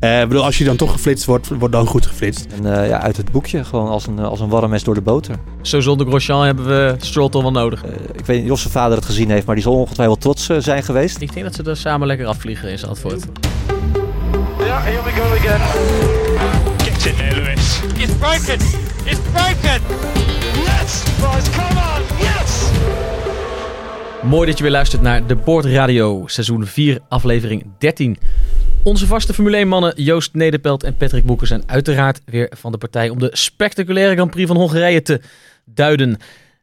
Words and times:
Eh, 0.00 0.20
ik 0.20 0.28
bedoel, 0.28 0.44
als 0.44 0.58
je 0.58 0.64
dan 0.64 0.76
toch 0.76 0.92
geflitst 0.92 1.24
wordt, 1.24 1.48
wordt 1.48 1.74
dan 1.74 1.86
goed 1.86 2.06
geflitst. 2.06 2.46
En 2.56 2.80
eh, 2.80 2.88
ja, 2.88 3.00
uit 3.00 3.16
het 3.16 3.32
boekje, 3.32 3.64
gewoon 3.64 3.88
als 3.88 4.06
een, 4.06 4.18
als 4.18 4.40
een 4.40 4.48
warm 4.48 4.70
mes 4.70 4.84
door 4.84 4.94
de 4.94 5.00
boter. 5.00 5.36
Zo 5.62 5.80
zonder 5.80 6.06
Grosjean 6.06 6.44
hebben 6.44 6.66
we 6.66 6.94
Stroll 6.98 7.28
toch 7.28 7.42
wel 7.42 7.50
nodig. 7.50 7.84
Eh, 7.84 7.92
ik 8.12 8.26
weet 8.26 8.42
niet 8.42 8.50
of 8.50 8.60
zijn 8.60 8.72
vader 8.72 8.96
het 8.96 9.06
gezien 9.06 9.30
heeft, 9.30 9.46
maar 9.46 9.54
die 9.54 9.64
zal 9.64 9.74
ongetwijfeld 9.74 10.20
trots 10.20 10.48
eh, 10.48 10.56
zijn 10.60 10.82
geweest. 10.82 11.20
Ik 11.20 11.32
denk 11.32 11.44
dat 11.44 11.54
ze 11.54 11.70
er 11.70 11.76
samen 11.76 12.06
lekker 12.06 12.26
afvliegen 12.26 12.70
in 12.70 12.78
Zandvoort. 12.78 13.24
Yeah, 14.58 14.84
here 14.84 15.02
we 15.02 15.10
go 15.10 15.22
again. 15.22 15.60
Get 16.78 17.06
in 17.06 17.16
there, 17.16 17.34
Lewis. 17.34 17.80
It's 17.96 18.12
broken! 18.12 18.58
It's 19.04 19.20
broken! 19.32 19.80
Yes! 20.64 21.02
Boys, 21.20 21.50
come 21.50 21.80
on! 21.80 22.02
Yes! 22.18 22.70
Mooi 24.22 24.46
dat 24.46 24.56
je 24.56 24.62
weer 24.62 24.72
luistert 24.72 25.02
naar 25.02 25.26
de 25.26 25.36
Board 25.36 25.64
Radio, 25.64 26.22
seizoen 26.26 26.66
4, 26.66 27.00
aflevering 27.08 27.66
13. 27.78 28.18
Onze 28.86 29.06
vaste 29.06 29.34
Formule 29.34 29.64
1-mannen 29.64 30.02
Joost 30.02 30.34
Nederpelt 30.34 30.82
en 30.82 30.96
Patrick 30.96 31.24
Boeken 31.24 31.46
zijn 31.46 31.62
uiteraard 31.66 32.20
weer 32.24 32.52
van 32.56 32.72
de 32.72 32.78
partij 32.78 33.08
om 33.08 33.18
de 33.18 33.30
spectaculaire 33.32 34.14
Grand 34.14 34.30
Prix 34.30 34.46
van 34.48 34.56
Hongarije 34.56 35.02
te 35.02 35.20
duiden. 35.64 36.18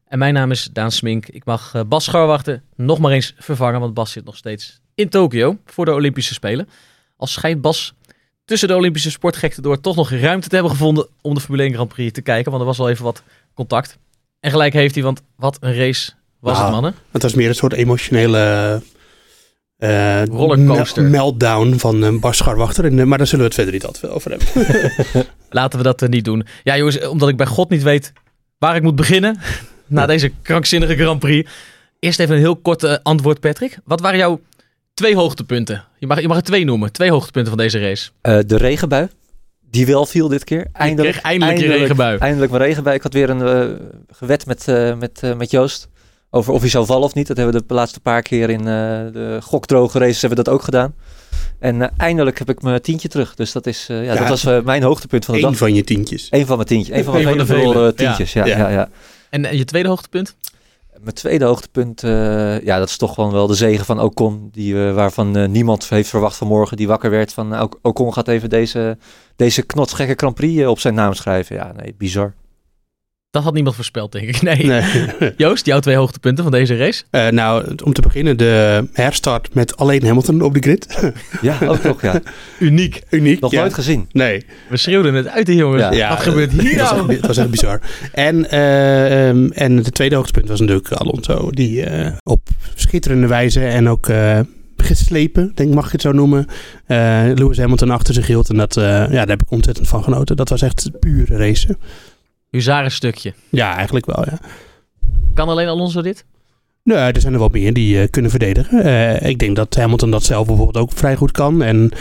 En 0.07 0.19
mijn 0.19 0.33
naam 0.33 0.51
is 0.51 0.69
Daan 0.73 0.91
Smink. 0.91 1.27
Ik 1.27 1.45
mag 1.45 1.71
eh, 1.73 1.81
Bas 1.87 2.03
Scharwachter 2.03 2.61
nog 2.75 2.99
maar 2.99 3.11
eens 3.11 3.33
vervangen, 3.37 3.79
want 3.79 3.93
Bas 3.93 4.11
zit 4.11 4.25
nog 4.25 4.37
steeds 4.37 4.79
in 4.95 5.09
Tokio 5.09 5.57
voor 5.65 5.85
de 5.85 5.93
Olympische 5.93 6.33
Spelen. 6.33 6.69
Als 7.17 7.33
schijnt 7.33 7.61
Bas 7.61 7.93
tussen 8.45 8.67
de 8.67 8.75
Olympische 8.75 9.11
sportgekten 9.11 9.63
door 9.63 9.81
toch 9.81 9.95
nog 9.95 10.11
ruimte 10.11 10.47
te 10.47 10.55
hebben 10.55 10.73
gevonden 10.73 11.07
om 11.21 11.33
de 11.33 11.39
Formule 11.39 11.63
1 11.63 11.73
Grand 11.73 11.89
Prix 11.89 12.11
te 12.11 12.21
kijken, 12.21 12.51
want 12.51 12.61
er 12.61 12.67
was 12.67 12.77
wel 12.77 12.89
even 12.89 13.03
wat 13.03 13.23
contact. 13.53 13.97
En 14.39 14.51
gelijk 14.51 14.73
heeft 14.73 14.95
hij, 14.95 15.03
want 15.03 15.21
wat 15.35 15.57
een 15.59 15.75
race 15.75 16.11
was 16.39 16.53
Nou, 16.53 16.63
het, 16.63 16.73
mannen. 16.73 16.95
Het 17.11 17.21
was 17.21 17.33
meer 17.33 17.49
een 17.49 17.55
soort 17.55 17.73
emotionele 17.73 18.81
eh, 19.83 20.25
Rollercoaster. 20.25 21.03
mel- 21.03 21.11
meltdown 21.11 21.73
van 21.77 22.03
uh, 22.03 22.19
Bas 22.19 22.37
Scharwachter. 22.37 22.85
En, 22.85 23.07
maar 23.07 23.17
daar 23.17 23.27
zullen 23.27 23.45
we 23.45 23.51
het 23.51 23.55
verder 23.55 23.73
niet 23.73 23.85
al 23.85 23.91
te 23.91 23.99
veel 23.99 24.09
over 24.09 24.31
hebben. 24.31 25.25
Laten 25.49 25.77
we 25.77 25.83
dat 25.83 26.01
eh, 26.01 26.09
niet 26.09 26.25
doen. 26.25 26.45
Ja, 26.63 26.77
jongens, 26.77 27.07
omdat 27.07 27.29
ik 27.29 27.37
bij 27.37 27.45
God 27.45 27.69
niet 27.69 27.83
weet 27.83 28.13
waar 28.57 28.75
ik 28.75 28.81
moet 28.81 28.95
beginnen. 28.95 29.39
na 29.87 30.05
deze 30.05 30.31
krankzinnige 30.41 30.95
Grand 30.95 31.19
Prix. 31.19 31.51
Eerst 31.99 32.19
even 32.19 32.35
een 32.35 32.41
heel 32.41 32.55
kort 32.55 33.03
antwoord, 33.03 33.39
Patrick. 33.39 33.77
Wat 33.83 34.01
waren 34.01 34.17
jouw 34.17 34.39
twee 34.93 35.15
hoogtepunten? 35.15 35.83
Je 35.97 36.07
mag, 36.07 36.21
je 36.21 36.27
mag 36.27 36.37
er 36.37 36.43
twee 36.43 36.65
noemen. 36.65 36.91
Twee 36.91 37.11
hoogtepunten 37.11 37.51
van 37.51 37.61
deze 37.61 37.79
race. 37.79 38.09
Eh, 38.21 38.37
de 38.45 38.57
regenbui, 38.57 39.07
die 39.69 39.85
wel 39.85 40.05
viel 40.05 40.27
dit 40.27 40.43
keer. 40.43 40.67
Eindelijk, 40.73 41.11
kreeg 41.11 41.23
eindelijk 41.23 41.59
je 41.59 41.67
regenbui. 41.67 42.17
Eindelijk 42.17 42.51
mijn 42.51 42.63
regenbui. 42.63 42.95
Ik 42.95 43.03
had 43.03 43.13
weer 43.13 43.29
een 43.29 43.79
gewet 44.11 44.45
met, 44.45 44.67
eh, 44.67 44.95
met, 44.95 45.19
eh, 45.23 45.35
met 45.35 45.51
Joost 45.51 45.87
over 46.35 46.53
of 46.53 46.61
hij 46.61 46.69
zou 46.69 46.85
vallen 46.85 47.03
of 47.03 47.13
niet. 47.13 47.27
Dat 47.27 47.37
hebben 47.37 47.55
we 47.55 47.63
de 47.67 47.73
laatste 47.73 47.99
paar 47.99 48.21
keer 48.21 48.49
in 48.49 48.59
eh, 48.59 48.65
de 48.65 49.37
gokdroge 49.41 49.99
races 49.99 50.21
hebben 50.21 50.37
we 50.37 50.43
dat 50.43 50.53
ook 50.53 50.61
gedaan. 50.63 50.93
En 51.59 51.81
eh, 51.81 51.87
eindelijk 51.97 52.39
heb 52.39 52.49
ik 52.49 52.61
mijn 52.61 52.81
tientje 52.81 53.07
terug. 53.07 53.35
Dus 53.35 53.51
dat, 53.51 53.67
is, 53.67 53.87
eh, 53.89 54.05
ja, 54.05 54.13
Ja, 54.13 54.19
dat 54.19 54.41
was 54.41 54.63
mijn 54.63 54.83
hoogtepunt 54.83 55.25
van 55.25 55.33
de 55.33 55.39
Eén 55.41 55.47
dag. 55.47 55.57
van 55.57 55.75
je 55.75 55.83
tientjes. 55.83 56.27
Eén 56.29 56.45
van 56.45 56.55
mijn 56.55 56.67
tientjes. 56.67 56.97
Eén 56.97 57.03
van 57.03 57.13
mijn 57.13 57.27
Eén 57.27 57.31
van 57.37 57.45
de 57.45 57.53
vele 57.53 57.61
vele. 57.61 57.73
veel, 57.73 57.87
eh, 57.87 57.93
tientjes. 57.93 58.33
Ja. 58.33 58.45
Ja. 58.45 58.57
Ja, 58.57 58.69
ja. 58.69 58.89
En, 59.29 59.57
je 59.57 59.65
tweede 59.65 59.87
hoogtepunt? 59.89 60.35
Mijn 61.01 61.15
tweede 61.15 61.45
hoogtepunt, 61.45 62.03
eh, 62.03 62.61
ja, 62.61 62.79
dat 62.79 62.89
is 62.89 62.97
toch 62.97 63.13
gewoon 63.13 63.31
wel 63.31 63.47
de 63.47 63.53
zegen 63.53 63.85
van 63.85 63.99
Ocon. 63.99 64.49
Die, 64.51 64.75
waarvan 64.75 65.37
eh, 65.37 65.47
niemand 65.47 65.89
heeft 65.89 66.09
verwacht 66.09 66.35
vanmorgen. 66.35 66.77
Die 66.77 66.87
wakker 66.87 67.09
werd 67.09 67.33
van 67.33 67.69
Ocon 67.81 68.13
gaat 68.13 68.27
even 68.27 68.49
deze, 68.49 68.97
deze 69.35 69.61
knotsgekke 69.61 70.13
Grand 70.15 70.35
Prix 70.35 70.65
op 70.65 70.79
zijn 70.79 70.93
naam 70.93 71.13
schrijven. 71.13 71.55
Ja, 71.55 71.71
nee, 71.77 71.95
bizar. 71.97 72.33
Dat 73.33 73.43
had 73.43 73.53
niemand 73.53 73.75
voorspeld, 73.75 74.11
denk 74.11 74.27
ik. 74.27 74.41
Nee. 74.53 74.65
Nee. 74.65 74.83
Joost, 75.37 75.65
jouw 75.65 75.79
twee 75.79 75.95
hoogtepunten 75.95 76.43
van 76.43 76.51
deze 76.53 76.77
race? 76.77 77.03
Eh, 77.09 77.27
nou, 77.27 77.75
om 77.83 77.93
te 77.93 78.01
beginnen 78.01 78.37
de 78.37 78.85
herstart 78.93 79.53
met 79.53 79.77
alleen 79.77 80.05
Hamilton 80.05 80.41
op 80.41 80.53
de 80.53 80.59
grid. 80.59 81.11
Ja, 81.41 81.57
ook 81.67 81.83
nog, 81.83 82.01
ja. 82.01 82.21
Uniek. 82.59 83.01
Uniek. 83.09 83.39
Nog 83.39 83.51
ja. 83.51 83.59
nooit 83.59 83.73
gezien. 83.73 84.07
Nee. 84.11 84.45
We 84.69 84.77
schreeuwden 84.77 85.13
het 85.13 85.27
uit, 85.27 85.45
de 85.45 85.55
jongens. 85.55 85.81
Ja. 85.81 85.91
Ja, 85.91 86.09
Wat 86.09 86.19
gebeurt 86.19 86.51
hier 86.51 86.75
nou? 86.75 86.99
echt, 87.09 87.17
het 87.17 87.27
was 87.27 87.37
echt 87.37 87.49
bizar. 87.49 87.81
En, 88.11 88.49
eh, 88.49 89.27
ehm, 89.29 89.47
en 89.51 89.75
de 89.83 89.91
tweede 89.91 90.15
hoogtepunt 90.15 90.47
was 90.47 90.59
natuurlijk 90.59 90.91
Alonso. 90.91 91.49
Die 91.51 91.83
eh, 91.83 92.11
op 92.23 92.47
schitterende 92.75 93.27
wijze 93.27 93.65
en 93.65 93.89
ook 93.89 94.07
eh, 94.07 94.39
geslepen, 94.77 95.51
denk 95.55 95.69
ik, 95.69 95.75
mag 95.75 95.85
ik 95.85 95.91
het 95.91 96.01
zo 96.01 96.11
noemen. 96.11 96.45
eh, 96.85 96.97
Lewis 97.35 97.57
Hamilton 97.57 97.89
achter 97.91 98.13
zich 98.13 98.27
hield. 98.27 98.49
En 98.49 98.57
dat, 98.57 98.77
eh, 98.77 98.83
ja, 98.83 99.07
daar 99.07 99.27
heb 99.27 99.41
ik 99.41 99.51
ontzettend 99.51 99.87
van 99.87 100.03
genoten. 100.03 100.35
Dat 100.35 100.49
was 100.49 100.61
echt 100.61 100.89
pure 100.99 101.37
racen. 101.37 101.77
Huzarenstukje. 102.53 103.33
Ja, 103.49 103.75
eigenlijk 103.75 104.05
wel, 104.05 104.25
ja. 104.25 104.39
Kan 105.33 105.49
alleen 105.49 105.67
Alonso 105.67 106.01
dit? 106.01 106.25
Nee, 106.83 106.97
er 106.97 107.21
zijn 107.21 107.33
er 107.33 107.39
wel 107.39 107.49
meer 107.51 107.73
die 107.73 108.01
eh, 108.01 108.09
kunnen 108.09 108.31
verdedigen. 108.31 108.83
Eh, 108.83 109.29
ik 109.29 109.39
denk 109.39 109.55
dat 109.55 109.75
Hamilton 109.75 110.11
dat 110.11 110.23
zelf 110.23 110.47
bijvoorbeeld 110.47 110.85
ook 110.85 110.91
vrij 110.91 111.15
goed 111.15 111.31
kan. 111.31 111.61
En 111.61 111.91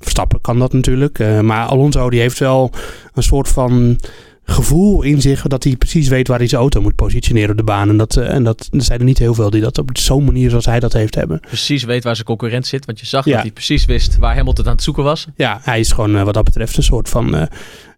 Verstappen 0.00 0.40
kan 0.40 0.58
dat 0.58 0.72
natuurlijk. 0.72 1.18
Eh, 1.18 1.40
maar 1.40 1.66
Alonso 1.66 2.10
die 2.10 2.20
heeft 2.20 2.38
wel 2.38 2.70
een 3.14 3.22
soort 3.22 3.48
van 3.48 3.98
gevoel 4.44 5.02
in 5.02 5.20
zich 5.20 5.42
dat 5.46 5.64
hij 5.64 5.76
precies 5.76 6.08
weet 6.08 6.28
waar 6.28 6.38
hij 6.38 6.46
zijn 6.48 6.60
auto 6.60 6.80
moet 6.80 6.94
positioneren 6.94 7.50
op 7.50 7.56
de 7.56 7.62
baan. 7.62 7.88
En 7.88 7.96
dat, 7.96 8.16
eh, 8.16 8.34
en 8.34 8.44
dat 8.44 8.68
er 8.70 8.82
zijn 8.82 8.98
er 8.98 9.04
niet 9.04 9.18
heel 9.18 9.34
veel 9.34 9.50
die 9.50 9.60
dat 9.60 9.78
op 9.78 9.90
zo'n 9.92 10.24
manier 10.24 10.50
zoals 10.50 10.66
hij 10.66 10.80
dat 10.80 10.92
heeft 10.92 11.14
hebben. 11.14 11.40
Precies 11.40 11.82
weet 11.84 12.04
waar 12.04 12.14
zijn 12.14 12.26
concurrent 12.26 12.66
zit. 12.66 12.84
Want 12.84 13.00
je 13.00 13.06
zag 13.06 13.24
Ja. 13.24 13.32
dat 13.32 13.42
hij 13.42 13.50
precies 13.50 13.84
wist 13.84 14.18
waar 14.18 14.36
Hamilton 14.36 14.66
aan 14.66 14.72
het 14.72 14.82
zoeken 14.82 15.04
was. 15.04 15.26
Ja, 15.36 15.60
hij 15.62 15.80
is 15.80 15.92
gewoon 15.92 16.16
eh, 16.16 16.22
wat 16.22 16.34
dat 16.34 16.44
betreft 16.44 16.76
een 16.76 16.82
soort 16.82 17.08
van 17.08 17.34
eh, 17.36 17.42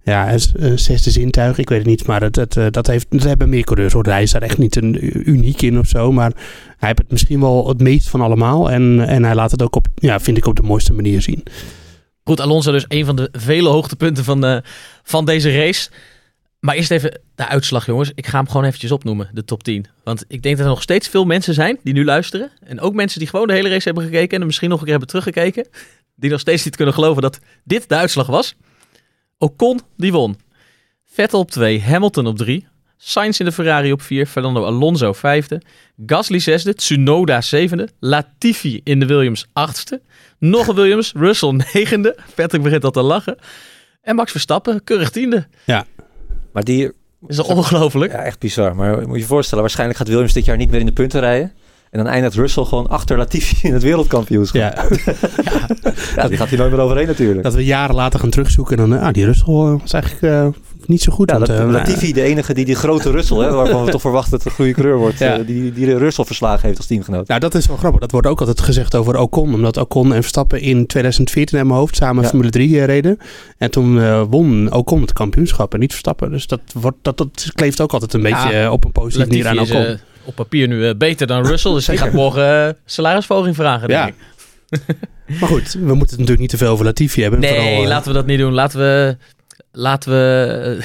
ja, 0.03 0.38
zesde 0.75 1.10
zintuig. 1.10 1.59
Ik 1.59 1.69
weet 1.69 1.78
het 1.78 1.87
niet, 1.87 2.06
maar 2.06 2.22
het, 2.22 2.37
het, 2.37 2.59
dat, 2.71 2.87
heeft, 2.87 3.06
dat 3.11 3.22
hebben 3.22 3.49
meer 3.49 3.65
coureurs. 3.65 3.93
Hoor. 3.93 4.05
Hij 4.05 4.22
is 4.22 4.31
daar 4.31 4.43
echt 4.43 4.59
niet 4.59 4.76
een 4.76 4.99
uniek 5.31 5.62
in 5.62 5.78
of 5.78 5.87
zo. 5.88 6.12
Maar 6.12 6.32
hij 6.78 6.88
heeft 6.88 6.99
het 6.99 7.11
misschien 7.11 7.41
wel 7.41 7.69
het 7.69 7.81
meest 7.81 8.09
van 8.09 8.21
allemaal. 8.21 8.71
En, 8.71 9.06
en 9.06 9.25
hij 9.25 9.34
laat 9.34 9.50
het 9.50 9.62
ook 9.62 9.76
op, 9.76 9.87
ja, 9.94 10.21
vind 10.21 10.37
ik, 10.37 10.47
op 10.47 10.56
de 10.56 10.62
mooiste 10.62 10.93
manier 10.93 11.22
zien. 11.22 11.43
Goed, 12.25 12.41
Alonso 12.41 12.72
dus 12.72 12.84
een 12.88 13.05
van 13.05 13.16
de 13.16 13.28
vele 13.32 13.69
hoogtepunten 13.69 14.25
van, 14.25 14.41
de, 14.41 14.62
van 15.03 15.25
deze 15.25 15.56
race. 15.56 15.91
Maar 16.65 16.75
eerst 16.75 16.91
even 16.91 17.21
de 17.35 17.47
uitslag, 17.47 17.87
jongens. 17.87 18.13
Ik 18.15 18.27
ga 18.27 18.39
hem 18.39 18.47
gewoon 18.49 18.65
eventjes 18.65 18.91
opnoemen, 18.91 19.31
de 19.33 19.45
top 19.45 19.63
10. 19.63 19.87
Want 20.05 20.25
ik 20.29 20.43
denk 20.43 20.57
dat 20.57 20.65
er 20.65 20.73
nog 20.73 20.83
steeds 20.83 21.09
veel 21.09 21.25
mensen 21.25 21.55
zijn 21.55 21.79
die 21.83 21.95
nu 21.95 22.05
luisteren. 22.05 22.51
En 22.61 22.81
ook 22.81 22.95
mensen 22.95 23.19
die 23.19 23.29
gewoon 23.29 23.47
de 23.47 23.53
hele 23.53 23.69
race 23.69 23.85
hebben 23.85 24.05
gekeken 24.05 24.41
en 24.41 24.47
misschien 24.47 24.69
nog 24.69 24.79
een 24.79 24.85
keer 24.85 24.93
hebben 24.93 25.11
teruggekeken. 25.11 25.69
Die 26.15 26.31
nog 26.31 26.41
steeds 26.41 26.65
niet 26.65 26.77
kunnen 26.77 26.95
geloven 26.95 27.23
dat 27.23 27.39
dit 27.65 27.89
de 27.89 27.95
uitslag 27.95 28.27
was. 28.27 28.55
Ocon, 29.39 29.81
die 29.97 30.13
won. 30.13 30.39
Vettel 31.05 31.39
op 31.39 31.51
2, 31.51 31.83
Hamilton 31.83 32.27
op 32.27 32.37
3. 32.37 32.67
Sainz 32.97 33.39
in 33.39 33.45
de 33.45 33.53
Ferrari 33.53 33.93
op 33.93 34.03
4, 34.03 34.27
Fernando 34.27 34.65
Alonso 34.65 35.13
vijfde. 35.13 35.63
Gasly 36.07 36.39
zesde, 36.39 36.75
Tsunoda 36.75 37.41
zevende. 37.41 37.89
Latifi 38.01 38.81
in 38.85 39.01
de 39.01 39.07
Williams 39.07 39.47
achtste. 39.53 40.03
Nog 40.39 40.69
een 40.69 40.75
Williams, 40.75 41.13
Russell 41.13 41.63
negende. 41.73 42.17
Patrick 42.35 42.63
begint 42.63 42.85
al 42.85 42.91
te 42.91 43.03
lachen. 43.03 43.37
En 44.03 44.15
Max 44.15 44.31
Verstappen, 44.31 44.85
keurig 44.85 45.11
tiende. 45.11 45.47
Maar 46.55 46.65
die, 46.65 46.91
Is 47.27 47.37
dat 47.37 47.47
ongelooflijk? 47.47 48.13
ja, 48.13 48.19
echt 48.23 48.39
bizar. 48.39 48.77
Maar 48.77 48.97
moet 49.07 49.15
je 49.15 49.21
je 49.21 49.27
voorstellen, 49.27 49.63
waarschijnlijk 49.63 49.99
gaat 49.99 50.09
Williams 50.09 50.33
dit 50.33 50.45
jaar 50.45 50.57
niet 50.57 50.71
meer 50.71 50.81
in 50.81 50.87
de 50.87 50.93
punten 50.93 51.21
rijden. 51.21 51.53
En 51.94 52.05
dan 52.05 52.12
eindigt 52.12 52.34
Russell 52.34 52.65
gewoon 52.65 52.88
achter 52.88 53.16
Latifi 53.16 53.56
in 53.66 53.72
het 53.72 53.82
wereldkampioenschap. 53.82 54.60
Ja, 54.60 54.84
Ja, 56.16 56.28
die 56.28 56.37
gaat 56.37 56.49
hier 56.49 56.59
nooit 56.59 56.71
meer 56.71 56.81
overheen 56.81 57.06
natuurlijk. 57.06 57.43
dat 57.43 57.55
we 57.55 57.65
jaren 57.65 57.94
later 57.94 58.21
gaan 58.21 58.31
terugzoeken. 58.31 58.78
En 58.78 58.91
dan, 58.91 58.99
ah, 59.00 59.12
die 59.12 59.25
Russell 59.25 59.55
eh, 59.55 59.75
was 59.81 59.93
eigenlijk 59.93 60.22
eh, 60.22 60.47
niet 60.87 61.03
zo 61.03 61.12
goed. 61.12 61.31
Ja, 61.31 61.37
want, 61.37 61.47
dat, 61.47 61.59
eh, 61.59 61.69
Latifi, 61.71 62.12
de 62.12 62.22
enige 62.22 62.55
die 62.55 62.65
die 62.65 62.75
grote 62.75 63.10
Russell, 63.10 63.37
hè, 63.37 63.50
waarvan 63.53 63.84
we 63.84 63.91
toch 63.91 64.00
verwachten 64.00 64.31
dat 64.31 64.43
het 64.43 64.49
een 64.49 64.55
goede 64.56 64.72
kleur 64.72 64.97
wordt, 64.97 65.19
Ja. 65.19 65.38
die, 65.38 65.72
die 65.72 65.97
Russell 65.99 66.25
verslagen 66.25 66.66
heeft 66.66 66.77
als 66.78 66.87
teamgenoot. 66.87 67.28
Nou, 67.28 67.41
dat 67.41 67.55
is 67.55 67.66
wel 67.66 67.77
grappig. 67.77 68.00
Dat 68.00 68.11
wordt 68.11 68.26
ook 68.26 68.41
altijd 68.41 68.61
gezegd 68.61 68.94
over 68.94 69.19
Ocon. 69.19 69.55
Omdat 69.55 69.76
Ocon 69.76 70.06
en 70.14 70.20
Verstappen 70.20 70.61
in 70.61 70.87
2014 70.87 71.58
in 71.58 71.67
mijn 71.67 71.79
hoofd 71.79 71.97
samen 71.97 72.23
Ja. 72.23 72.29
Formule 72.29 72.50
3 72.50 72.79
eh, 72.79 72.85
reden. 72.85 73.19
En 73.58 73.70
toen 73.70 74.00
eh, 74.00 74.23
won 74.31 74.73
Ocon 74.73 75.00
het 75.00 75.12
kampioenschap 75.12 75.75
en 75.75 75.81
niet 75.81 75.90
Verstappen. 75.90 76.31
Dus 76.31 76.47
dat, 76.47 76.61
wordt, 76.75 76.97
dat, 77.02 77.17
dat 77.19 77.50
kleeft 77.55 77.81
ook 77.81 77.93
altijd 77.93 78.12
een 78.14 78.23
beetje 78.23 78.50
Ja. 78.52 78.70
op 78.70 78.85
een 78.85 78.93
positieve 78.93 79.29
manier 79.29 79.49
aan 79.49 79.58
is 79.64 79.70
Ocon. 79.70 79.99
Op 80.25 80.35
papier 80.35 80.69
nu 80.69 80.88
eh, 80.88 80.94
beter 80.97 81.26
dan 81.26 81.47
Russell. 81.47 81.73
Dus 81.73 81.87
die 81.87 81.99
gaat 81.99 82.12
morgen 82.12 82.69
eh, 82.69 82.75
salarisverhoging 82.85 83.55
vragen, 83.55 83.88
denk 83.88 84.00
Ja. 84.00 84.06
ik. 84.06 84.15
Maar 85.41 85.49
goed, 85.49 85.73
we 85.73 85.79
moeten 85.81 85.99
het 85.99 86.11
natuurlijk 86.11 86.41
niet 86.41 86.49
te 86.50 86.56
veel 86.56 86.69
over 86.69 86.85
Latifi 86.85 87.23
hebben. 87.23 87.41
Nee, 87.41 87.55
Vooral, 87.55 87.82
eh, 87.82 87.88
laten 87.88 88.09
we 88.09 88.15
dat 88.19 88.26
niet 88.26 88.38
doen. 88.38 88.53
Laten 88.53 88.79
we, 88.79 89.17
laten 89.73 90.11
we 90.11 90.79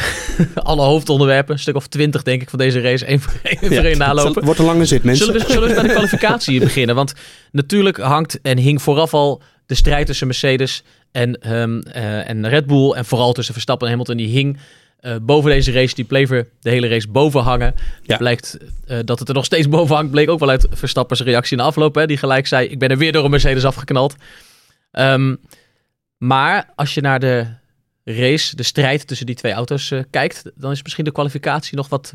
alle 0.64 0.82
hoofdonderwerpen, 0.82 1.54
een 1.54 1.60
stuk 1.60 1.76
of 1.76 1.88
twintig 1.88 2.24
denk 2.24 2.42
ik 2.42 2.50
van 2.50 2.60
deze 2.60 2.82
race, 2.82 3.06
één 3.06 3.20
voor 3.20 3.34
één, 3.44 3.58
voor 3.60 3.72
ja, 3.72 3.84
één 3.84 3.98
nalopen. 3.98 4.44
Wordt 4.46 4.60
een 4.60 4.66
lange 4.66 4.86
zit, 4.86 5.04
mensen. 5.04 5.26
Zullen 5.26 5.42
we, 5.42 5.52
zullen 5.52 5.70
we 5.70 5.76
met 5.76 5.84
de 5.84 5.92
kwalificatie 5.98 6.60
beginnen? 6.60 6.96
Want 6.96 7.14
natuurlijk 7.52 7.98
hangt 7.98 8.42
en 8.42 8.58
hing 8.58 8.82
vooraf 8.82 9.14
al 9.14 9.42
de 9.66 9.76
strijd 9.76 10.06
tussen 10.06 10.28
Mercedes 10.28 10.84
en, 11.12 11.42
ehm, 11.42 11.80
eh, 11.80 12.30
en 12.30 12.50
Red 12.50 12.66
Bull. 12.66 12.92
En 12.92 13.06
vooral 13.06 13.34
tussen 13.34 13.54
Verstappen 13.54 13.88
en 13.88 13.94
Hamilton. 13.94 14.18
Die 14.18 14.28
hing 14.28 14.58
eh, 15.00 15.16
boven 15.22 15.50
deze 15.50 15.72
race. 15.72 15.96
Die 15.96 16.06
bleef 16.06 16.32
er 16.32 16.48
de 16.60 16.70
hele 16.70 16.88
race 16.88 17.08
boven 17.08 17.42
hangen. 17.42 17.76
Ja. 18.04 18.18
Blijkt 18.18 18.58
eh, 18.88 18.98
dat 19.06 19.20
het 19.20 19.28
er 19.28 19.34
nog 19.34 19.46
steeds 19.46 19.70
boven 19.70 19.96
hangt. 19.96 20.12
Bleek 20.12 20.30
ook 20.30 20.40
wel 20.40 20.50
uit 20.50 20.68
Verstappen's 20.72 21.22
reactie 21.22 21.58
in 21.58 21.64
de 21.64 21.70
afloop. 21.70 21.96
Hè, 21.96 22.06
die 22.06 22.18
gelijk 22.18 22.48
zei, 22.48 22.68
ik 22.68 22.80
ben 22.80 22.90
er 22.90 22.98
weer 22.98 23.12
door 23.12 23.24
een 23.24 23.30
Mercedes 23.30 23.66
afgeknald. 23.66 24.16
Ehm, 24.92 25.36
maar 26.18 26.70
als 26.76 26.94
je 26.94 27.02
naar 27.02 27.20
de 27.20 27.48
race, 28.04 28.56
de 28.56 28.64
strijd 28.64 29.08
tussen 29.08 29.26
die 29.26 29.36
twee 29.36 29.54
auto's 29.54 29.94
kijkt... 30.10 30.44
dan 30.56 30.72
is 30.72 30.84
misschien 30.84 31.06
de 31.06 31.12
kwalificatie 31.12 31.76
nog 31.76 31.90
wat 31.90 32.14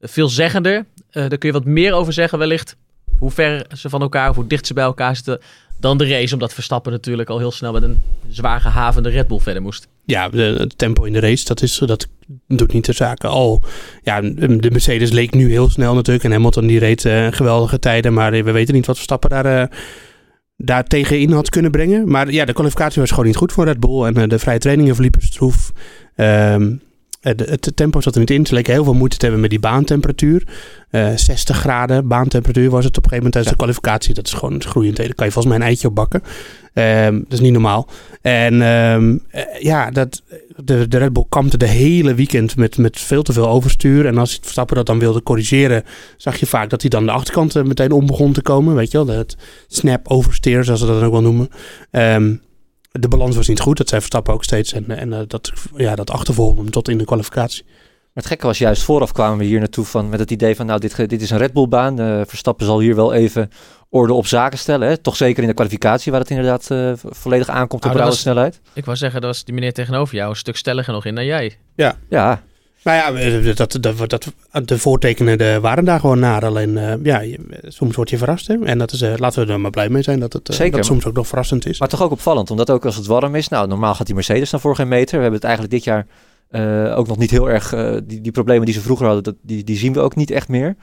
veelzeggender. 0.00 0.84
Daar 1.10 1.28
kun 1.28 1.48
je 1.48 1.52
wat 1.52 1.64
meer 1.64 1.92
over 1.92 2.12
zeggen 2.12 2.38
wellicht. 2.38 2.76
Hoe 3.18 3.30
ver 3.30 3.66
ze 3.76 3.88
van 3.88 4.00
elkaar, 4.00 4.30
of 4.30 4.36
hoe 4.36 4.46
dicht 4.46 4.66
ze 4.66 4.74
bij 4.74 4.84
elkaar 4.84 5.16
zitten... 5.16 5.40
dan 5.80 5.98
de 5.98 6.08
race, 6.08 6.32
omdat 6.34 6.54
Verstappen 6.54 6.92
natuurlijk 6.92 7.28
al 7.30 7.38
heel 7.38 7.50
snel 7.50 7.72
met 7.72 7.82
een 7.82 8.02
zwaar 8.28 8.60
gehavende 8.60 9.08
Red 9.08 9.28
Bull 9.28 9.38
verder 9.38 9.62
moest. 9.62 9.88
Ja, 10.04 10.30
het 10.30 10.78
tempo 10.78 11.04
in 11.04 11.12
de 11.12 11.20
race, 11.20 11.44
dat, 11.44 11.62
is, 11.62 11.82
dat 11.86 12.08
doet 12.48 12.72
niet 12.72 12.84
de 12.84 12.92
zaken. 12.92 13.28
Al, 13.28 13.60
ja, 14.02 14.20
de 14.20 14.70
Mercedes 14.70 15.10
leek 15.10 15.34
nu 15.34 15.50
heel 15.50 15.68
snel 15.70 15.94
natuurlijk. 15.94 16.24
En 16.24 16.32
Hamilton 16.32 16.66
die 16.66 16.78
reed 16.78 17.04
eh, 17.04 17.26
geweldige 17.30 17.78
tijden. 17.78 18.12
Maar 18.12 18.30
we 18.30 18.50
weten 18.50 18.74
niet 18.74 18.86
wat 18.86 18.96
Verstappen 18.96 19.30
daar, 19.30 19.44
eh, 19.60 19.76
daar 20.56 20.84
tegenin 20.84 21.32
had 21.32 21.50
kunnen 21.50 21.70
brengen. 21.70 22.10
Maar 22.10 22.30
ja, 22.30 22.44
de 22.44 22.52
kwalificatie 22.52 23.00
was 23.00 23.10
gewoon 23.10 23.26
niet 23.26 23.36
goed 23.36 23.52
voor 23.52 23.64
Red 23.64 23.80
Bull. 23.80 24.02
En 24.04 24.16
eh, 24.16 24.28
de 24.28 24.38
vrije 24.38 24.58
trainingen 24.58 24.94
verliepen 24.94 25.22
stroef. 25.22 25.72
Eh, 26.14 26.56
de- 26.56 26.78
het 27.20 27.72
tempo 27.74 28.00
zat 28.00 28.14
er 28.14 28.20
niet 28.20 28.30
in. 28.30 28.46
Ze 28.46 28.54
leken 28.54 28.72
heel 28.72 28.84
veel 28.84 28.94
moeite 28.94 29.16
te 29.16 29.22
hebben 29.22 29.40
met 29.40 29.50
die 29.50 29.60
baantemperatuur. 29.60 30.46
Eh 30.90 31.08
60 31.16 31.56
graden 31.56 32.08
baantemperatuur 32.08 32.70
was 32.70 32.84
het 32.84 32.96
op 32.96 33.04
een 33.04 33.10
gegeven 33.10 33.16
moment 33.16 33.32
tijdens 33.32 33.52
de 33.52 33.58
kwalificatie. 33.58 34.14
Dat 34.14 34.26
is 34.26 34.32
gewoon 34.32 34.62
groeiend. 34.62 34.96
Daar 34.96 35.14
kan 35.14 35.26
je 35.26 35.32
volgens 35.32 35.54
mij 35.54 35.62
een 35.62 35.68
eitje 35.68 35.88
op 35.88 35.94
bakken. 35.94 36.22
Ehm, 36.74 37.14
dat 37.14 37.32
is 37.32 37.40
niet 37.40 37.52
normaal. 37.52 37.88
En 38.22 38.62
ehm, 38.62 39.16
eh, 39.30 39.60
ja, 39.60 39.90
dat, 39.90 40.22
de, 40.56 40.88
de 40.88 40.98
Red 40.98 41.12
Bull 41.12 41.24
kampte 41.28 41.56
de 41.56 41.66
hele 41.66 42.14
weekend 42.14 42.56
met, 42.56 42.78
met 42.78 43.00
veel 43.00 43.22
te 43.22 43.32
veel 43.32 43.48
overstuur. 43.48 44.06
En 44.06 44.18
als 44.18 44.38
Verstappen 44.42 44.76
dat 44.76 44.86
dan 44.86 44.98
wilde 44.98 45.22
corrigeren, 45.22 45.84
zag 46.16 46.36
je 46.36 46.46
vaak 46.46 46.70
dat 46.70 46.80
hij 46.80 46.90
dan 46.90 47.06
de 47.06 47.12
achterkant 47.12 47.56
eh, 47.56 47.62
meteen 47.62 47.92
om 47.92 48.06
begon 48.06 48.32
te 48.32 48.42
komen. 48.42 48.74
Weet 48.74 48.90
je 48.90 49.04
wel, 49.04 49.16
het 49.16 49.36
snap 49.66 50.08
oversteer, 50.08 50.64
zoals 50.64 50.80
ze 50.80 50.86
dat 50.86 50.94
dan 50.94 51.04
ook 51.04 51.12
wel 51.12 51.22
noemen. 51.22 51.48
Ehm, 51.90 52.34
de 52.90 53.08
balans 53.08 53.36
was 53.36 53.48
niet 53.48 53.60
goed, 53.60 53.76
dat 53.76 53.88
zei 53.88 54.00
Verstappen 54.00 54.34
ook 54.34 54.44
steeds. 54.44 54.72
En, 54.72 54.90
en 54.98 55.12
eh, 55.12 55.18
dat, 55.26 55.52
ja, 55.76 55.94
dat 55.94 56.10
achtervolgde 56.10 56.60
hem 56.62 56.70
tot 56.70 56.88
in 56.88 56.98
de 56.98 57.04
kwalificatie. 57.04 57.64
Maar 57.66 58.22
het 58.22 58.26
gekke 58.26 58.46
was 58.46 58.58
juist 58.58 58.82
vooraf 58.82 59.12
kwamen 59.12 59.38
we 59.38 59.44
hier 59.44 59.58
naartoe 59.58 59.84
van, 59.84 60.08
met 60.08 60.18
het 60.20 60.30
idee 60.30 60.56
van 60.56 60.66
nou 60.66 60.80
dit, 60.80 60.96
dit 61.08 61.22
is 61.22 61.30
een 61.30 61.38
Red 61.38 61.52
Bull 61.52 61.68
baan. 61.68 62.00
Eh, 62.00 62.20
Verstappen 62.26 62.66
zal 62.66 62.80
hier 62.80 62.94
wel 62.94 63.12
even 63.12 63.50
orde 63.88 64.12
op 64.12 64.26
zaken 64.26 64.58
stellen. 64.58 64.88
Hè? 64.88 64.96
Toch 64.96 65.16
zeker 65.16 65.42
in 65.42 65.48
de 65.48 65.54
kwalificatie 65.54 66.12
waar 66.12 66.20
het 66.20 66.30
inderdaad 66.30 66.70
eh, 66.70 66.92
vo- 66.96 67.08
volledig 67.12 67.48
aankomt 67.48 67.84
op 67.84 67.92
Nou, 67.94 68.12
snelheid. 68.12 68.60
Ik 68.72 68.84
wou 68.84 68.96
zeggen, 68.96 69.20
dat 69.20 69.30
was 69.30 69.44
die 69.44 69.54
meneer 69.54 69.72
tegenover 69.72 70.14
jou 70.14 70.30
een 70.30 70.36
stuk 70.36 70.56
stelliger 70.56 70.92
nog 70.92 71.04
in 71.04 71.14
dan 71.14 71.24
jij. 71.24 71.56
Ja, 72.08 72.42
Nou 72.82 72.96
ja, 72.96 73.52
dat, 73.54 73.78
dat, 73.80 74.08
dat, 74.10 74.32
de 74.68 74.78
voortekenen 74.78 75.38
eh, 75.38 75.56
waren 75.56 75.84
daar 75.84 76.00
gewoon 76.00 76.18
naar. 76.18 76.44
Alleen, 76.44 76.78
eh, 76.78 76.94
ja, 77.02 77.22
soms 77.62 77.96
word 77.96 78.10
je 78.10 78.18
verrast. 78.18 78.46
Hè? 78.46 78.64
En 78.64 78.78
dat 78.78 78.92
is, 78.92 79.02
eh, 79.02 79.12
laten 79.16 79.46
we 79.46 79.52
er 79.52 79.60
maar 79.60 79.70
blij 79.70 79.88
mee 79.88 80.02
zijn 80.02 80.20
dat 80.20 80.32
het 80.32 80.54
Zeker. 80.54 80.76
dat 80.76 80.86
soms 80.86 81.06
ook 81.06 81.14
nog 81.14 81.26
verrassend 81.26 81.66
is. 81.66 81.78
maar 81.78 81.88
toch 81.88 82.02
ook 82.02 82.10
opvallend. 82.10 82.50
Omdat 82.50 82.70
ook 82.70 82.84
als 82.84 82.96
het 82.96 83.06
warm 83.06 83.34
is. 83.34 83.48
Nou, 83.48 83.68
normaal 83.68 83.94
gaat 83.94 84.06
die 84.06 84.14
Mercedes 84.14 84.50
dan 84.50 84.60
voor 84.60 84.74
geen 84.74 84.88
meter. 84.88 85.16
We 85.16 85.22
hebben 85.22 85.40
het 85.40 85.48
eigenlijk 85.48 85.74
dit 85.74 85.84
jaar 85.84 86.06
ook 86.96 87.06
nog 87.06 87.18
niet 87.18 87.30
heel 87.30 87.50
erg... 87.50 87.74
die, 88.04 88.20
die 88.20 88.32
problemen 88.32 88.64
die 88.64 88.74
ze 88.74 88.80
vroeger 88.80 89.06
hadden, 89.06 89.24
dat, 89.24 89.34
die, 89.42 89.64
die 89.64 89.76
zien 89.76 89.92
we 89.92 90.00
ook 90.00 90.16
niet 90.16 90.30
echt 90.30 90.48
meer. 90.48 90.76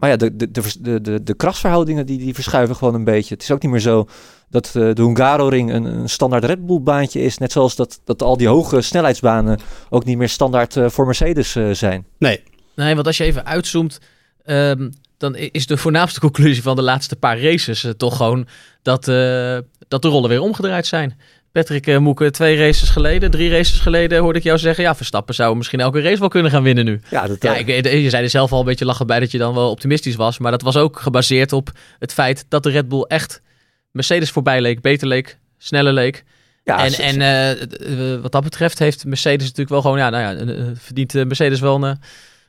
Maar 0.00 0.10
ja, 0.10 0.16
de, 0.16 0.36
de, 0.36 0.50
de, 0.80 1.00
de, 1.00 1.22
de, 1.22 1.34
krachtsverhoudingen 1.34 2.06
die, 2.06 2.18
die 2.18 2.34
verschuiven 2.34 2.76
gewoon 2.76 2.94
een 2.94 3.04
beetje. 3.04 3.34
Het 3.34 3.42
is 3.42 3.50
ook 3.50 3.62
niet 3.62 3.70
meer 3.70 3.80
zo 3.80 4.08
dat 4.48 4.66
eh, 4.66 4.72
de 4.72 5.02
Hungaroring 5.02 5.72
een, 5.72 5.84
een 5.84 6.08
standaard 6.08 6.44
Red 6.44 6.66
Bull 6.66 6.80
baantje 6.80 7.20
is. 7.20 7.38
Net 7.38 7.52
zoals 7.52 7.76
dat, 7.76 8.00
dat 8.04 8.22
al 8.22 8.36
die 8.36 8.48
hoge 8.48 8.80
snelheidsbanen 8.80 9.58
ook 9.88 10.04
niet 10.04 10.18
meer 10.18 10.28
standaard 10.28 10.76
eh, 10.76 10.88
voor 10.88 11.06
Mercedes 11.06 11.56
eh, 11.56 11.70
zijn. 11.70 12.06
Nee, 12.18 12.42
Nee, 12.80 12.94
want 12.94 13.06
als 13.06 13.16
je 13.16 13.24
even 13.24 13.46
uitzoomt, 13.46 14.00
ehm, 14.44 14.90
dan 15.18 15.36
is 15.36 15.66
de 15.66 15.76
voornaamste 15.76 16.20
conclusie 16.20 16.62
van 16.62 16.76
de 16.76 16.82
laatste 16.82 17.16
paar 17.16 17.40
races 17.40 17.86
toch 17.96 18.16
gewoon 18.16 18.46
dat, 18.82 19.08
eh, 19.08 19.58
dat 19.88 20.02
de 20.02 20.08
rollen 20.08 20.28
weer 20.28 20.40
omgedraaid 20.40 20.86
zijn. 20.86 21.18
Patrick 21.52 21.86
uh, 21.86 21.98
Moeke, 21.98 22.30
twee 22.30 22.56
races 22.56 22.88
geleden, 22.88 23.30
drie 23.30 23.50
races 23.50 23.78
geleden 23.78 24.18
hoorde 24.20 24.38
ik 24.38 24.44
jou 24.44 24.58
zeggen, 24.58 24.84
ja, 24.84 24.94
Verstappen 24.94 25.34
zou 25.34 25.56
misschien 25.56 25.80
elke 25.80 26.00
race 26.00 26.18
wel 26.18 26.28
kunnen 26.28 26.50
gaan 26.50 26.62
winnen 26.62 26.84
nu. 26.84 27.00
Ja, 27.10 27.26
dat, 27.26 27.42
Ja, 27.42 27.56
eh, 27.56 27.76
ik, 27.78 27.84
je 27.84 28.10
zei 28.10 28.22
er 28.24 28.30
zelf 28.30 28.52
al 28.52 28.58
een 28.58 28.64
beetje 28.64 28.84
lachen 28.84 29.06
bij 29.06 29.20
dat 29.20 29.30
je 29.30 29.38
dan 29.38 29.54
wel 29.54 29.70
optimistisch 29.70 30.16
was, 30.16 30.38
maar 30.38 30.50
dat 30.50 30.62
was 30.62 30.76
ook 30.76 31.00
gebaseerd 31.00 31.52
op 31.52 31.70
het 31.98 32.12
feit 32.12 32.44
dat 32.48 32.62
de 32.62 32.70
Red 32.70 32.88
Bull 32.88 33.02
echt 33.02 33.42
Mercedes 33.90 34.30
voorbij 34.30 34.60
leek, 34.60 34.80
beter 34.80 35.08
leek, 35.08 35.38
sneller 35.58 35.92
leek. 35.92 36.24
ja, 36.64 36.84
en 36.84 36.92
en 36.92 37.20
eh, 37.20 38.14
eh, 38.14 38.20
wat 38.20 38.32
dat 38.32 38.42
betreft 38.42 38.78
heeft 38.78 39.04
Mercedes 39.04 39.42
natuurlijk 39.42 39.68
wel 39.68 39.80
gewoon, 39.80 39.98
ja, 39.98 40.10
nou 40.10 40.22
ja, 40.22 40.40
eh, 40.40 40.60
eh, 40.60 40.66
verdient 40.74 41.14
eh, 41.14 41.24
Mercedes 41.24 41.60
wel 41.60 41.74
een, 41.74 41.84
eh, 41.84 41.96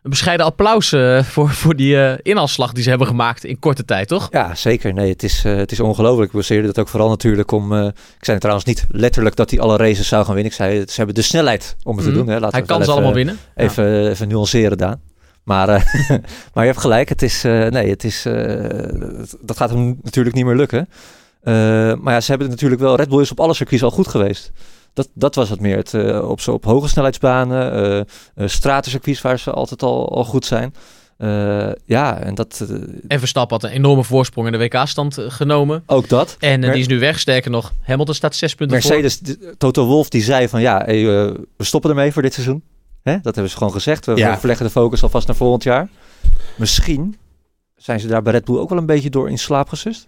een 0.01 0.09
bescheiden 0.09 0.45
applaus 0.45 0.92
eh, 0.92 1.24
voor, 1.24 1.50
voor 1.50 1.75
die 1.75 2.03
eh, 2.06 2.18
inhaalslag 2.21 2.71
die 2.71 2.83
ze 2.83 2.89
hebben 2.89 3.07
gemaakt 3.07 3.44
in 3.44 3.59
korte 3.59 3.86
tijd, 3.86 4.07
toch? 4.07 4.27
Ja, 4.31 4.56
zeker. 4.56 4.94
Nee, 4.94 5.09
het 5.09 5.24
is, 5.24 5.45
eh, 5.45 5.56
het 5.56 5.71
is 5.71 5.80
ongelooflijk. 5.80 6.30
Ik 6.31 6.38
baseerde 6.38 6.68
dat 6.68 6.80
ook 6.80 6.88
vooral 6.88 7.09
natuurlijk 7.09 7.51
om... 7.51 7.74
ik 7.83 7.94
zei 8.25 8.38
trouwens 8.38 8.65
niet 8.65 8.86
letterlijk 8.89 9.36
dat 9.36 9.50
hij 9.50 9.59
alle 9.59 9.77
races 9.77 10.07
zou 10.07 10.25
gaan 10.25 10.33
winnen. 10.33 10.51
Ik 10.51 10.57
zei, 10.57 10.80
ze 10.80 10.95
hebben 10.95 11.15
de 11.15 11.21
snelheid 11.21 11.75
om 11.83 11.98
het 11.98 12.06
Mhm. 12.06 12.13
te 12.13 12.19
doen. 12.19 12.27
Hè. 12.27 12.33
Laten 12.39 12.51
Hij 12.51 12.62
we 12.62 12.68
kan 12.68 12.83
ze 12.83 12.92
allemaal 12.92 13.13
winnen. 13.13 13.38
Even, 13.56 14.09
even 14.09 14.27
nuanceren, 14.27 14.77
Daan. 14.77 15.01
Maar, 15.44 15.68
maar 16.53 16.63
je 16.63 16.69
hebt 16.69 16.80
gelijk. 16.80 17.09
Het 17.09 17.21
is, 17.21 17.42
nee, 17.44 17.89
het 17.89 18.03
is, 18.03 18.21
dat 19.42 19.57
gaat 19.57 19.69
hem 19.69 20.00
natuurlijk 20.03 20.36
niet 20.36 20.45
meer 20.45 20.56
lukken. 20.56 20.89
Maar 22.03 22.13
ja, 22.13 22.21
ze 22.21 22.30
hebben 22.30 22.48
het 22.48 22.56
natuurlijk 22.56 22.81
wel... 22.81 22.95
Red 22.95 23.09
Bull 23.09 23.21
is 23.21 23.31
op 23.31 23.39
alle 23.39 23.53
circuits 23.53 23.83
al 23.83 23.92
goed 23.92 24.07
geweest. 24.07 24.51
Dat, 24.93 25.09
dat 25.13 25.35
was 25.35 25.49
het 25.49 25.59
meer. 25.59 25.77
Het, 25.77 25.93
eh, 25.93 26.29
op, 26.29 26.41
zo, 26.41 26.51
op 26.51 26.63
hoge 26.65 26.88
snelheidsbanen, 26.88 28.05
stratencircuits 28.45 29.21
waar 29.21 29.39
ze 29.39 29.51
altijd 29.51 29.83
al, 29.83 30.15
al 30.15 30.23
goed 30.25 30.45
zijn. 30.45 30.73
Eh, 31.17 31.69
ja, 31.85 32.19
en 32.19 32.35
dat, 32.35 32.65
En 33.07 33.19
Verstappen 33.19 33.59
had 33.61 33.69
een 33.69 33.75
enorme 33.75 34.03
voorsprong 34.03 34.47
in 34.47 34.53
de 34.53 34.59
WK-stand 34.59 35.17
genomen. 35.27 35.83
ook 35.85 36.09
dat. 36.09 36.35
En 36.39 36.59
Mer- 36.59 36.71
die 36.71 36.81
is 36.81 36.88
nu 36.88 36.99
weg. 36.99 37.19
Sterker 37.19 37.51
nog, 37.51 37.73
Hamilton 37.81 38.15
staat 38.15 38.35
zes 38.35 38.55
punten 38.55 38.81
voor. 38.81 38.91
Mercedes, 38.91 39.19
de- 39.19 39.55
Toto 39.57 39.85
Wolf, 39.85 40.09
die 40.09 40.21
zei 40.23 40.47
van 40.47 40.61
ja, 40.61 40.81
hey, 40.85 41.03
we 41.57 41.63
stoppen 41.63 41.89
ermee 41.89 42.11
voor 42.11 42.21
dit 42.21 42.33
seizoen. 42.33 42.63
Hè? 43.01 43.13
Dat 43.21 43.33
hebben 43.35 43.49
ze 43.51 43.57
gewoon 43.57 43.73
gezegd. 43.73 44.05
We, 44.05 44.15
Ja. 44.15 44.31
we 44.33 44.38
verleggen 44.39 44.65
de 44.65 44.71
focus 44.71 45.03
alvast 45.03 45.27
naar 45.27 45.35
volgend 45.35 45.63
jaar. 45.63 45.89
Misschien 46.57 47.17
zijn 47.75 47.99
ze 47.99 48.07
daar 48.07 48.21
bij 48.21 48.31
Red 48.33 48.45
Bull 48.45 48.57
ook 48.57 48.69
wel 48.69 48.77
een 48.77 48.85
beetje 48.85 49.09
door 49.09 49.29
in 49.29 49.38
slaap 49.38 49.69
gesust. 49.69 50.07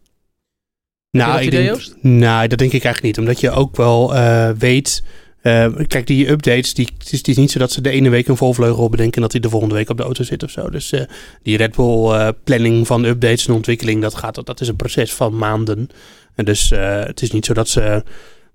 Dat 1.20 1.40
ik 1.40 1.46
idee, 1.46 1.64
denk, 1.64 1.76
Joost? 1.76 1.96
nou, 2.02 2.48
dat 2.48 2.58
denk 2.58 2.72
ik 2.72 2.84
eigenlijk 2.84 3.04
niet. 3.04 3.28
Omdat 3.28 3.40
je 3.40 3.52
ook 3.52 3.76
wel 3.76 4.16
eh, 4.16 4.50
weet... 4.58 5.04
eh, 5.42 5.68
kijk, 5.88 6.08
die 6.08 6.30
updates, 6.30 6.74
die, 6.74 6.90
het, 6.98 7.12
is, 7.12 7.18
het 7.18 7.28
is 7.28 7.38
niet 7.38 7.52
zo 7.52 7.60
dat 7.60 7.72
ze 7.72 7.82
de 7.82 7.90
ene 7.90 8.10
week 8.10 8.28
een 8.28 8.38
volvleugel 8.38 8.90
bedenken... 8.90 9.16
en 9.16 9.22
dat 9.22 9.32
hij 9.32 9.42
de 9.42 9.50
volgende 9.50 9.76
week 9.76 9.90
op 9.90 9.98
de 9.98 10.04
auto 10.04 10.24
zit 10.24 10.44
of 10.44 10.50
zo. 10.50 10.70
Dus 10.70 10.92
eh, 10.92 11.02
die 11.44 11.58
Red 11.58 11.76
Bull 11.76 12.34
planning 12.44 12.88
van 12.88 13.04
updates 13.04 13.48
en 13.48 13.54
ontwikkeling... 13.54 14.02
Dat, 14.02 14.16
gaat, 14.16 14.46
dat 14.46 14.62
is 14.62 14.68
een 14.68 14.76
proces 14.76 15.14
van 15.14 15.38
maanden. 15.38 15.90
En 16.36 16.46
dus 16.46 16.70
het 17.06 17.22
is 17.22 17.32
niet 17.32 17.46
zo 17.46 17.54
dat 17.54 17.68
ze 17.70 18.04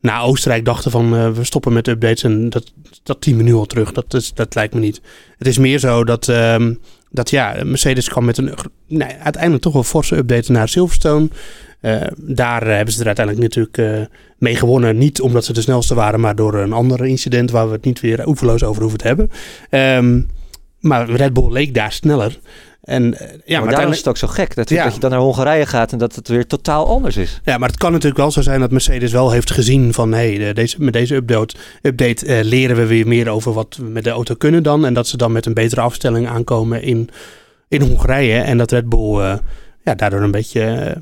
na 0.01 0.21
Oostenrijk 0.21 0.65
dachten 0.65 0.91
van... 0.91 1.35
we 1.35 1.45
stoppen 1.45 1.73
met 1.73 1.89
updates 1.89 2.23
en 2.23 2.51
dat, 2.51 2.73
dat 3.03 3.21
team 3.21 3.37
we 3.37 3.43
nu 3.43 3.55
al 3.55 3.67
terug. 3.67 3.93
Dat, 3.93 4.15
is, 4.15 4.35
dat 4.35 4.55
lijkt 4.55 4.75
me 4.75 4.81
niet. 4.81 5.01
Het 5.39 5.47
is 5.47 5.59
meer 5.59 5.79
zo 5.79 6.05
dat... 6.05 6.29
ehm, 6.29 6.73
dat 7.11 7.31
ja, 7.31 7.57
Mercedes 7.65 8.09
kwam 8.09 8.25
met 8.25 8.39
een 8.39 8.55
nee, 8.87 9.17
uiteindelijk 9.23 9.63
toch 9.63 9.73
wel 9.73 9.83
forse 9.83 10.17
update 10.17 10.53
naar 10.53 10.69
Silverstone. 10.69 11.29
Eh, 11.81 12.01
daar 12.17 12.67
hebben 12.67 12.95
ze 12.95 13.01
er 13.01 13.07
uiteindelijk 13.07 13.47
natuurlijk 13.55 13.79
eh, 13.79 14.17
mee 14.39 14.57
gewonnen. 14.57 14.99
Niet 14.99 15.21
omdat 15.21 15.45
ze 15.45 15.53
de 15.53 15.61
snelste 15.61 15.95
waren, 15.95 16.21
maar 16.21 16.35
door 16.37 16.55
een 16.55 16.73
ander 16.73 17.07
incident 17.07 17.51
waar 17.51 17.67
we 17.67 17.73
het 17.73 17.85
niet 17.85 18.01
weer 18.01 18.27
oeverloos 18.27 18.63
over 18.65 18.81
hoeven 18.81 18.99
te 19.01 19.07
hebben. 19.07 19.31
Ehm, 19.71 20.21
maar 20.81 21.11
Red 21.11 21.33
Bull 21.33 21.53
leek 21.53 21.75
daar 21.75 21.93
sneller. 21.93 22.39
En 22.83 23.19
eh, 23.19 23.29
ja, 23.45 23.61
maar, 23.61 23.71
daarom 23.71 23.91
is 23.93 23.99
het 23.99 24.09
ook 24.09 24.17
zo 24.17 24.27
gek 24.27 24.55
dat, 24.55 24.69
Ja. 24.71 24.85
dat 24.85 24.95
je 24.95 25.01
dan 25.01 25.11
naar 25.11 25.19
Hongarije 25.21 25.67
gaat 25.67 25.93
en 25.93 25.99
dat 25.99 26.15
het 26.15 26.29
weer 26.29 26.47
totaal 26.47 26.87
anders 26.87 27.17
is. 27.17 27.41
ja, 27.45 27.59
maar 27.59 27.69
het 27.69 27.79
kan 27.79 27.91
natuurlijk 27.93 28.21
wel 28.21 28.31
zo 28.31 28.41
zijn 28.43 28.61
dat 28.61 28.71
Mercedes 28.71 29.13
wel 29.13 29.31
heeft 29.31 29.51
gezien 29.51 29.93
van 29.95 30.13
hey, 30.13 30.39
de- 30.39 30.55
deze, 30.55 30.77
met 30.83 30.93
deze 30.93 31.15
update, 31.15 31.55
update 31.83 32.45
leren 32.45 32.77
we 32.77 32.87
weer 32.87 33.07
meer 33.07 33.29
over 33.29 33.53
wat 33.53 33.77
we 33.81 33.85
met 33.89 34.05
de 34.05 34.11
auto 34.11 34.35
kunnen 34.35 34.63
dan. 34.63 34.87
En 34.87 34.95
dat 34.95 35.07
ze 35.09 35.17
dan 35.17 35.33
met 35.33 35.47
een 35.47 35.55
betere 35.55 35.81
afstelling 35.81 36.29
aankomen 36.29 36.83
in, 36.83 37.09
in 37.69 37.81
Hongarije. 37.81 38.39
En 38.41 38.59
dat 38.59 38.71
Red 38.71 38.89
Bull 38.89 39.39
ja, 39.85 39.95
daardoor 39.95 40.21
een 40.23 40.31
beetje 40.31 40.95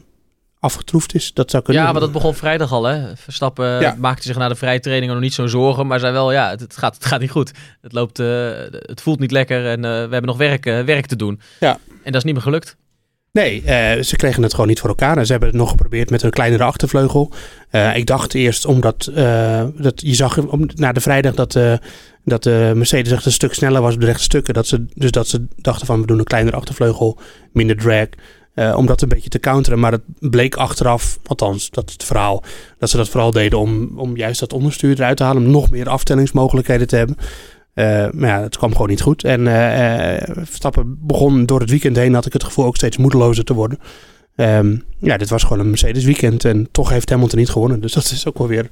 afgetroefd 0.60 1.14
is. 1.14 1.32
Dat 1.34 1.50
zou 1.50 1.62
kunnen. 1.62 1.82
Ja, 1.82 1.92
maar 1.92 2.00
dat 2.00 2.12
begon 2.12 2.34
vrijdag 2.34 2.72
al. 2.72 2.84
Hè. 2.84 3.16
Verstappen 3.16 3.80
Ja. 3.80 3.94
maakte 3.98 4.22
zich 4.26 4.36
na 4.36 4.48
de 4.48 4.54
vrije 4.54 4.80
trainingen 4.80 5.14
nog 5.14 5.22
niet 5.24 5.34
zo'n 5.34 5.48
zorgen. 5.48 5.86
Maar 5.86 5.98
zei 6.00 6.12
wel, 6.12 6.32
ja, 6.32 6.50
het, 6.50 6.60
het 6.60 6.76
gaat, 6.76 6.94
het 6.94 7.04
gaat 7.04 7.20
niet 7.20 7.30
goed. 7.30 7.50
Het, 7.82 7.92
loopt, 7.92 8.18
eh, 8.18 8.26
het 8.70 9.00
voelt 9.00 9.18
niet 9.20 9.30
lekker 9.30 9.66
en 9.66 9.84
eh, 9.84 9.90
we 9.90 9.96
hebben 9.98 10.26
nog 10.26 10.36
werk, 10.36 10.66
eh, 10.66 10.80
werk 10.80 11.06
te 11.06 11.16
doen. 11.16 11.40
Ja. 11.60 11.78
En 11.88 12.12
dat 12.12 12.14
is 12.14 12.24
niet 12.24 12.34
meer 12.34 12.42
gelukt. 12.42 12.76
Nee, 13.32 13.62
eh, 13.62 14.02
ze 14.02 14.16
kregen 14.16 14.42
het 14.42 14.52
gewoon 14.52 14.68
niet 14.68 14.80
voor 14.80 14.88
elkaar. 14.88 15.16
En 15.16 15.24
ze 15.26 15.30
hebben 15.30 15.48
het 15.48 15.58
nog 15.58 15.70
geprobeerd 15.70 16.10
met 16.10 16.22
een 16.22 16.30
kleinere 16.30 16.62
achtervleugel. 16.64 17.32
Eh, 17.70 17.96
ik 17.96 18.06
dacht 18.06 18.34
eerst 18.34 18.64
omdat 18.66 19.06
eh, 19.14 19.64
dat 19.74 20.00
je 20.00 20.14
zag 20.14 20.38
om, 20.38 20.68
na 20.74 20.92
de 20.92 21.00
vrijdag 21.00 21.34
dat, 21.34 21.56
eh, 21.56 21.72
dat 22.24 22.42
de 22.42 22.72
Mercedes 22.74 23.12
echt 23.12 23.24
een 23.26 23.32
stuk 23.32 23.54
sneller 23.54 23.80
was 23.82 23.94
op 23.94 24.00
de 24.00 24.06
rechte 24.06 24.22
stukken. 24.22 24.54
Dat 24.54 24.66
ze, 24.66 24.86
dus 24.94 25.10
dat 25.10 25.28
ze 25.28 25.46
dachten 25.56 25.86
van 25.86 26.00
we 26.00 26.06
doen 26.06 26.18
een 26.18 26.24
kleinere 26.24 26.56
achtervleugel, 26.56 27.18
minder 27.52 27.76
drag. 27.76 28.06
Eh, 28.56 28.76
om 28.76 28.86
dat 28.86 29.02
een 29.02 29.08
beetje 29.08 29.28
te 29.28 29.40
counteren. 29.40 29.78
Maar 29.78 29.92
het 29.92 30.02
bleek 30.18 30.54
achteraf, 30.54 31.18
althans 31.26 31.70
dat 31.70 31.92
het 31.92 32.04
verhaal, 32.04 32.42
dat 32.78 32.90
ze 32.90 32.96
dat 32.96 33.08
vooral 33.08 33.30
deden 33.30 33.58
om, 33.58 33.92
om 33.96 34.16
juist 34.16 34.40
dat 34.40 34.52
onderstuur 34.52 34.96
eruit 34.96 35.16
te 35.16 35.22
halen. 35.22 35.44
Om 35.44 35.50
nog 35.50 35.70
meer 35.70 35.88
afstellingsmogelijkheden 35.88 36.86
te 36.86 36.96
hebben. 36.96 37.16
Eh, 37.74 37.84
maar 38.12 38.28
ja, 38.28 38.42
het 38.42 38.56
kwam 38.56 38.72
gewoon 38.72 38.88
niet 38.88 39.00
goed. 39.00 39.24
En 39.24 39.46
eh, 39.46 40.34
Verstappen 40.44 40.98
begon 41.00 41.46
door 41.46 41.60
het 41.60 41.70
weekend 41.70 41.96
heen, 41.96 42.14
had 42.14 42.26
ik 42.26 42.32
het 42.32 42.44
gevoel, 42.44 42.64
ook 42.64 42.76
steeds 42.76 42.96
moedelozer 42.96 43.44
te 43.44 43.54
worden. 43.54 43.78
Ehm, 44.36 44.76
ja, 44.98 45.16
dit 45.16 45.28
was 45.28 45.42
gewoon 45.42 45.58
een 45.58 45.68
Mercedes 45.68 46.04
weekend 46.04 46.44
en 46.44 46.68
toch 46.70 46.88
heeft 46.88 47.10
Hamilton 47.10 47.38
niet 47.38 47.50
gewonnen. 47.50 47.80
Dus 47.80 47.92
dat 47.92 48.04
is 48.04 48.26
ook 48.26 48.38
wel 48.38 48.48
weer 48.48 48.68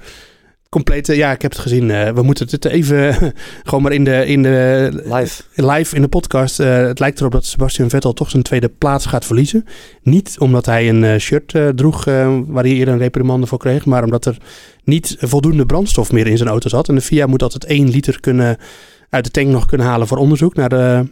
complete. 0.74 1.16
Ja, 1.16 1.32
ik 1.32 1.42
heb 1.42 1.50
het 1.50 1.60
gezien. 1.60 1.90
Eh, 1.90 2.10
we 2.10 2.22
moeten 2.22 2.48
het 2.50 2.64
even 2.64 3.14
gewoon 3.68 3.82
maar 3.82 3.92
in 3.92 4.04
de, 4.04 4.26
in 4.26 4.42
de 4.42 4.90
Live. 5.04 5.42
live 5.54 5.96
in 5.96 6.02
de 6.02 6.08
podcast. 6.08 6.60
eh, 6.60 6.76
het 6.76 6.98
lijkt 6.98 7.20
erop 7.20 7.32
dat 7.32 7.44
Sebastian 7.44 7.90
Vettel 7.90 8.12
toch 8.12 8.30
zijn 8.30 8.42
tweede 8.42 8.68
plaats 8.68 9.06
gaat 9.06 9.24
verliezen. 9.24 9.64
Niet 10.02 10.36
omdat 10.38 10.66
hij 10.66 10.88
een 10.88 11.04
eh, 11.04 11.18
shirt 11.18 11.54
droeg 11.74 12.04
waar 12.46 12.64
hij 12.64 12.72
eerder 12.72 12.94
een 12.94 13.00
reprimande 13.00 13.46
voor 13.46 13.58
kreeg, 13.58 13.84
maar 13.84 14.04
omdat 14.04 14.26
er 14.26 14.36
niet 14.84 15.16
voldoende 15.18 15.66
brandstof 15.66 16.12
meer 16.12 16.26
in 16.26 16.36
zijn 16.36 16.48
auto 16.48 16.68
zat. 16.68 16.88
En 16.88 16.94
de 16.94 17.00
FIA 17.00 17.26
moet 17.26 17.42
altijd 17.42 17.64
1 17.64 17.90
liter 17.90 18.20
kunnen 18.20 18.56
uit 19.10 19.24
de 19.24 19.30
tank 19.30 19.48
nog 19.48 19.66
kunnen 19.66 19.86
halen 19.86 20.06
voor 20.06 20.18
onderzoek 20.18 20.54
naar 20.54 20.68
de, 20.68 21.06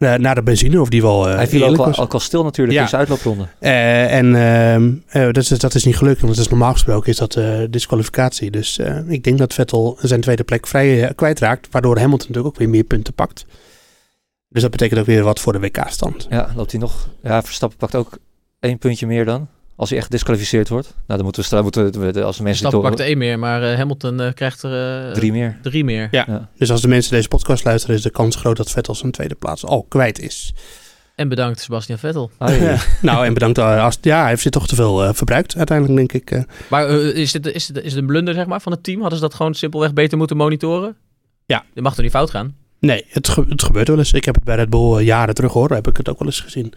eh, 0.00 0.14
naar 0.14 0.34
de 0.34 0.42
benzine. 0.42 0.80
Of 0.80 0.88
die 0.88 1.02
wel. 1.02 1.28
eh, 1.28 1.34
Hij 1.34 1.46
viel 1.48 1.66
ook 1.66 1.76
al, 1.78 1.96
ook 1.98 2.14
al 2.14 2.20
stil 2.20 2.42
natuurlijk 2.42 2.76
Ja. 2.76 2.82
in 2.82 2.88
zijn 2.88 3.00
uitloopronde. 3.00 3.46
Eh, 3.58 4.14
en 4.14 4.34
ehm, 4.34 4.92
eh, 5.06 5.32
dat, 5.32 5.36
is, 5.36 5.48
dat 5.48 5.74
is 5.74 5.84
niet 5.84 5.96
gelukt, 5.96 6.20
want 6.20 6.32
het 6.32 6.44
is 6.44 6.48
normaal 6.50 6.72
gesproken 6.72 7.10
is 7.10 7.16
dat 7.16 7.38
disqualificatie. 7.70 8.50
Dus 8.50 8.78
ik 9.08 9.24
denk 9.24 9.38
dat 9.38 9.54
Vettel 9.54 9.98
zijn 10.00 10.20
tweede 10.20 10.44
plek 10.44 10.66
vrij 10.66 11.12
kwijtraakt, 11.14 11.68
waardoor 11.70 11.98
Hamilton 11.98 12.18
natuurlijk 12.28 12.46
ook 12.54 12.58
weer 12.58 12.68
meer 12.68 12.84
punten 12.84 13.14
pakt. 13.14 13.44
Dus 14.48 14.62
dat 14.62 14.70
betekent 14.70 15.00
ook 15.00 15.06
weer 15.06 15.22
wat 15.22 15.40
voor 15.40 15.52
de 15.52 15.58
WK-stand. 15.60 16.26
Ja, 16.30 16.50
loopt 16.56 16.70
hij 16.70 16.80
nog. 16.80 17.08
Ja, 17.22 17.42
Verstappen 17.42 17.78
pakt 17.78 17.94
ook 17.94 18.18
één 18.60 18.78
puntje 18.78 19.06
meer 19.06 19.24
dan. 19.24 19.48
Als 19.80 19.88
hij 19.88 19.98
echt 19.98 20.06
gedisqualificeerd 20.06 20.68
wordt. 20.68 20.86
Nou, 20.86 21.00
dan 21.06 21.22
moeten 21.22 21.40
we 21.40 21.46
straks 21.46 21.62
moeten 21.62 22.00
we, 22.00 22.22
als 22.22 22.36
de 22.36 22.42
mensen 22.42 22.42
Verstappen 22.44 22.80
dit 22.80 22.90
pakt 22.98 23.08
één 23.08 23.18
meer, 23.18 23.38
maar 23.38 23.62
eh, 23.62 23.76
Hamilton 23.76 24.20
eh, 24.20 24.32
krijgt 24.32 24.62
er 24.62 25.06
eh, 25.06 25.12
drie 25.12 25.32
meer. 25.32 25.58
drie 25.62 25.84
meer. 25.84 26.08
Ja. 26.10 26.24
Ja. 26.28 26.48
Dus 26.56 26.70
als 26.70 26.80
de 26.80 26.88
mensen 26.88 27.12
deze 27.12 27.28
podcast 27.28 27.64
luisteren, 27.64 27.96
is 27.96 28.02
de 28.02 28.10
kans 28.10 28.36
groot 28.36 28.56
dat 28.56 28.70
Vettel 28.70 28.94
zijn 28.94 29.12
tweede 29.12 29.34
plaats 29.34 29.64
al 29.64 29.86
kwijt 29.88 30.18
is. 30.18 30.52
En 31.14 31.28
bedankt 31.28 31.60
Sebastian 31.60 31.98
Vettel. 31.98 32.30
Nou, 33.02 33.26
en 33.26 33.34
bedankt. 33.34 33.58
Als, 33.58 33.98
ja, 34.00 34.20
hij 34.20 34.28
heeft 34.28 34.42
zich 34.42 34.50
toch 34.50 34.66
te 34.66 34.74
veel 34.74 35.04
eh, 35.04 35.12
verbruikt 35.12 35.56
uiteindelijk, 35.56 35.96
denk 36.10 36.12
ik. 36.30 36.44
Maar 36.68 36.90
is, 36.90 37.32
dit, 37.32 37.46
is, 37.46 37.66
dit, 37.66 37.84
is 37.84 37.90
het 37.92 38.00
een 38.00 38.06
blunder 38.06 38.34
zeg 38.34 38.46
maar, 38.46 38.60
van 38.60 38.72
het 38.72 38.82
team? 38.82 39.00
Hadden 39.00 39.18
ze 39.18 39.24
dat 39.24 39.34
gewoon 39.34 39.54
simpelweg 39.54 39.92
beter 39.92 40.18
moeten 40.18 40.36
monitoren? 40.36 40.96
Ja. 41.46 41.64
Dit 41.74 41.82
mag 41.82 41.94
toch 41.94 42.02
niet 42.02 42.12
fout 42.12 42.30
gaan? 42.30 42.54
Nee, 42.80 43.04
het, 43.08 43.28
ge- 43.28 43.44
het 43.48 43.62
gebeurt 43.62 43.88
wel 43.88 43.98
eens. 43.98 44.12
Ik 44.12 44.24
heb 44.24 44.34
het 44.34 44.44
bij 44.44 44.56
Red 44.56 44.70
Bull 44.70 45.02
jaren 45.02 45.34
terug 45.34 45.52
hoor. 45.52 45.70
Heb 45.70 45.88
ik 45.88 45.96
het 45.96 46.08
ook 46.08 46.18
wel 46.18 46.28
eens 46.28 46.40
gezien. 46.40 46.72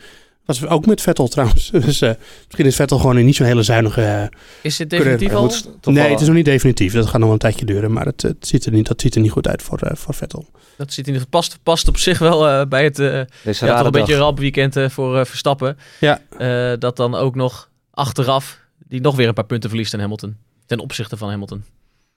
Was 0.45 0.65
ook 0.65 0.85
met 0.85 1.01
Vettel 1.01 1.27
trouwens. 1.27 1.69
Dus 1.85 2.01
eh, 2.01 2.11
misschien 2.45 2.65
is 2.65 2.75
Vettel 2.75 2.97
gewoon 2.99 3.25
niet 3.25 3.35
zo'n 3.35 3.45
hele 3.45 3.63
zuinige. 3.63 4.01
eh, 4.01 4.23
Is 4.61 4.77
dit 4.77 4.87
Kunnen- 4.87 5.17
definitief 5.19 5.27
Hij 5.61 5.71
al? 5.85 5.91
nee, 5.91 6.11
het 6.11 6.21
is 6.21 6.27
nog 6.27 6.35
niet 6.35 6.45
definitief. 6.45 6.93
Dat 6.93 7.03
gaat 7.05 7.13
nog 7.13 7.23
wel 7.23 7.31
een 7.31 7.37
tijdje 7.37 7.65
duren. 7.65 7.91
Maar 7.93 8.05
het, 8.05 8.21
het 8.21 8.47
ziet 8.47 8.65
er 8.65 8.71
niet, 8.71 8.87
dat 8.87 9.01
ziet 9.01 9.15
er 9.15 9.21
niet 9.21 9.31
goed 9.31 9.47
uit 9.47 9.61
voor, 9.61 9.79
eh, 9.79 9.95
voor 9.95 10.13
Vettel. 10.13 10.45
Dat 10.77 10.93
zit 10.93 11.07
in 11.07 11.13
het 11.13 11.29
past, 11.29 11.59
past 11.63 11.87
op 11.87 11.97
zich 11.97 12.19
wel 12.19 12.47
eh, 12.47 12.65
bij 12.67 12.83
het 12.83 12.99
eh, 12.99 13.21
Deze 13.43 13.65
ja, 13.65 13.77
toch 13.77 13.85
een 13.85 13.91
beetje 13.91 14.13
een 14.13 14.19
rampweekend 14.19 14.75
eh, 14.75 14.89
voor 14.89 15.19
eh, 15.19 15.25
Verstappen. 15.25 15.77
Ja. 15.99 16.21
Eh, 16.37 16.73
dat 16.79 16.95
dan 16.97 17.15
ook 17.15 17.35
nog 17.35 17.69
achteraf 17.91 18.59
die 18.87 19.01
nog 19.01 19.15
weer 19.15 19.27
een 19.27 19.33
paar 19.33 19.45
punten 19.45 19.69
verliest 19.69 19.93
aan 19.93 19.99
Hamilton. 19.99 20.35
Ten 20.65 20.79
opzichte 20.79 21.17
van 21.17 21.29
Hamilton. 21.29 21.63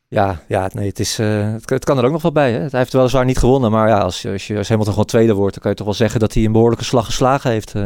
Ja, 0.08 0.42
ja 0.48 0.70
nee, 0.72 0.88
het, 0.88 0.98
is, 0.98 1.18
eh, 1.18 1.52
het, 1.52 1.70
het 1.70 1.84
kan 1.84 1.98
er 1.98 2.04
ook 2.04 2.12
nog 2.12 2.22
wel 2.22 2.32
bij. 2.32 2.52
Hè? 2.52 2.58
Hij 2.58 2.68
heeft 2.72 2.92
weliswaar 2.92 3.24
niet 3.24 3.38
gewonnen. 3.38 3.70
Maar 3.70 3.88
ja, 3.88 3.98
als, 3.98 4.22
je- 4.22 4.30
als, 4.30 4.46
je, 4.46 4.56
als 4.56 4.68
Hamilton 4.68 4.92
gewoon 4.92 5.08
tweede 5.08 5.32
wordt... 5.34 5.52
dan 5.52 5.62
kan 5.62 5.70
je 5.70 5.76
toch 5.76 5.86
wel 5.86 5.94
zeggen 5.96 6.20
dat 6.20 6.34
hij 6.34 6.44
een 6.44 6.52
behoorlijke 6.52 6.84
slag 6.84 7.04
geslagen 7.06 7.50
heeft. 7.50 7.74
eh, 7.74 7.82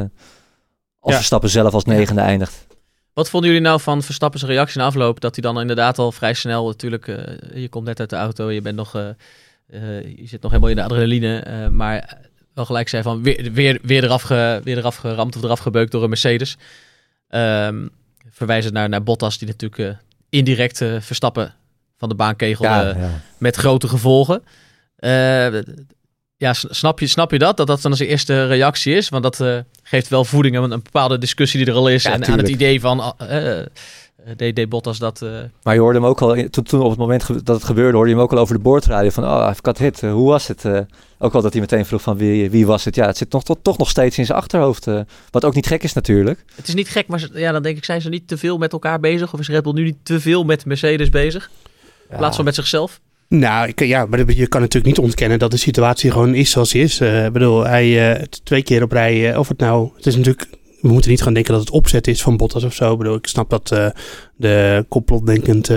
als 1.00 1.10
Ja. 1.12 1.14
Verstappen 1.16 1.50
zelf 1.50 1.72
als 1.74 1.84
negende 1.84 2.20
eindigt. 2.20 2.66
Wat 3.12 3.30
vonden 3.30 3.50
jullie 3.50 3.64
nou 3.66 3.80
van 3.80 4.02
Verstappen's 4.02 4.44
reactie 4.44 4.80
na 4.80 4.86
afloop? 4.86 5.20
Dat 5.20 5.34
hij 5.36 5.42
dan 5.52 5.60
inderdaad 5.60 5.98
al 5.98 6.12
vrij 6.12 6.34
snel 6.34 6.66
natuurlijk... 6.66 7.08
eh, 7.08 7.62
je 7.62 7.68
komt 7.68 7.84
net 7.86 8.00
uit 8.00 8.10
de 8.10 8.16
auto, 8.16 8.50
je 8.50 8.60
bent 8.62 8.76
nog... 8.76 8.92
je 8.92 10.22
zit 10.24 10.42
nog 10.42 10.50
helemaal 10.50 10.70
in 10.70 10.76
de 10.76 10.82
adrenaline. 10.82 11.68
maar 11.70 12.18
wel 12.54 12.64
gelijk 12.64 12.88
zei 12.88 13.02
van 13.02 13.22
weer, 13.22 13.52
weer, 13.52 13.78
weer, 13.82 14.04
eraf 14.04 14.22
ge, 14.22 14.60
weer 14.64 14.78
eraf 14.78 14.96
geramd 14.96 15.36
of 15.36 15.42
eraf 15.42 15.58
gebeukt 15.60 15.92
door 15.92 16.02
een 16.02 16.08
Mercedes. 16.08 16.56
Ehm 17.28 17.86
verwijzend 18.30 18.74
naar, 18.74 18.88
naar 18.88 19.02
Bottas 19.02 19.38
die 19.38 19.48
natuurlijk 19.48 19.96
indirect 20.28 20.76
Verstappen 21.00 21.54
van 22.00 22.09
de 22.09 22.14
baan 22.14 22.37
kegelde. 22.37 22.99
Ja, 22.99 23.02
ja. 23.02 23.21
met 23.38 23.57
grote 23.57 23.88
gevolgen. 23.88 24.42
Eh, 24.97 25.47
ja, 26.37 26.52
snap 26.52 27.00
je, 27.00 27.07
snap 27.07 27.30
je 27.30 27.38
dat? 27.38 27.57
Dat 27.57 27.66
dat 27.66 27.83
dan 27.83 27.97
zijn 27.97 28.09
eerste 28.09 28.47
reactie 28.47 28.95
is? 28.95 29.09
Want 29.09 29.23
dat 29.23 29.40
eh, 29.40 29.59
geeft 29.83 30.09
wel 30.09 30.25
voeding 30.25 30.57
aan 30.57 30.71
een 30.71 30.83
bepaalde 30.83 31.19
discussie 31.19 31.64
die 31.64 31.69
er 31.75 31.78
al 31.78 31.88
is. 31.88 32.02
Ja, 32.02 32.12
en 32.12 32.26
aan 32.26 32.38
het 32.38 32.49
idee 32.49 32.80
van... 32.80 33.14
eh 33.19 33.59
eh, 33.61 33.66
deed 34.54 34.69
Bottas 34.69 34.99
dat... 34.99 35.23
eh, 35.23 35.30
Maar 35.62 35.75
je 35.75 35.80
hoorde 35.80 35.99
hem 35.99 36.09
ook 36.09 36.21
al, 36.21 36.35
in- 36.35 36.50
toen, 36.50 36.64
toen 36.64 36.80
op 36.83 36.90
het 36.90 36.99
moment 36.99 37.26
dat 37.47 37.57
het 37.57 37.64
gebeurde, 37.64 37.92
hoorde 37.97 38.11
je 38.11 38.16
hem 38.16 38.25
ook 38.25 38.33
al 38.33 38.38
over 38.38 38.54
de 38.54 38.61
boordradio 38.61 39.11
van, 39.11 39.25
oh, 39.25 39.47
I've 39.50 39.61
got 39.62 39.78
hit, 39.78 40.02
Eh, 40.02 40.12
hoe 40.12 40.28
was 40.28 40.47
het? 40.49 40.64
Eh, 40.64 40.78
ook 41.19 41.35
al 41.35 41.42
dat 41.42 41.52
hij 41.52 41.61
meteen 41.61 41.87
vroeg 41.87 42.02
van 42.02 42.16
wie, 42.16 42.50
wie 42.50 42.66
was 42.66 42.85
het? 42.85 42.95
Ja, 42.95 43.07
het 43.07 43.16
zit 43.16 43.33
nog, 43.33 43.42
toch, 43.45 43.57
toch 43.62 43.78
nog 43.78 43.88
steeds 43.90 44.19
in 44.19 44.26
zijn 44.26 44.38
achterhoofd. 44.38 44.87
eh, 44.87 45.00
wat 45.30 45.45
ook 45.45 45.54
niet 45.54 45.66
gek 45.66 45.83
is 45.83 45.92
natuurlijk. 45.92 46.45
het 46.54 46.69
is 46.69 46.75
niet 46.75 46.88
gek, 46.88 47.07
maar 47.07 47.21
ze- 47.21 47.30
ja, 47.35 47.52
dan 47.52 47.62
denk 47.62 47.76
ik, 47.76 47.85
zijn 47.85 48.00
ze 48.00 48.09
niet 48.09 48.28
te 48.28 48.37
veel 48.38 48.59
met 48.59 48.73
elkaar 48.73 49.00
bezig? 49.00 49.33
Of 49.33 49.40
is 49.40 49.49
Red 49.49 49.62
Bull 49.62 49.73
nu 49.73 49.85
niet 49.85 49.99
te 50.02 50.21
veel 50.21 50.45
met 50.45 50.64
Mercedes 50.64 51.09
bezig? 51.09 51.50
In 52.11 52.17
plaats 52.17 52.37
van 52.37 52.45
met 52.45 52.55
zichzelf? 52.55 53.00
Nou, 53.29 53.69
ik, 53.69 53.85
ja, 53.85 54.07
maar 54.07 54.33
je 54.33 54.47
kan 54.47 54.61
natuurlijk 54.61 54.97
niet 54.97 55.05
ontkennen 55.05 55.38
dat 55.38 55.50
de 55.50 55.57
situatie 55.57 56.11
gewoon 56.11 56.35
is 56.35 56.50
zoals 56.50 56.71
die 56.71 56.83
is. 56.83 57.00
Eh, 57.00 57.25
ik 57.25 57.33
bedoel, 57.33 57.67
hij 57.67 58.12
eh, 58.12 58.23
twee 58.45 58.62
keer 58.62 58.83
op 58.83 58.93
rij, 58.93 59.33
eh, 59.33 59.38
of 59.38 59.49
het 59.49 59.59
nou, 59.59 59.90
het 59.97 60.07
is 60.07 60.17
natuurlijk, 60.17 60.47
we 60.81 60.88
moeten 60.88 61.11
niet 61.11 61.23
gaan 61.23 61.35
denken 61.35 61.52
dat 61.52 61.61
het 61.61 61.71
opzet 61.71 62.07
is 62.07 62.23
van 62.23 62.37
Bottas 62.37 62.64
of 62.64 62.75
zo. 62.75 62.93
Ik 62.93 62.99
bedoel, 62.99 63.14
ik 63.14 63.26
snap 63.26 63.50
dat 63.50 63.69
de 64.37 64.85
complotdenkend 64.88 65.71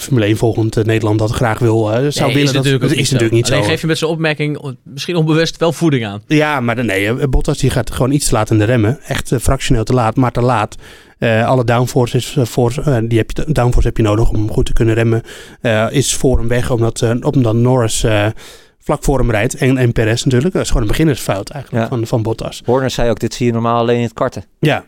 Formule 0.00 0.26
1 0.26 0.36
volgend 0.36 0.84
Nederland 0.84 1.18
dat 1.18 1.30
graag 1.30 1.58
wil, 1.58 1.78
zou 1.86 2.00
Nee, 2.02 2.10
willen. 2.10 2.34
is 2.36 2.44
dat, 2.44 2.54
natuurlijk 2.54 2.80
dat 2.82 2.90
niet 2.90 3.00
is 3.00 3.10
natuurlijk 3.10 3.32
niet 3.36 3.50
Alleen 3.50 3.62
zo. 3.62 3.68
geef 3.68 3.80
je 3.80 3.86
met 3.86 3.98
zijn 3.98 4.10
opmerking 4.10 4.74
misschien 4.82 5.16
onbewust 5.16 5.56
wel 5.56 5.72
voeding 5.72 6.06
aan. 6.06 6.22
Ja, 6.26 6.60
maar 6.60 6.84
nee, 6.84 7.28
Bottas 7.28 7.58
die 7.58 7.70
gaat 7.70 7.90
gewoon 7.90 8.10
iets 8.12 8.28
te 8.28 8.34
laat 8.34 8.50
in 8.50 8.58
de 8.58 8.64
remmen. 8.64 8.98
Echt 9.02 9.32
fractioneel 9.40 9.84
te 9.84 9.92
laat, 9.92 10.16
maar 10.16 10.32
te 10.32 10.40
laat. 10.40 10.76
Eh, 11.18 11.46
alle 11.46 11.64
downforce, 11.64 12.16
is, 12.16 12.34
eh, 12.36 12.44
voor, 12.44 12.82
eh, 12.84 12.96
die 13.02 13.18
heb 13.18 13.30
je, 13.30 13.44
downforce 13.52 13.88
heb 13.88 13.96
je 13.96 14.02
nodig 14.02 14.30
om 14.30 14.50
goed 14.50 14.66
te 14.66 14.72
kunnen 14.72 14.94
remmen. 14.94 15.22
Eh, 15.60 15.86
is 15.90 16.14
voor 16.14 16.38
hem 16.38 16.48
weg, 16.48 16.70
omdat, 16.70 17.02
eh, 17.02 17.14
omdat 17.20 17.54
Norris 17.54 18.04
eh, 18.04 18.26
vlak 18.78 19.04
voor 19.04 19.18
hem 19.18 19.30
rijdt. 19.30 19.54
En, 19.54 19.76
en 19.76 19.92
Perez 19.92 20.22
natuurlijk. 20.24 20.52
Dat 20.52 20.62
is 20.62 20.68
gewoon 20.68 20.82
een 20.82 20.88
beginnersfout 20.88 21.50
eigenlijk 21.50 21.82
Ja. 21.84 21.88
van, 21.88 22.06
van 22.06 22.22
Bottas. 22.22 22.62
Horner 22.64 22.90
zei 22.90 23.10
ook, 23.10 23.18
dit 23.18 23.34
zie 23.34 23.46
je 23.46 23.52
normaal 23.52 23.78
alleen 23.78 23.96
in 23.96 24.02
het 24.02 24.12
karten. 24.12 24.44
Ja, 24.58 24.84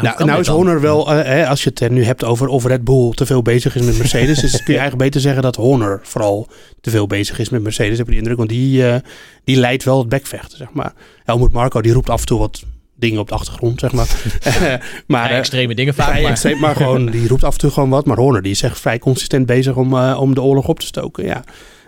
nou, 0.00 0.24
nou 0.24 0.40
is? 0.40 0.46
Horner 0.46 0.80
wel, 0.80 1.12
eh, 1.12 1.24
hè, 1.24 1.46
als 1.48 1.62
je 1.64 1.70
het 1.70 1.80
eh, 1.80 1.90
nu 1.90 2.04
hebt 2.04 2.24
over 2.24 2.48
of 2.48 2.64
Red 2.64 2.84
Bull 2.84 3.10
te 3.10 3.26
veel 3.26 3.42
bezig 3.42 3.76
is 3.76 3.86
met 3.86 3.98
Mercedes, 3.98 4.40
kun 4.40 4.50
je 4.50 4.80
eigenlijk 4.80 4.96
beter 4.98 5.20
zeggen 5.20 5.42
dat 5.42 5.56
Horner 5.56 6.00
vooral 6.02 6.48
te 6.80 6.90
veel 6.90 7.06
bezig 7.06 7.38
is 7.38 7.48
met 7.48 7.62
Mercedes, 7.62 7.98
heb 7.98 8.06
ik 8.06 8.12
de 8.12 8.18
indruk. 8.18 8.36
Want 8.36 8.48
die, 8.48 8.86
eh, 8.88 8.96
die 9.44 9.56
leidt 9.56 9.84
wel 9.84 9.98
het 9.98 10.08
bekvechten, 10.08 10.58
zeg 10.58 10.72
maar. 10.72 10.92
Helmut 11.24 11.52
Marco, 11.52 11.80
die 11.80 11.92
roept 11.92 12.10
af 12.10 12.20
en 12.20 12.26
toe 12.26 12.38
wat 12.38 12.62
dingen 13.02 13.20
op 13.20 13.28
de 13.28 13.34
achtergrond, 13.34 13.80
zeg 13.80 13.92
maar. 13.92 14.06
maar 15.06 15.22
Vrij 15.22 15.30
eh, 15.32 15.38
extreme 15.38 15.74
dingen 15.74 15.94
vaak. 15.94 16.08
vrij 16.08 16.22
maar- 16.22 16.30
extreem, 16.30 16.58
maar 16.60 16.76
gewoon, 16.76 17.06
die 17.06 17.28
roept 17.28 17.44
af 17.44 17.52
en 17.52 17.58
toe 17.58 17.70
gewoon 17.70 17.88
wat. 17.90 18.06
Maar 18.06 18.16
Horner, 18.16 18.42
die 18.42 18.52
is 18.52 18.62
echt 18.62 18.80
vrij 18.80 18.98
consistent 18.98 19.46
bezig 19.46 19.76
om, 19.76 19.94
eh, 19.96 20.16
om 20.20 20.34
de 20.34 20.42
oorlog 20.42 20.68
op 20.68 20.80
te 20.80 20.86
stoken, 20.86 21.24
ja. 21.24 21.44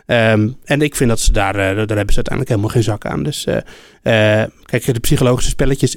Ehm, 0.06 0.48
en 0.64 0.82
ik 0.82 0.96
vind 0.96 1.10
dat 1.10 1.20
ze 1.20 1.32
daar, 1.32 1.54
eh, 1.54 1.60
daar 1.60 1.76
hebben 1.96 2.14
ze 2.14 2.22
uiteindelijk 2.24 2.48
helemaal 2.48 2.68
geen 2.70 2.82
zak 2.82 3.06
aan. 3.06 3.22
Dus 3.22 3.44
eh, 3.44 3.56
eh, 4.42 4.48
kijk, 4.64 4.94
de 4.94 5.00
psychologische 5.00 5.50
spelletjes. 5.50 5.96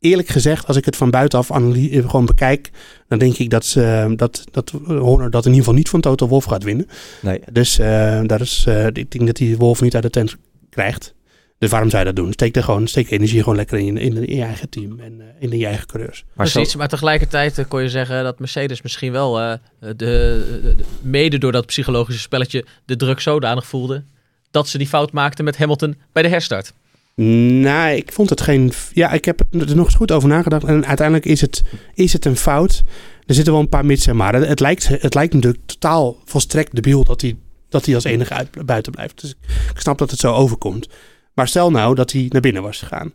Eerlijk 0.00 0.28
gezegd, 0.28 0.66
als 0.66 0.76
ik 0.76 0.84
het 0.84 0.96
van 0.96 1.10
buitenaf 1.10 1.50
eh, 1.50 1.56
gewoon 1.92 2.26
bekijk, 2.26 2.70
dan 3.08 3.18
denk 3.18 3.36
ik 3.36 3.50
dat, 3.50 3.64
ze, 3.64 4.12
dat, 4.16 4.44
dat 4.50 4.72
Horner 4.86 5.30
dat 5.30 5.42
in 5.44 5.50
ieder 5.50 5.64
geval 5.64 5.74
niet 5.78 5.88
van 5.88 6.00
Toto 6.00 6.28
Wolf 6.28 6.44
gaat 6.44 6.62
winnen. 6.62 6.86
Nee, 7.20 7.40
Dus 7.52 7.78
eh, 7.78 8.20
daar 8.26 8.40
is, 8.40 8.64
eh, 8.68 8.86
ik 8.86 9.10
denk 9.10 9.26
dat 9.26 9.38
hij 9.38 9.56
Wolf 9.56 9.80
niet 9.80 9.94
uit 9.94 10.02
de 10.02 10.10
tent 10.10 10.36
krijgt. 10.70 11.14
Dus 11.62 11.70
waarom 11.70 11.90
zou 11.90 12.06
je 12.06 12.12
dat 12.12 12.24
doen? 12.24 12.32
Steek 12.32 12.56
er 12.56 12.62
gewoon, 12.62 12.86
steek 12.86 13.10
energie 13.10 13.38
gewoon 13.38 13.56
lekker 13.56 13.78
in, 13.78 13.96
in, 13.96 14.26
in 14.26 14.36
je 14.36 14.42
eigen 14.42 14.68
team 14.68 15.00
en 15.00 15.20
eh, 15.20 15.26
in 15.50 15.58
je 15.58 15.66
eigen 15.66 15.86
coureurs. 15.86 16.24
maar 16.34 16.46
zo, 16.48 16.52
Precies, 16.52 16.76
maar 16.76 16.88
tegelijkertijd 16.88 17.58
eh, 17.58 17.64
kon 17.68 17.82
je 17.82 17.88
zeggen 17.88 18.24
dat 18.24 18.38
Mercedes 18.38 18.82
misschien 18.82 19.12
wel 19.12 19.40
eh, 19.40 19.52
de, 19.78 19.94
de- 19.96 20.74
de- 20.76 20.84
mede 21.02 21.38
door 21.38 21.52
dat 21.52 21.66
psychologische 21.66 22.20
spelletje 22.20 22.64
de 22.84 22.96
druk 22.96 23.20
zodanig 23.20 23.66
voelde 23.66 24.04
dat 24.50 24.68
ze 24.68 24.78
die 24.78 24.86
fout 24.86 25.12
maakten 25.12 25.44
met 25.44 25.56
Hamilton 25.58 25.96
bij 26.12 26.22
de 26.22 26.28
herstart. 26.28 26.72
Nee, 27.14 27.96
ik 27.96 28.12
vond 28.12 28.30
het 28.30 28.40
geen. 28.40 28.72
Ja, 28.92 29.10
ik 29.12 29.24
heb 29.24 29.40
er 29.40 29.46
nog 29.76 29.86
eens 29.86 29.94
goed 29.94 30.12
over 30.12 30.28
nagedacht. 30.28 30.64
En 30.64 30.86
uiteindelijk 30.86 31.26
is 31.26 31.40
het, 31.40 31.62
is 31.94 32.12
het 32.12 32.24
een 32.24 32.36
fout. 32.36 32.82
Er 33.26 33.34
zitten 33.34 33.52
wel 33.52 33.62
een 33.62 33.68
paar 33.68 33.84
mits 33.86 34.06
en 34.06 34.16
maar. 34.16 34.34
Het 34.34 34.60
lijkt, 34.60 34.88
het 34.88 35.14
lijkt 35.14 35.34
natuurlijk 35.34 35.62
totaal 35.66 36.16
volstrekt 36.24 36.74
debiel 36.74 37.04
dat 37.04 37.20
hij, 37.20 37.36
dat 37.68 37.86
hij 37.86 37.94
als 37.94 38.04
enige 38.04 38.34
uit, 38.34 38.66
buiten 38.66 38.92
blijft. 38.92 39.20
Dus 39.20 39.34
ik 39.74 39.80
snap 39.80 39.98
dat 39.98 40.10
het 40.10 40.20
zo 40.20 40.32
overkomt. 40.32 40.88
Maar 41.34 41.48
stel 41.48 41.70
nou 41.70 41.94
dat 41.94 42.12
hij 42.12 42.26
naar 42.28 42.40
binnen 42.40 42.62
was 42.62 42.78
gegaan. 42.78 43.12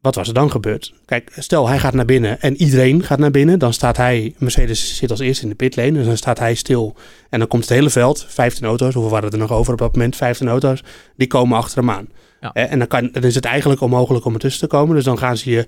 Wat 0.00 0.14
was 0.14 0.28
er 0.28 0.34
dan 0.34 0.50
gebeurd? 0.50 0.94
Kijk, 1.04 1.32
stel 1.36 1.68
hij 1.68 1.78
gaat 1.78 1.94
naar 1.94 2.04
binnen 2.04 2.40
en 2.40 2.56
iedereen 2.56 3.02
gaat 3.02 3.18
naar 3.18 3.30
binnen. 3.30 3.58
Dan 3.58 3.72
staat 3.72 3.96
hij, 3.96 4.34
Mercedes 4.38 4.96
zit 4.96 5.10
als 5.10 5.20
eerste 5.20 5.42
in 5.42 5.48
de 5.48 5.54
pitlane. 5.54 5.92
Dus 5.92 6.06
dan 6.06 6.16
staat 6.16 6.38
hij 6.38 6.54
stil. 6.54 6.96
En 7.28 7.38
dan 7.38 7.48
komt 7.48 7.62
het 7.62 7.72
hele 7.72 7.90
veld, 7.90 8.26
15 8.28 8.66
auto's, 8.66 8.94
hoeveel 8.94 9.12
waren 9.12 9.30
er 9.30 9.38
nog 9.38 9.52
over 9.52 9.72
op 9.72 9.78
dat 9.78 9.92
moment? 9.92 10.16
15 10.16 10.48
auto's, 10.48 10.82
die 11.16 11.26
komen 11.26 11.56
achter 11.58 11.78
hem 11.78 11.90
aan. 11.90 12.08
Ja. 12.40 12.52
En 12.52 12.78
dan, 12.78 12.88
kan, 12.88 13.08
dan 13.12 13.22
is 13.22 13.34
het 13.34 13.44
eigenlijk 13.44 13.80
onmogelijk 13.80 14.24
om 14.24 14.34
ertussen 14.34 14.68
te 14.68 14.76
komen. 14.76 14.94
Dus 14.94 15.04
dan 15.04 15.18
gaan 15.18 15.36
ze 15.36 15.50
je 15.50 15.66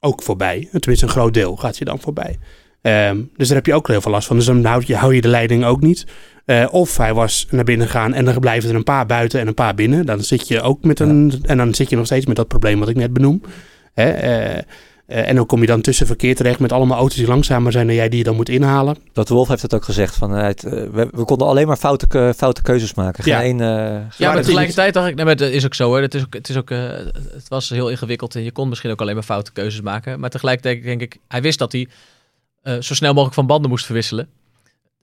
ook 0.00 0.22
voorbij. 0.22 0.68
Tenminste, 0.70 1.06
een 1.06 1.12
groot 1.12 1.34
deel 1.34 1.56
gaat 1.56 1.78
je 1.78 1.84
dan 1.84 2.00
voorbij. 2.00 2.38
Ehm, 2.82 3.20
dus 3.36 3.46
daar 3.48 3.56
heb 3.56 3.66
je 3.66 3.74
ook 3.74 3.88
heel 3.88 4.00
veel 4.00 4.12
last 4.12 4.26
van. 4.26 4.36
Dus 4.36 4.46
dan 4.46 4.64
hou 4.64 4.82
je, 4.86 4.96
hou 4.96 5.14
je 5.14 5.20
de 5.20 5.28
leiding 5.28 5.64
ook 5.64 5.80
niet. 5.80 6.06
Eh, 6.44 6.66
of 6.70 6.96
hij 6.96 7.14
was 7.14 7.46
naar 7.50 7.64
binnen 7.64 7.86
gegaan 7.86 8.14
en 8.14 8.24
dan 8.24 8.38
blijven 8.38 8.70
er 8.70 8.76
een 8.76 8.84
paar 8.84 9.06
buiten 9.06 9.40
en 9.40 9.46
een 9.46 9.54
paar 9.54 9.74
binnen. 9.74 10.06
Dan 10.06 10.20
zit 10.22 10.48
je 10.48 10.60
ook 10.60 10.84
met 10.84 11.00
een. 11.00 11.32
En 11.42 11.56
dan 11.56 11.74
zit 11.74 11.90
je 11.90 11.96
nog 11.96 12.06
steeds 12.06 12.26
met 12.26 12.36
dat 12.36 12.48
probleem 12.48 12.78
wat 12.78 12.88
ik 12.88 12.96
net 12.96 13.12
benoem. 13.12 13.42
Hè, 13.94 14.10
eh, 14.10 14.56
eh, 14.56 15.28
en 15.28 15.34
dan 15.36 15.46
kom 15.46 15.60
je 15.60 15.66
dan 15.66 15.80
tussen 15.80 16.06
verkeer 16.06 16.34
terecht 16.36 16.58
met 16.58 16.72
allemaal 16.72 16.98
auto's 16.98 17.16
die 17.16 17.26
langzamer 17.26 17.72
zijn 17.72 17.86
dan 17.86 17.96
jij 17.96 18.08
die 18.08 18.18
je 18.18 18.24
dan 18.24 18.36
moet 18.36 18.48
inhalen. 18.48 18.96
Dat 19.12 19.28
Wolf 19.28 19.48
heeft 19.48 19.62
het 19.62 19.74
ook 19.74 19.84
gezegd. 19.84 20.14
Van, 20.16 20.30
het, 20.30 20.62
we, 20.62 21.08
we 21.12 21.24
konden 21.24 21.46
alleen 21.46 21.66
maar 21.66 21.76
foute, 21.76 22.06
ke- 22.06 22.32
foute 22.36 22.62
keuzes 22.62 22.94
maken. 22.94 23.24
Geen 23.24 23.32
Ja. 23.34 23.42
één, 23.42 23.60
eh, 23.60 23.66
Ja, 24.16 24.32
maar 24.32 24.42
tegelijkertijd 24.42 24.94
dacht 24.94 25.08
ik, 25.08 25.14
nee, 25.14 25.24
maar 25.24 25.34
het 25.34 25.52
is 25.54 25.64
ook 25.64 25.74
zo 25.74 25.86
hoor. 25.86 26.00
Het, 26.00 26.14
is 26.14 26.22
ook, 26.22 26.34
het, 26.34 26.48
is 26.48 26.56
ook, 26.56 26.70
eh, 26.70 26.78
het 27.32 27.48
was 27.48 27.68
heel 27.68 27.88
ingewikkeld 27.90 28.34
en 28.34 28.42
je 28.44 28.52
kon 28.52 28.68
misschien 28.68 28.90
ook 28.90 29.00
alleen 29.00 29.14
maar 29.14 29.22
foute 29.22 29.52
keuzes 29.52 29.80
maken. 29.80 30.20
Maar 30.20 30.30
tegelijkertijd 30.30 30.82
denk 30.82 31.00
ik, 31.00 31.16
hij 31.28 31.42
wist 31.42 31.58
dat 31.58 31.72
hij 31.72 31.88
eh, 32.62 32.74
zo 32.80 32.94
snel 32.94 33.10
mogelijk 33.12 33.34
van 33.34 33.46
banden 33.46 33.70
moest 33.70 33.84
verwisselen. 33.84 34.28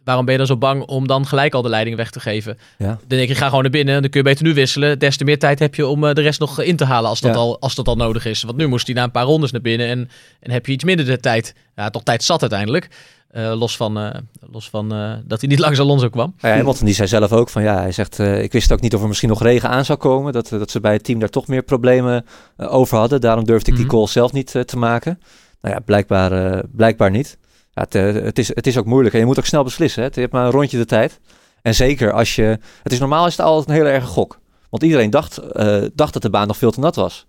Waarom 0.04 0.26
ben 0.26 0.34
je 0.34 0.40
dan 0.40 0.50
zo 0.50 0.58
bang 0.58 0.82
om 0.84 1.08
dan 1.08 1.26
gelijk 1.28 1.54
al 1.54 1.62
de 1.62 1.70
leiding 1.70 1.96
weg 1.96 2.10
te 2.12 2.20
geven? 2.20 2.58
Ja. 2.78 2.86
Dan 2.88 3.18
denk 3.18 3.30
ik, 3.30 3.38
ga 3.38 3.46
gewoon 3.48 3.62
naar 3.62 3.72
binnen. 3.72 4.02
Dan 4.02 4.10
kun 4.10 4.20
je 4.20 4.26
beter 4.30 4.44
nu 4.46 4.54
wisselen. 4.54 5.00
Des 5.00 5.18
te 5.18 5.24
meer 5.24 5.40
tijd 5.40 5.60
heb 5.60 5.76
je 5.76 5.88
om 5.88 6.06
eh, 6.06 6.14
de 6.14 6.22
rest 6.22 6.40
nog 6.40 6.62
in 6.62 6.76
te 6.76 6.86
halen 6.86 7.10
als 7.10 7.20
dat, 7.22 7.34
Ja. 7.34 7.40
al, 7.40 7.60
als 7.60 7.76
dat 7.76 7.88
al 7.88 7.96
nodig 7.96 8.26
is. 8.26 8.44
Want 8.44 8.58
nu 8.58 8.68
moest 8.68 8.86
hij 8.88 8.96
na 8.96 9.04
een 9.04 9.12
paar 9.12 9.24
rondes 9.26 9.52
naar 9.52 9.62
binnen 9.62 9.88
en, 9.88 10.10
en 10.40 10.52
heb 10.52 10.66
je 10.66 10.72
iets 10.72 10.84
minder 10.84 11.06
de 11.06 11.20
tijd. 11.20 11.54
Ja, 11.76 11.90
toch 11.90 12.04
tijd 12.04 12.24
zat 12.24 12.42
uiteindelijk. 12.42 12.88
Eh, 13.28 13.54
los 13.60 13.78
van, 13.78 14.24
los 14.52 14.70
van 14.70 14.90
dat 15.26 15.40
hij 15.42 15.50
niet 15.50 15.60
langs 15.66 15.80
Alonso 15.80 16.10
kwam. 16.10 16.34
Ja, 16.38 16.50
Hamilton 16.50 16.86
die 16.86 16.96
zei 16.96 17.08
zelf 17.08 17.32
ook 17.32 17.50
van 17.50 17.62
ja, 17.64 17.80
hij 17.80 17.92
zegt 17.92 18.20
ik 18.20 18.52
wist 18.52 18.72
ook 18.72 18.82
niet 18.82 18.96
of 18.96 19.02
er 19.02 19.08
misschien 19.08 19.30
nog 19.30 19.42
regen 19.42 19.70
aan 19.70 19.86
zou 19.86 19.98
komen. 19.98 20.34
Dat, 20.34 20.50
dat 20.50 20.72
ze 20.72 20.80
bij 20.80 20.94
het 20.94 21.04
team 21.04 21.20
daar 21.20 21.30
toch 21.30 21.48
meer 21.48 21.64
problemen 21.64 22.26
over 22.58 22.98
hadden. 22.98 23.22
Daarom 23.22 23.46
durfde 23.46 23.72
ik 23.72 23.78
Mhm. 23.78 23.82
die 23.88 23.92
call 23.98 24.08
zelf 24.08 24.32
niet 24.32 24.52
te 24.66 24.78
maken. 24.78 25.20
Nou 25.62 25.74
ja, 25.76 25.80
blijkbaar, 25.80 26.64
blijkbaar 26.72 27.12
niet. 27.12 27.38
Ja, 27.77 27.84
het, 27.84 27.96
eh, 27.96 28.24
het, 28.24 28.39
is, 28.39 28.48
het 28.48 28.67
is 28.67 28.77
ook 28.77 28.86
moeilijk 28.86 29.13
en 29.13 29.19
je 29.19 29.25
moet 29.25 29.38
ook 29.38 29.46
snel 29.46 29.63
beslissen. 29.63 30.03
Hè. 30.03 30.10
Je 30.13 30.19
hebt 30.19 30.34
maar 30.34 30.46
een 30.46 30.51
rondje 30.51 30.77
de 30.77 30.86
tijd. 30.86 31.19
En 31.62 31.75
zeker 31.75 32.12
als 32.12 32.36
je... 32.36 32.57
Het 32.84 32.91
is 32.91 33.00
normaal 33.00 33.25
is 33.25 33.38
het 33.38 33.46
altijd 33.46 33.69
een 33.69 33.84
hele 33.84 33.96
erge 33.96 34.07
gok. 34.07 34.39
Want 34.69 34.84
iedereen 34.84 35.10
dacht, 35.10 35.38
eh, 35.38 35.81
dacht 35.93 36.13
dat 36.13 36.22
de 36.22 36.29
baan 36.29 36.48
nog 36.48 36.57
veel 36.57 36.72
te 36.72 36.79
nat 36.79 36.96
was. 36.96 37.25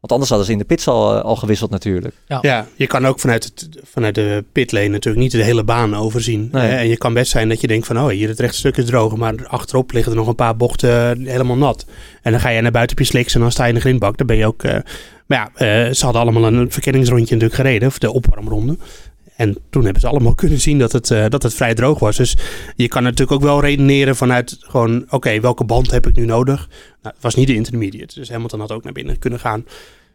Want 0.00 0.12
anders 0.12 0.28
hadden 0.28 0.46
ze 0.46 0.52
in 0.52 0.58
de 0.58 0.64
pits 0.64 0.88
al, 0.88 1.16
eh, 1.16 1.24
al 1.24 1.36
gewisseld 1.36 1.70
natuurlijk. 1.70 2.14
Ja, 2.40 2.66
je 2.76 2.86
kan 2.86 3.06
ook 3.06 3.20
vanuit, 3.20 3.44
het, 3.44 3.68
vanuit 3.84 4.14
de 4.14 4.44
pitlane 4.52 4.88
natuurlijk 4.88 5.22
niet 5.22 5.32
de 5.32 5.42
hele 5.42 5.64
baan 5.64 5.96
overzien. 5.96 6.48
Nee. 6.52 6.68
Hè? 6.68 6.76
En 6.76 6.88
je 6.88 6.96
kan 6.96 7.14
best 7.14 7.30
zijn 7.30 7.48
dat 7.48 7.60
je 7.60 7.66
denkt 7.66 7.86
van, 7.86 7.98
oh, 7.98 8.08
hier 8.08 8.28
het 8.28 8.40
rechte 8.40 8.58
stuk 8.58 8.76
is 8.76 8.84
droog, 8.84 9.16
maar 9.16 9.34
achterop 9.46 9.92
liggen 9.92 10.12
er 10.12 10.18
nog 10.18 10.28
een 10.28 10.34
paar 10.34 10.56
bochten 10.56 11.26
helemaal 11.26 11.56
nat. 11.56 11.86
En 12.22 12.30
dan 12.30 12.40
ga 12.40 12.48
je 12.48 12.60
naar 12.60 12.70
buiten 12.70 12.96
op 12.96 13.02
je 13.02 13.08
sliks 13.08 13.34
en 13.34 13.40
dan 13.40 13.50
sta 13.50 13.62
je 13.62 13.68
in 13.68 13.74
de 13.74 13.80
grindbak. 13.80 14.16
Dan 14.16 14.26
ben 14.26 14.36
je 14.36 14.46
ook... 14.46 14.62
eh, 14.62 14.78
maar 15.26 15.38
ja, 15.38 15.50
eh, 15.54 15.94
ze 15.94 16.04
hadden 16.04 16.22
allemaal 16.22 16.44
een 16.44 16.72
verkenningsrondje 16.72 17.34
natuurlijk 17.34 17.60
gereden, 17.60 17.88
of 17.88 17.98
de 17.98 18.12
opwarmronde. 18.12 18.76
En 19.40 19.56
toen 19.70 19.84
hebben 19.84 20.00
ze 20.00 20.08
allemaal 20.08 20.34
kunnen 20.44 20.60
zien 20.60 20.78
dat 20.78 20.92
het, 20.92 21.10
eh, 21.10 21.24
dat 21.28 21.42
het 21.42 21.54
vrij 21.54 21.74
droog 21.74 21.98
was. 21.98 22.16
Dus 22.16 22.36
je 22.76 22.88
kan 22.88 23.02
natuurlijk 23.02 23.30
ook 23.32 23.42
wel 23.42 23.60
redeneren 23.60 24.16
vanuit 24.16 24.56
gewoon, 24.60 25.04
oké, 25.08 25.40
welke 25.40 25.64
band 25.64 25.90
heb 25.90 26.06
ik 26.06 26.16
nu 26.16 26.24
nodig? 26.24 26.68
Nou, 27.02 27.14
het 27.14 27.22
was 27.22 27.34
niet 27.34 27.46
de 27.46 27.54
intermediate, 27.54 28.14
dus 28.14 28.30
Hamilton 28.30 28.60
had 28.60 28.72
ook 28.72 28.84
naar 28.84 28.92
binnen 28.92 29.18
kunnen 29.18 29.38
gaan. 29.38 29.64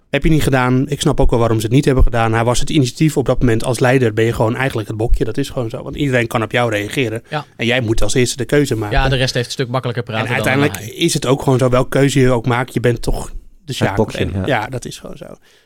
Heb 0.09 0.23
je 0.23 0.29
niet 0.29 0.43
gedaan. 0.43 0.89
Ik 0.89 1.01
snap 1.01 1.19
ook 1.19 1.29
wel 1.29 1.39
waarom 1.39 1.59
ze 1.59 1.65
het 1.65 1.75
niet 1.75 1.85
hebben 1.85 2.03
gedaan. 2.03 2.33
Hij 2.33 2.43
was 2.43 2.59
het 2.59 2.69
initiatief 2.69 3.17
op 3.17 3.25
dat 3.25 3.39
moment 3.39 3.63
als 3.63 3.79
leider. 3.79 4.13
Ben 4.13 4.25
je 4.25 4.33
gewoon 4.33 4.55
eigenlijk 4.55 4.87
het 4.87 4.97
bokje. 4.97 5.23
Dat 5.23 5.37
is 5.37 5.49
gewoon 5.49 5.69
zo. 5.69 5.83
Want 5.83 5.95
iedereen 5.95 6.27
kan 6.27 6.43
op 6.43 6.51
jou 6.51 6.71
reageren. 6.71 7.23
Ja. 7.29 7.45
En 7.57 7.65
jij 7.65 7.81
moet 7.81 8.01
als 8.01 8.13
eerste 8.13 8.37
de 8.37 8.45
keuze 8.45 8.75
maken. 8.75 8.97
Ja, 8.97 9.09
de 9.09 9.15
rest 9.15 9.33
heeft 9.33 9.45
een 9.45 9.51
stuk 9.51 9.67
makkelijker 9.67 10.03
en 10.05 10.11
praten 10.11 10.33
uiteindelijk 10.33 10.73
dan 10.73 10.83
hij. 10.83 10.93
is 10.93 11.13
het 11.13 11.25
ook 11.25 11.41
gewoon 11.41 11.59
zo. 11.59 11.69
Welke 11.69 11.89
keuze 11.89 12.19
je 12.19 12.31
ook 12.31 12.45
maakt. 12.45 12.73
Je 12.73 12.79
bent 12.79 13.01
toch 13.01 13.31
de 13.65 13.73
sjaak. 13.73 14.11
En- 14.13 14.31
ja. 14.33 14.45
ja. 14.45 14.67
dat 14.67 14.85
is 14.85 14.97
gewoon 14.97 15.17
zo. 15.17 15.25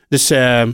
Dus 0.10 0.30
ehm, 0.30 0.72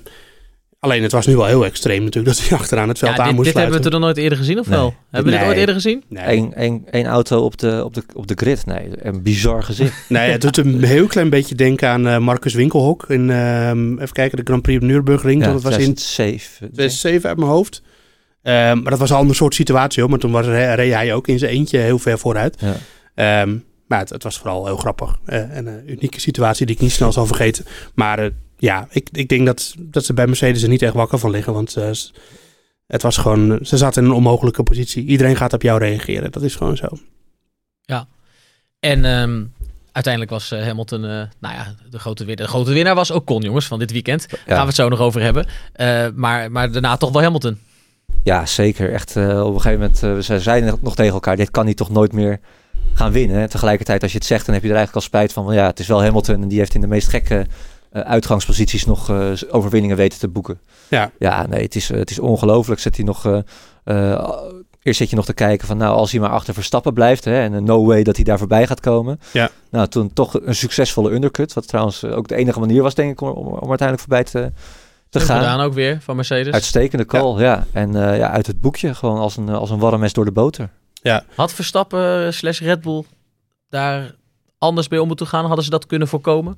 alleen 0.86 1.04
het 1.04 1.12
was 1.12 1.26
nu 1.28 1.36
wel 1.36 1.46
heel 1.46 1.66
extreem 1.66 2.04
natuurlijk. 2.04 2.36
Dat 2.38 2.48
hij 2.48 2.58
achteraan 2.60 2.88
het 2.90 2.98
veld 3.00 3.12
Ja, 3.16 3.18
aan 3.22 3.26
dit, 3.28 3.36
moest 3.36 3.48
dit 3.48 3.58
hebben 3.58 3.76
we 3.78 3.82
toch 3.84 3.92
nog 3.92 4.02
nooit 4.02 4.18
eerder 4.18 4.38
gezien 4.38 4.60
of 4.60 4.68
Nee. 4.68 4.78
wel? 4.80 4.94
Hebben 5.12 5.32
we 5.34 5.38
dit 5.40 5.48
ooit 5.48 5.58
eerder 5.58 5.76
gezien? 5.76 6.04
Nee, 6.10 6.38
Eén 6.38 6.54
één, 6.54 6.84
één 6.92 7.06
auto 7.06 7.40
op 7.42 7.58
de, 7.58 7.82
op, 7.84 7.94
de, 7.94 8.04
op 8.14 8.28
de 8.28 8.34
grid. 8.38 8.66
Nee, 8.66 8.90
een 8.96 9.24
bizar 9.24 9.64
gezicht. 9.64 10.06
nee, 10.10 10.32
het 10.32 10.42
doet 10.42 10.58
een 10.58 10.84
heel 10.84 11.08
klein 11.08 11.30
beetje 11.30 11.56
denken 11.56 11.90
aan 11.90 12.08
eh, 12.08 12.18
Marcus 12.18 12.54
Winkelhok. 12.54 13.06
In, 13.10 13.30
ehm, 13.30 13.94
even 13.94 14.12
kijken, 14.14 14.38
de 14.38 14.44
Grand 14.46 14.62
Prix 14.62 14.82
op 14.82 14.88
Nürburgring. 14.88 15.46
ja, 15.46 15.52
dat 15.52 15.62
was 15.62 15.78
in 15.78 15.94
2007. 15.94 16.58
2007 16.58 17.30
uit 17.30 17.38
mijn 17.38 17.50
hoofd. 17.52 17.82
Ehm, 18.42 18.82
maar 18.82 18.90
dat 18.92 19.00
was 19.00 19.10
al 19.10 19.16
een 19.16 19.22
ander 19.22 19.36
soort 19.36 19.54
situatie 19.56 20.02
hoor. 20.02 20.10
Maar 20.12 20.20
toen 20.20 20.32
was, 20.32 20.46
re- 20.46 20.74
reed 20.74 20.94
hij 20.94 21.14
ook 21.14 21.28
in 21.28 21.40
zijn 21.40 21.52
eentje 21.52 21.78
heel 21.78 22.00
ver 22.00 22.20
vooruit. 22.20 22.58
Ja. 22.60 22.76
Ehm, 23.42 23.56
maar 23.88 24.00
het, 24.00 24.10
het 24.10 24.24
was 24.24 24.38
vooral 24.38 24.66
heel 24.66 24.78
grappig. 24.78 25.16
Eh, 25.26 25.58
en 25.58 25.68
een 25.68 25.92
unieke 25.92 26.20
situatie 26.20 26.66
die 26.66 26.76
ik 26.76 26.82
niet 26.82 26.92
snel 26.92 27.12
zal 27.12 27.26
vergeten. 27.26 27.66
Maar 27.96 28.20
eh, 28.20 28.30
ja, 28.66 28.88
ik, 28.90 29.10
ik 29.12 29.30
denk 29.30 29.46
dat, 29.46 29.76
dat 29.80 30.06
ze 30.06 30.14
bij 30.14 30.28
Mercedes 30.28 30.64
er 30.64 30.70
niet 30.70 30.82
echt 30.82 30.94
wakker 30.94 31.20
van 31.20 31.30
liggen. 31.30 31.54
Want 31.54 31.76
eh, 31.76 31.90
het 32.88 33.02
was 33.02 33.18
gewoon, 33.18 33.60
ze 33.62 33.78
zaten 33.78 34.04
in 34.04 34.10
een 34.10 34.16
onmogelijke 34.16 34.64
positie. 34.64 35.06
Iedereen 35.06 35.36
gaat 35.36 35.54
op 35.54 35.62
jou 35.62 35.80
reageren. 35.80 36.32
Dat 36.32 36.44
is 36.44 36.56
gewoon 36.56 36.78
zo. 36.78 36.88
En 38.86 39.06
ehm, 39.06 39.44
uiteindelijk 39.92 40.34
was 40.34 40.52
eh, 40.52 40.66
Hamilton, 40.66 41.04
eh, 41.04 41.10
nou 41.40 41.56
ja, 41.56 41.76
de 41.90 42.00
grote, 42.00 42.26
winnaar. 42.26 42.46
de 42.46 42.52
grote 42.52 42.72
winnaar 42.72 42.96
was 42.96 43.12
Ocon, 43.12 43.42
jongens, 43.42 43.66
van 43.66 43.80
dit 43.80 43.92
weekend. 43.92 44.30
Daar 44.30 44.40
gaan 44.46 44.60
we 44.60 44.66
het 44.66 44.76
zo 44.76 44.90
nog 44.90 45.00
over 45.00 45.22
hebben. 45.22 45.48
Eh, 45.74 46.08
maar, 46.16 46.52
maar 46.52 46.72
daarna 46.72 46.98
toch 46.98 47.12
wel 47.12 47.22
Hamilton. 47.22 47.60
Ja, 48.24 48.46
zeker. 48.46 48.94
Echt, 48.94 49.16
eh, 49.16 49.46
op 49.46 49.54
een 49.54 49.62
gegeven 49.62 49.80
moment, 49.80 50.04
eh, 50.04 50.18
ze 50.18 50.40
zeiden 50.40 50.80
nog 50.82 50.96
tegen 50.96 51.14
elkaar, 51.14 51.36
dit 51.36 51.52
kan 51.52 51.66
hij 51.66 51.74
toch 51.74 51.90
nooit 51.90 52.12
meer 52.12 52.40
gaan 52.94 53.12
winnen. 53.12 53.42
En 53.42 53.50
tegelijkertijd, 53.50 54.02
als 54.02 54.12
je 54.12 54.18
het 54.18 54.28
zegt, 54.28 54.46
dan 54.46 54.54
heb 54.54 54.64
je 54.64 54.70
er 54.70 54.76
eigenlijk 54.76 55.06
al 55.06 55.12
spijt 55.12 55.34
van. 55.34 55.46
van 55.46 55.54
ja, 55.54 55.66
het 55.66 55.80
is 55.80 55.88
wel 55.88 56.04
Hamilton 56.04 56.42
en 56.42 56.48
die 56.48 56.60
heeft 56.60 56.76
in 56.76 56.82
de 56.82 56.88
meest 56.88 57.08
gekke 57.08 57.46
uitgangsposities 58.04 58.86
nog 58.86 59.10
eh, 59.10 59.32
overwinningen 59.50 59.98
weten 59.98 60.20
te 60.20 60.28
boeken. 60.28 60.60
Ja. 60.88 61.12
Ja, 61.20 61.48
nee, 61.48 61.64
het 61.64 61.76
is, 61.76 61.92
eh, 61.92 61.98
het 61.98 62.10
is 62.10 62.20
ongelooflijk. 62.20 62.80
Zit 62.82 62.96
hij 62.96 63.06
nog... 63.06 63.26
eh, 63.26 63.40
eh, 63.84 64.30
Eerst 64.82 65.00
zit 65.00 65.10
je 65.10 65.16
nog 65.16 65.26
te 65.26 65.34
kijken 65.34 65.68
van, 65.68 65.78
nou, 65.78 65.96
als 65.96 66.12
hij 66.12 66.20
maar 66.20 66.30
achter 66.30 66.54
Verstappen 66.54 66.94
blijft, 66.94 67.26
hè, 67.26 67.40
en 67.40 67.54
eh, 67.54 67.62
no 67.62 67.86
way 67.86 68.04
dat 68.04 68.16
hij 68.16 68.24
daar 68.26 68.38
voorbij 68.38 68.68
gaat 68.68 68.80
komen. 68.80 69.20
Ja. 69.34 69.50
Nou, 69.72 69.88
toen 69.88 70.14
toch 70.14 70.40
een 70.42 70.56
succesvolle 70.56 71.12
undercut, 71.12 71.54
wat 71.54 71.68
trouwens 71.68 72.04
eh, 72.04 72.18
ook 72.18 72.28
de 72.28 72.36
enige 72.36 72.60
manier 72.60 72.82
was, 72.82 72.96
denk 72.96 73.12
ik, 73.12 73.22
om, 73.22 73.30
om, 73.30 73.46
om 73.48 73.70
uiteindelijk 73.70 74.00
voorbij 74.00 74.24
te, 74.24 74.52
te 75.10 75.20
gaan. 75.20 75.38
gedaan 75.38 75.60
ook 75.60 75.74
weer 75.74 75.98
van 76.02 76.16
Mercedes. 76.16 76.54
Uitstekende 76.54 77.06
call, 77.06 77.40
ja. 77.42 77.66
En 77.72 77.96
eh, 77.96 78.18
ja, 78.18 78.30
uit 78.30 78.48
het 78.48 78.62
boekje, 78.62 78.94
gewoon 78.94 79.18
als 79.18 79.38
een, 79.38 79.50
eh, 79.50 79.56
als 79.56 79.70
een 79.70 79.80
warm 79.80 80.00
mes 80.00 80.14
door 80.14 80.26
de 80.26 80.32
boter. 80.32 80.70
Had 81.36 81.54
Verstappen 81.54 82.34
slash 82.34 82.60
Red 82.60 82.82
Bull 82.82 83.04
daar 83.70 84.16
anders 84.58 84.88
bij 84.88 85.00
om 85.00 85.08
moeten 85.08 85.28
gaan? 85.28 85.46
Hadden 85.46 85.64
ze 85.64 85.70
dat 85.70 85.86
kunnen 85.86 86.08
voorkomen? 86.08 86.58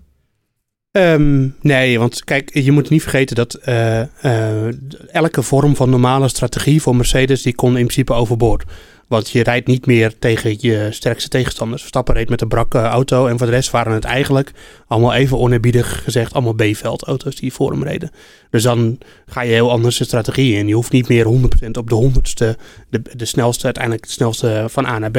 Ehm, 0.97 1.47
nee, 1.61 1.99
want 1.99 2.23
kijk, 2.23 2.53
je 2.53 2.71
moet 2.71 2.89
niet 2.89 3.01
vergeten 3.01 3.35
dat 3.35 3.53
eh, 3.53 4.01
eh, 4.01 4.73
elke 5.11 5.41
vorm 5.41 5.75
van 5.75 5.89
normale 5.89 6.27
strategie 6.27 6.81
voor 6.81 6.95
Mercedes, 6.95 7.41
die 7.41 7.55
kon 7.55 7.77
in 7.77 7.85
principe 7.85 8.13
overboord. 8.13 8.63
Want 9.07 9.29
je 9.29 9.43
rijdt 9.43 9.67
niet 9.67 9.85
meer 9.85 10.19
tegen 10.19 10.57
je 10.59 10.87
sterkste 10.91 11.29
tegenstanders. 11.29 11.81
Verstappen 11.81 12.13
reed 12.13 12.29
met 12.29 12.41
een 12.41 12.47
brakke 12.47 12.79
auto 12.79 13.27
en 13.27 13.37
voor 13.37 13.47
de 13.47 13.53
rest 13.53 13.71
waren 13.71 13.93
het 13.93 14.03
eigenlijk 14.03 14.51
allemaal 14.87 15.13
even 15.13 15.37
oneerbiedig 15.37 16.03
gezegd, 16.03 16.33
allemaal 16.33 16.53
B-veldauto's 16.53 17.35
die 17.35 17.53
voor 17.53 17.71
hem 17.71 17.83
reden. 17.83 18.11
Dus 18.49 18.63
dan 18.63 18.97
ga 19.25 19.41
je 19.41 19.51
heel 19.51 19.71
anders 19.71 19.97
de 19.97 20.03
strategie 20.03 20.55
in. 20.55 20.67
Je 20.67 20.73
hoeft 20.73 20.91
niet 20.91 21.07
meer 21.07 21.25
100% 21.65 21.69
op 21.77 21.89
de 21.89 21.95
honderdste, 21.95 22.57
de, 22.89 23.01
de 23.15 23.25
snelste, 23.25 23.65
uiteindelijk 23.65 24.05
de 24.05 24.11
snelste 24.11 24.65
van 24.67 24.85
A 24.85 24.99
naar 24.99 25.11
B. 25.11 25.17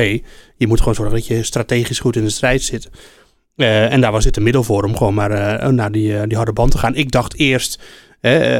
Je 0.57 0.67
moet 0.67 0.79
gewoon 0.79 0.95
zorgen 0.95 1.15
dat 1.15 1.27
je 1.27 1.43
strategisch 1.43 2.01
goed 2.01 2.17
in 2.17 2.25
de 2.25 2.31
strijd 2.31 2.63
zit. 2.63 2.91
Eh, 3.59 3.93
en 3.93 4.01
daar 4.01 4.13
was 4.13 4.25
dit 4.25 4.37
een 4.37 4.43
middel 4.43 4.63
voor 4.63 4.85
om 4.85 4.97
gewoon 4.97 5.15
maar 5.15 5.31
eh, 5.31 5.69
naar 5.69 5.93
die, 5.93 6.17
eh, 6.17 6.23
die 6.27 6.37
harde 6.37 6.53
band 6.53 6.71
te 6.71 6.79
gaan. 6.79 6.95
Ik 6.95 7.11
dacht 7.11 7.37
eerst, 7.37 7.81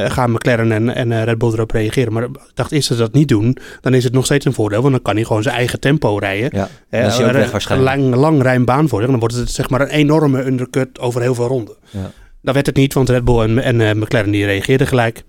gaan 0.07 0.31
McLaren 0.31 0.73
en, 0.73 0.95
en 0.95 1.25
Red 1.25 1.39
Bull 1.39 1.53
erop 1.53 1.71
reageren. 1.71 2.13
Maar 2.13 2.23
ik 2.23 2.31
dacht 2.55 2.73
eerst 2.73 2.89
dat 2.89 2.99
ze 2.99 3.05
dat 3.05 3.13
niet 3.13 3.29
doen, 3.29 3.57
dan 3.81 3.95
is 3.95 4.05
het 4.05 4.13
nog 4.13 4.25
steeds 4.25 4.45
een 4.45 4.53
voordeel. 4.53 4.81
Want 4.81 4.93
dan 4.93 5.03
kan 5.03 5.15
hij 5.15 5.25
gewoon 5.25 5.43
zijn 5.43 5.55
eigen 5.55 5.81
tempo 5.81 6.17
rijden. 6.17 6.51
Ja, 6.53 6.69
dan 6.91 7.01
is 7.01 7.21
ook 7.21 7.33
weg 7.33 7.51
waarschijnlijk. 7.51 7.97
Lang, 7.97 8.15
lang 8.15 8.43
rijm 8.43 8.65
baan 8.65 8.89
voor. 8.89 9.01
Dan 9.01 9.19
wordt 9.19 9.35
het 9.35 9.51
zeg 9.51 9.71
maar 9.71 9.81
een 9.81 9.89
enorme 9.89 10.45
undercut 10.45 10.99
over 10.99 11.21
heel 11.21 11.35
veel 11.35 11.47
ronden. 11.47 11.77
Ja. 11.91 12.11
Dat 12.43 12.55
werd 12.55 12.67
het 12.67 12.77
niet, 12.77 12.95
want 12.95 13.09
Red 13.09 13.25
Bull 13.25 13.41
en, 13.41 13.81
en 13.81 13.99
McLaren 13.99 14.31
die 14.31 14.45
reageerden 14.45 14.87
gelijk. 14.87 15.25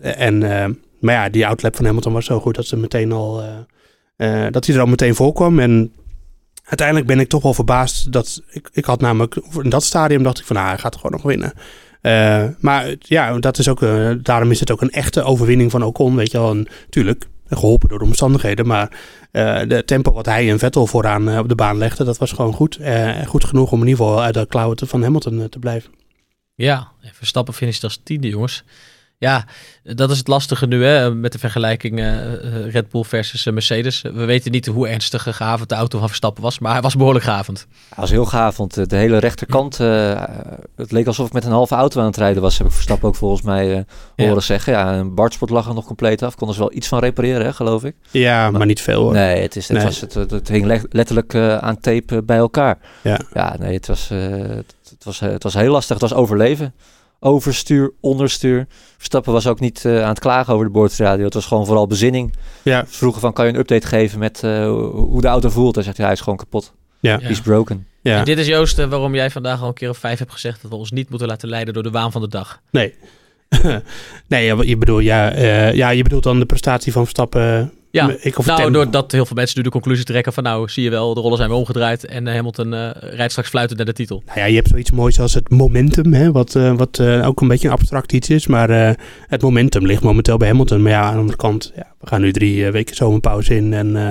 En, 0.00 0.38
maar 1.00 1.14
ja, 1.14 1.28
die 1.28 1.46
outlap 1.46 1.76
van 1.76 1.84
Hamilton 1.84 2.12
was 2.12 2.24
zo 2.24 2.40
goed 2.40 2.54
dat 2.54 2.66
ze 2.66 2.76
meteen 2.76 3.12
al... 3.12 3.42
dat 4.50 4.66
hij 4.66 4.74
er 4.74 4.80
al 4.80 4.86
meteen 4.86 5.14
voorkwam. 5.14 5.58
En 5.58 5.92
uiteindelijk 6.70 7.06
ben 7.06 7.20
ik 7.20 7.28
toch 7.28 7.42
wel 7.42 7.54
verbaasd 7.54 8.12
dat... 8.12 8.42
Ik, 8.50 8.68
ik 8.72 8.84
had 8.84 9.00
namelijk 9.00 9.36
in 9.62 9.70
dat 9.70 9.84
stadium 9.84 10.22
dacht 10.22 10.38
ik 10.38 10.46
van... 10.46 10.56
Nou, 10.56 10.68
hij 10.68 10.78
gaat 10.78 10.96
gewoon 10.96 11.12
nog 11.12 11.22
winnen. 11.22 11.52
Eh, 12.00 12.44
maar 12.58 12.94
ja, 12.98 13.38
dat 13.38 13.58
is 13.58 13.68
ook, 13.68 13.82
eh, 13.82 14.10
daarom 14.22 14.50
is 14.50 14.60
het 14.60 14.70
ook 14.70 14.80
een 14.80 14.90
echte 14.90 15.22
overwinning 15.22 15.70
van 15.70 15.82
Ocon. 15.82 16.16
Weet 16.16 16.30
je 16.30 16.38
wel, 16.38 16.50
en, 16.50 16.66
tuurlijk, 16.90 17.26
geholpen 17.48 17.88
door 17.88 17.98
de 17.98 18.04
omstandigheden. 18.04 18.66
Maar 18.66 18.98
eh, 19.30 19.60
de 19.68 19.84
tempo 19.84 20.12
wat 20.12 20.26
hij 20.26 20.50
en 20.50 20.58
Vettel 20.58 20.86
vooraan 20.86 21.38
op 21.38 21.48
de 21.48 21.54
baan 21.54 21.78
legden, 21.78 22.06
dat 22.06 22.18
was 22.18 22.32
gewoon 22.32 22.52
goed. 22.52 22.78
Goed 23.26 23.44
genoeg 23.44 23.72
om 23.72 23.80
in 23.80 23.88
ieder 23.88 24.04
geval 24.04 24.22
uit 24.22 24.34
de 24.34 24.46
klauwen 24.46 24.78
van 24.86 25.02
Hamilton 25.02 25.48
te 25.48 25.58
blijven. 25.58 25.90
Ja, 26.54 26.88
en 27.00 27.10
Verstappen 27.14 27.54
finisht 27.54 27.84
als 27.84 28.00
tiende, 28.04 28.28
jongens. 28.28 28.64
Ja, 29.20 29.44
dat 29.82 30.10
is 30.10 30.18
het 30.18 30.28
lastige 30.28 30.66
nu 30.66 30.84
hè, 30.84 31.14
met 31.14 31.32
de 31.32 31.38
vergelijking 31.38 31.98
eh, 31.98 32.32
eh, 32.32 32.72
Red 32.72 32.88
Bull 32.88 33.02
versus 33.04 33.46
eh, 33.46 33.52
Mercedes. 33.52 34.02
We 34.02 34.24
weten 34.24 34.50
niet 34.52 34.66
hoe 34.66 34.88
ernstig 34.88 35.22
gehavend 35.36 35.68
de 35.68 35.74
auto 35.74 35.98
van 35.98 36.06
Verstappen 36.08 36.42
was, 36.42 36.58
maar 36.58 36.72
hij 36.72 36.80
was 36.80 36.96
behoorlijk 36.96 37.24
gavend. 37.24 37.66
Hij 37.88 37.96
was 38.00 38.10
heel 38.10 38.24
gaaf, 38.24 38.56
want 38.56 38.76
eh, 38.76 38.84
de 38.86 38.96
hele 38.96 39.18
rechterkant, 39.18 39.80
eh, 39.80 40.22
het 40.76 40.92
leek 40.92 41.06
alsof 41.06 41.26
ik 41.26 41.32
met 41.32 41.44
een 41.44 41.50
halve 41.50 41.74
auto 41.74 42.00
aan 42.00 42.06
het 42.06 42.16
rijden 42.16 42.42
was, 42.42 42.58
heb 42.58 42.66
ik 42.66 42.72
Verstappen 42.72 43.08
ook 43.08 43.16
volgens 43.16 43.42
mij 43.42 43.70
eh, 43.76 43.82
Ja. 44.16 44.26
horen 44.26 44.42
zeggen. 44.42 44.72
Ja, 44.72 44.94
een 44.94 45.14
Bartsport 45.14 45.50
lag 45.50 45.68
er 45.68 45.74
nog 45.74 45.86
compleet 45.86 46.22
af, 46.22 46.34
konden 46.34 46.56
ze 46.56 46.62
wel 46.62 46.72
iets 46.74 46.88
van 46.88 46.98
repareren, 46.98 47.44
hè, 47.44 47.52
geloof 47.52 47.84
ik. 47.84 47.94
Ja, 48.10 48.50
maar 48.50 48.66
niet 48.66 48.80
veel 48.80 49.02
hoor. 49.02 49.12
Nee, 49.12 49.42
het, 49.42 49.56
is, 49.56 49.68
het, 49.68 49.76
Nee. 49.76 49.86
Was, 49.86 50.00
het, 50.00 50.14
het, 50.14 50.48
hing 50.48 50.64
le- 50.66 50.82
letterlijk 50.90 51.34
aan 51.60 51.80
tape 51.80 52.22
bij 52.22 52.36
elkaar. 52.36 52.78
Ja. 53.02 53.20
ja 53.34 53.56
nee, 53.58 53.74
het 53.74 53.86
was, 53.86 54.10
eh, 54.10 54.18
het, 54.30 54.74
het 54.90 55.04
was, 55.04 55.20
het 55.20 55.42
was 55.42 55.54
heel 55.54 55.72
lastig. 55.72 56.00
Het 56.00 56.10
was 56.10 56.18
overleven. 56.18 56.74
Overstuur, 57.20 57.92
onderstuur. 58.00 58.66
Verstappen 58.96 59.32
was 59.32 59.46
ook 59.46 59.60
niet 59.60 59.84
eh, 59.84 60.02
aan 60.02 60.08
het 60.08 60.18
klagen 60.18 60.52
over 60.54 60.66
de 60.66 60.72
boordradio. 60.72 61.24
Het 61.24 61.34
was 61.34 61.46
gewoon 61.46 61.66
vooral 61.66 61.86
bezinning. 61.86 62.34
Ja, 62.62 62.84
Ze 62.88 62.96
vroegen 62.96 63.20
van, 63.20 63.32
kan 63.32 63.46
je 63.46 63.52
een 63.52 63.58
update 63.58 63.86
geven 63.86 64.18
met 64.18 64.42
eh, 64.42 64.64
hoe 64.90 65.20
de 65.20 65.28
auto 65.28 65.48
voelt? 65.48 65.74
Hij 65.74 65.84
zegt, 65.84 65.96
ja, 65.96 66.04
hij 66.04 66.12
is 66.12 66.20
gewoon 66.20 66.38
kapot. 66.38 66.72
ja, 67.00 67.18
Ja. 67.20 67.26
He's 67.26 67.40
broken. 67.40 67.86
ja. 68.00 68.18
En 68.18 68.24
dit 68.24 68.38
is 68.38 68.46
Joost 68.46 68.78
eh, 68.78 68.86
waarom 68.86 69.14
jij 69.14 69.30
vandaag 69.30 69.62
al 69.62 69.68
een 69.68 69.74
keer 69.74 69.88
of 69.88 69.98
vijf 69.98 70.18
hebt 70.18 70.32
gezegd 70.32 70.62
dat 70.62 70.70
we 70.70 70.76
ons 70.76 70.90
niet 70.90 71.08
moeten 71.10 71.28
laten 71.28 71.48
leiden 71.48 71.74
door 71.74 71.82
de 71.82 71.90
waan 71.90 72.12
van 72.12 72.20
de 72.20 72.28
dag. 72.28 72.60
Nee. 72.70 72.94
nee, 74.28 74.54
je, 74.66 74.76
bedoelt, 74.76 75.02
ja, 75.02 75.32
eh, 75.32 75.74
ja, 75.74 75.88
je 75.90 76.02
bedoelt 76.02 76.22
dan 76.22 76.38
de 76.38 76.46
prestatie 76.46 76.92
van 76.92 77.02
Verstappen. 77.02 77.72
Ja, 77.90 78.14
ik 78.20 78.38
of 78.38 78.46
nou, 78.46 78.70
doordat 78.70 79.12
heel 79.12 79.26
veel 79.26 79.36
mensen 79.36 79.58
nu 79.58 79.62
de 79.64 79.70
conclusie 79.70 80.04
trekken 80.04 80.32
van 80.32 80.42
nou, 80.42 80.68
zie 80.68 80.82
je 80.82 80.90
wel, 80.90 81.14
de 81.14 81.20
rollen 81.20 81.36
zijn 81.36 81.48
weer 81.48 81.58
omgedraaid 81.58 82.06
en 82.06 82.26
eh, 82.26 82.34
Hamilton 82.34 82.74
eh, 82.74 82.90
rijdt 82.94 83.30
straks 83.30 83.48
fluitend 83.48 83.78
naar 83.78 83.86
de 83.86 83.92
titel. 83.92 84.22
Nou 84.26 84.38
ja, 84.38 84.44
je 84.44 84.54
hebt 84.54 84.68
zoiets 84.68 84.90
moois 84.90 85.20
als 85.20 85.34
het 85.34 85.50
momentum, 85.50 86.12
hè, 86.12 86.32
wat, 86.32 86.54
eh, 86.54 86.72
wat 86.76 86.98
eh, 86.98 87.26
ook 87.26 87.40
een 87.40 87.48
beetje 87.48 87.68
een 87.68 87.74
abstract 87.74 88.12
iets 88.12 88.30
is. 88.30 88.46
Maar 88.46 88.70
eh, 88.70 88.94
het 89.26 89.42
momentum 89.42 89.86
ligt 89.86 90.02
momenteel 90.02 90.36
bij 90.36 90.48
Hamilton. 90.48 90.82
Maar 90.82 90.92
ja, 90.92 91.02
aan 91.02 91.12
de 91.12 91.18
andere 91.18 91.36
kant, 91.36 91.72
ja, 91.76 91.86
we 92.00 92.06
gaan 92.06 92.20
nu 92.20 92.32
drie 92.32 92.70
weken 92.70 92.96
zomerpauze 92.96 93.56
in. 93.56 93.72
En, 93.72 93.96
eh, 93.96 94.10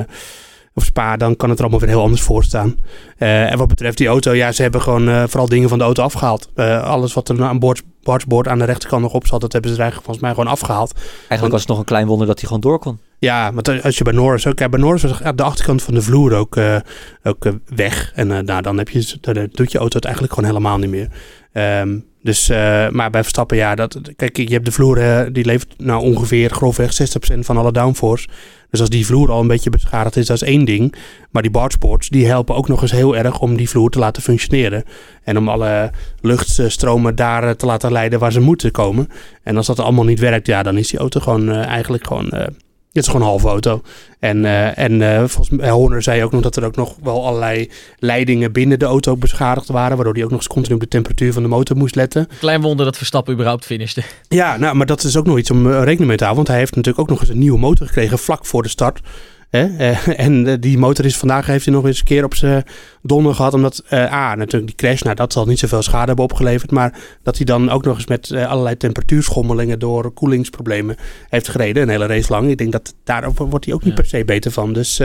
of 0.73 0.85
Spa, 0.85 1.17
dan 1.17 1.35
kan 1.35 1.49
het 1.49 1.57
er 1.57 1.63
allemaal 1.63 1.83
weer 1.83 1.95
heel 1.95 2.03
anders 2.03 2.21
voor 2.21 2.43
staan. 2.43 2.75
Eh, 3.17 3.51
en 3.51 3.57
wat 3.57 3.67
betreft 3.67 3.97
die 3.97 4.07
auto, 4.07 4.33
ja, 4.33 4.51
ze 4.51 4.61
hebben 4.61 4.81
gewoon 4.81 5.09
eh, 5.09 5.23
vooral 5.27 5.49
dingen 5.49 5.69
van 5.69 5.77
de 5.77 5.83
auto 5.83 6.03
afgehaald. 6.03 6.49
Eh, 6.55 6.83
alles 6.83 7.13
wat 7.13 7.29
er 7.29 7.43
aan 7.43 7.59
boord, 7.59 7.81
boardboard 8.03 8.47
aan 8.47 8.59
de 8.59 8.65
rechterkant 8.65 9.01
nog 9.01 9.13
op 9.13 9.27
zat, 9.27 9.41
dat 9.41 9.53
hebben 9.53 9.71
ze 9.71 9.77
er 9.77 9.83
eigenlijk 9.83 10.11
volgens 10.11 10.25
mij 10.25 10.35
gewoon 10.35 10.59
afgehaald. 10.59 10.93
Eigenlijk 11.17 11.51
was 11.51 11.59
het 11.59 11.69
nog 11.69 11.79
een 11.79 11.85
klein 11.85 12.07
wonder 12.07 12.27
dat 12.27 12.39
hij 12.39 12.45
gewoon 12.47 12.61
door 12.61 12.79
kon. 12.79 12.99
Ja, 13.19 13.53
want 13.53 13.83
als 13.83 13.97
je 13.97 14.03
bij 14.03 14.13
Norris 14.13 14.47
ook... 14.47 14.69
Bij 14.69 14.79
Norris 14.79 15.03
was 15.03 15.35
de 15.35 15.43
achterkant 15.43 15.83
van 15.83 15.93
de 15.93 16.01
vloer 16.01 16.33
ook, 16.33 16.55
eh, 16.55 16.75
ook 17.23 17.45
eh, 17.45 17.53
weg. 17.75 18.11
En 18.15 18.31
eh, 18.31 18.39
nou, 18.39 18.61
dan, 18.61 18.77
heb 18.77 18.89
je, 18.89 19.17
dan 19.21 19.49
doet 19.51 19.71
je 19.71 19.77
auto 19.77 19.95
het 19.95 20.05
eigenlijk 20.05 20.33
gewoon 20.33 20.49
helemaal 20.49 20.77
niet 20.77 20.89
meer. 20.89 21.07
Ehm, 21.51 21.99
dus, 22.21 22.47
maar 22.91 23.09
bij 23.09 23.21
Verstappen, 23.21 23.57
ja, 23.57 23.75
dat, 23.75 23.99
kijk, 24.15 24.37
je 24.37 24.53
hebt 24.53 24.65
de 24.65 24.71
vloer, 24.71 25.27
die 25.31 25.45
levert 25.45 25.73
nou 25.77 26.01
ongeveer 26.01 26.49
grofweg 26.49 26.93
60% 27.35 27.39
van 27.39 27.57
alle 27.57 27.71
downforce. 27.71 28.27
Dus 28.69 28.79
als 28.79 28.89
die 28.89 29.05
vloer 29.05 29.31
al 29.31 29.41
een 29.41 29.47
beetje 29.47 29.69
beschadigd 29.69 30.15
is, 30.15 30.25
dat 30.25 30.41
is 30.41 30.47
één 30.47 30.65
ding. 30.65 30.95
Maar 31.31 31.41
die 31.41 31.51
boardsports, 31.51 32.09
die 32.09 32.27
helpen 32.27 32.55
ook 32.55 32.67
nog 32.67 32.81
eens 32.81 32.91
heel 32.91 33.17
erg 33.17 33.39
om 33.39 33.57
die 33.57 33.69
vloer 33.69 33.89
te 33.89 33.99
laten 33.99 34.21
functioneren. 34.21 34.83
En 35.23 35.37
om 35.37 35.49
alle 35.49 35.91
luchtstromen 36.21 37.15
daar 37.15 37.55
te 37.55 37.65
laten 37.65 37.91
leiden 37.91 38.19
waar 38.19 38.31
ze 38.31 38.39
moeten 38.39 38.71
komen. 38.71 39.07
En 39.43 39.57
als 39.57 39.67
dat 39.67 39.79
allemaal 39.79 40.05
niet 40.05 40.19
werkt, 40.19 40.47
ja, 40.47 40.63
dan 40.63 40.77
is 40.77 40.87
die 40.87 40.99
auto 40.99 41.19
gewoon 41.19 41.49
eigenlijk 41.49 42.07
gewoon... 42.07 42.31
het 42.93 43.03
is 43.03 43.07
gewoon 43.07 43.21
een 43.21 43.27
halve 43.27 43.47
auto. 43.47 43.81
En, 44.19 44.45
eh, 44.45 44.77
en 44.77 45.01
eh, 45.01 45.17
volgens 45.17 45.49
mij, 45.49 45.69
Horner 45.69 46.01
zei 46.01 46.23
ook 46.23 46.31
nog 46.31 46.41
dat 46.41 46.55
er 46.55 46.65
ook 46.65 46.75
nog 46.75 46.95
wel 47.03 47.25
allerlei 47.25 47.71
leidingen 47.99 48.51
binnen 48.51 48.79
de 48.79 48.85
auto 48.85 49.17
beschadigd 49.17 49.67
waren. 49.67 49.95
Waardoor 49.95 50.13
hij 50.13 50.23
ook 50.23 50.29
nog 50.29 50.39
eens 50.39 50.47
continu 50.47 50.75
op 50.75 50.81
de 50.81 50.87
temperatuur 50.87 51.33
van 51.33 51.43
de 51.43 51.49
motor 51.49 51.77
moest 51.77 51.95
letten. 51.95 52.27
Klein 52.39 52.61
wonder 52.61 52.85
dat 52.85 52.97
Verstappen 52.97 53.33
überhaupt 53.33 53.65
finishte. 53.65 54.03
Ja, 54.27 54.57
nou, 54.57 54.75
maar 54.75 54.85
dat 54.85 55.03
is 55.03 55.17
ook 55.17 55.25
nog 55.25 55.37
iets 55.37 55.51
om 55.51 55.71
eh, 55.71 55.83
rekening 55.83 56.07
mee 56.07 56.17
te 56.17 56.23
houden. 56.23 56.35
Want 56.35 56.47
hij 56.47 56.57
heeft 56.57 56.75
natuurlijk 56.75 57.03
ook 57.03 57.09
nog 57.09 57.19
eens 57.19 57.29
een 57.29 57.39
nieuwe 57.39 57.59
motor 57.59 57.87
gekregen 57.87 58.19
vlak 58.19 58.45
voor 58.45 58.63
de 58.63 58.69
start. 58.69 58.99
Hè? 59.49 59.77
Eh, 59.77 60.07
en 60.25 60.47
eh, 60.47 60.53
die 60.59 60.77
motor 60.77 61.05
is 61.05 61.17
vandaag 61.17 61.45
heeft 61.45 61.65
hij 61.65 61.73
nog 61.73 61.85
eens 61.85 61.99
een 61.99 62.05
keer 62.05 62.23
op 62.23 62.35
zijn 62.35 62.63
donder 63.01 63.35
gehad. 63.35 63.53
Omdat, 63.53 63.83
eh 63.89 64.13
A, 64.13 64.35
natuurlijk 64.35 64.67
die 64.67 64.75
crash, 64.87 65.01
nou 65.01 65.15
dat 65.15 65.33
zal 65.33 65.45
niet 65.45 65.59
zoveel 65.59 65.81
schade 65.81 66.05
hebben 66.07 66.25
opgeleverd. 66.25 66.71
Maar 66.71 66.99
dat 67.23 67.35
hij 67.37 67.45
dan 67.45 67.69
ook 67.69 67.83
nog 67.85 67.95
eens 67.95 68.07
met 68.07 68.31
allerlei 68.31 68.77
temperatuurschommelingen 68.77 69.79
door 69.79 70.11
koelingsproblemen 70.11 70.95
heeft 71.29 71.47
gereden. 71.47 71.83
Een 71.83 71.89
hele 71.89 72.05
race 72.05 72.31
lang. 72.31 72.49
Ik 72.49 72.57
denk 72.57 72.71
dat 72.71 72.93
daar 73.03 73.33
wordt 73.33 73.65
hij 73.65 73.73
ook 73.73 73.83
niet 73.83 73.95
Ja. 73.95 74.01
per 74.01 74.09
se 74.09 74.25
beter 74.25 74.51
van. 74.51 74.73
Dus 74.73 74.97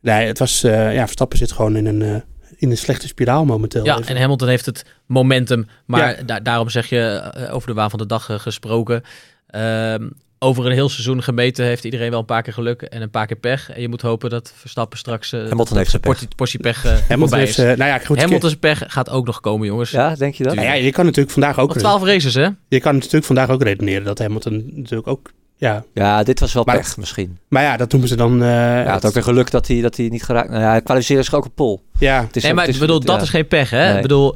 nee, 0.00 0.26
het 0.26 0.38
was, 0.38 0.60
ja, 0.60 1.02
Verstappen 1.04 1.38
zit 1.38 1.52
gewoon 1.52 1.76
in 1.76 1.86
een, 1.86 2.22
in 2.56 2.70
een 2.70 2.76
slechte 2.76 3.06
spiraal 3.06 3.44
momenteel. 3.44 3.84
Ja, 3.84 3.98
Even. 3.98 4.14
en 4.14 4.20
Hamilton 4.20 4.48
heeft 4.48 4.66
het 4.66 4.84
momentum. 5.06 5.66
Maar 5.86 6.16
Ja. 6.16 6.22
da- 6.22 6.40
daarom 6.40 6.68
zeg 6.68 6.86
je 6.88 7.32
over 7.52 7.68
de 7.68 7.74
waan 7.74 7.90
van 7.90 7.98
de 7.98 8.06
dag 8.06 8.28
gesproken. 8.42 9.02
Ehm, 9.46 10.08
over 10.38 10.66
een 10.66 10.72
heel 10.72 10.88
seizoen 10.88 11.22
gemeten 11.22 11.64
heeft 11.64 11.84
iedereen 11.84 12.10
wel 12.10 12.18
een 12.18 12.24
paar 12.24 12.42
keer 12.42 12.52
geluk 12.52 12.82
en 12.82 13.02
een 13.02 13.10
paar 13.10 13.26
keer 13.26 13.36
pech. 13.36 13.70
En 13.70 13.80
je 13.80 13.88
moet 13.88 14.02
hopen 14.02 14.30
dat 14.30 14.52
Verstappen 14.56 14.98
straks 14.98 15.32
eh, 15.32 15.48
Hamilton 15.48 15.76
heeft 15.76 15.90
zijn 15.90 16.02
pech. 16.02 16.10
portie, 16.12 16.28
portie 16.36 16.60
pech 16.60 16.84
eh, 16.84 16.92
Hamilton 17.08 17.38
heeft, 17.38 17.58
is. 17.58 17.64
eh, 17.64 17.76
nou 17.76 17.90
ja, 17.90 17.98
goed, 17.98 18.20
Hamilton's 18.20 18.56
pech 18.56 18.82
gaat 18.86 19.10
ook 19.10 19.26
nog 19.26 19.40
komen, 19.40 19.66
jongens. 19.66 19.90
Ja, 19.90 20.14
denk 20.14 20.34
je 20.34 20.44
dat? 20.44 20.54
Nou 20.54 20.66
ja, 20.66 20.72
je 20.72 20.90
kan 20.92 21.04
natuurlijk 21.04 21.32
vandaag 21.34 21.58
ook... 21.58 21.68
Nog 21.68 21.78
12 21.78 22.02
races, 22.04 22.34
hè? 22.34 22.48
Je 22.68 22.80
kan 22.80 22.94
natuurlijk 22.94 23.24
vandaag 23.24 23.48
ook 23.50 23.62
redeneren 23.62 24.04
dat 24.04 24.18
Hamilton 24.18 24.70
natuurlijk 24.74 25.08
ook... 25.08 25.30
Ja, 25.56 25.84
Ja, 25.94 26.22
dit 26.22 26.40
was 26.40 26.52
wel 26.52 26.64
Maar- 26.64 26.76
pech 26.76 26.96
misschien. 26.96 27.38
maar 27.48 27.62
ja, 27.62 27.76
dat 27.76 27.90
noemen 27.90 28.08
ze 28.08 28.16
dan... 28.16 28.42
eh 28.42 28.48
Ja, 28.48 28.82
het 28.82 28.88
had 28.88 29.04
ook 29.06 29.12
weer 29.14 29.22
geluk 29.22 29.50
dat 29.50 29.66
hij, 29.66 29.80
dat 29.80 29.96
hij 29.96 30.08
niet 30.08 30.22
geraakt... 30.22 30.48
Nou 30.50 30.62
ja, 30.62 30.70
hij 30.70 30.82
kwalificeerde 30.82 31.22
zich 31.22 31.34
ook 31.34 31.44
op 31.44 31.54
pol. 31.54 31.82
ja, 31.98 32.20
Het 32.22 32.36
is 32.36 32.42
nee, 32.42 32.50
ook- 32.50 32.56
maar 32.58 32.66
het 32.66 32.74
is- 32.74 32.80
bedoel, 32.80 33.00
dat 33.00 33.16
ja. 33.16 33.22
is 33.22 33.28
geen 33.28 33.46
pech, 33.48 33.70
hè? 33.70 33.86
Nee. 33.86 33.96
Ik 33.96 34.02
bedoel, 34.02 34.34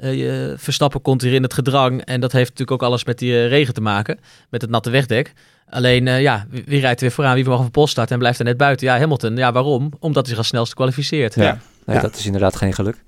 je- 0.00 0.54
Verstappen 0.56 1.02
komt 1.02 1.22
hier 1.22 1.32
in 1.34 1.42
het 1.42 1.54
gedrang. 1.54 2.04
En 2.04 2.20
dat 2.20 2.32
heeft 2.32 2.50
natuurlijk 2.50 2.82
ook 2.82 2.88
alles 2.88 3.04
met 3.04 3.18
die 3.18 3.32
eh, 3.32 3.48
regen 3.48 3.74
te 3.74 3.80
maken. 3.80 4.18
Met 4.50 4.60
het 4.62 4.70
natte 4.70 4.90
wegdek. 4.90 5.32
Alleen, 5.70 6.08
eh, 6.08 6.20
ja, 6.22 6.46
wie, 6.50 6.62
wie 6.66 6.80
rijdt 6.80 7.00
er 7.00 7.06
weer 7.06 7.14
vooraan? 7.14 7.34
Wie 7.34 7.44
mag 7.44 7.56
van 7.60 7.70
pol 7.70 7.86
starten 7.86 8.12
en 8.12 8.18
blijft 8.18 8.38
er 8.38 8.44
net 8.44 8.56
buiten? 8.56 8.86
Ja, 8.86 8.98
Hamilton. 8.98 9.36
Ja, 9.36 9.52
waarom? 9.52 9.92
Omdat 9.98 10.16
hij 10.22 10.28
zich 10.28 10.38
als 10.38 10.46
snelste 10.46 10.74
kwalificeert. 10.74 11.34
Ja. 11.34 11.42
Ja. 11.42 11.58
Nee, 11.86 11.96
Ja. 11.96 12.02
dat 12.02 12.16
is 12.16 12.26
inderdaad 12.26 12.56
geen 12.56 12.72
geluk. 12.72 13.04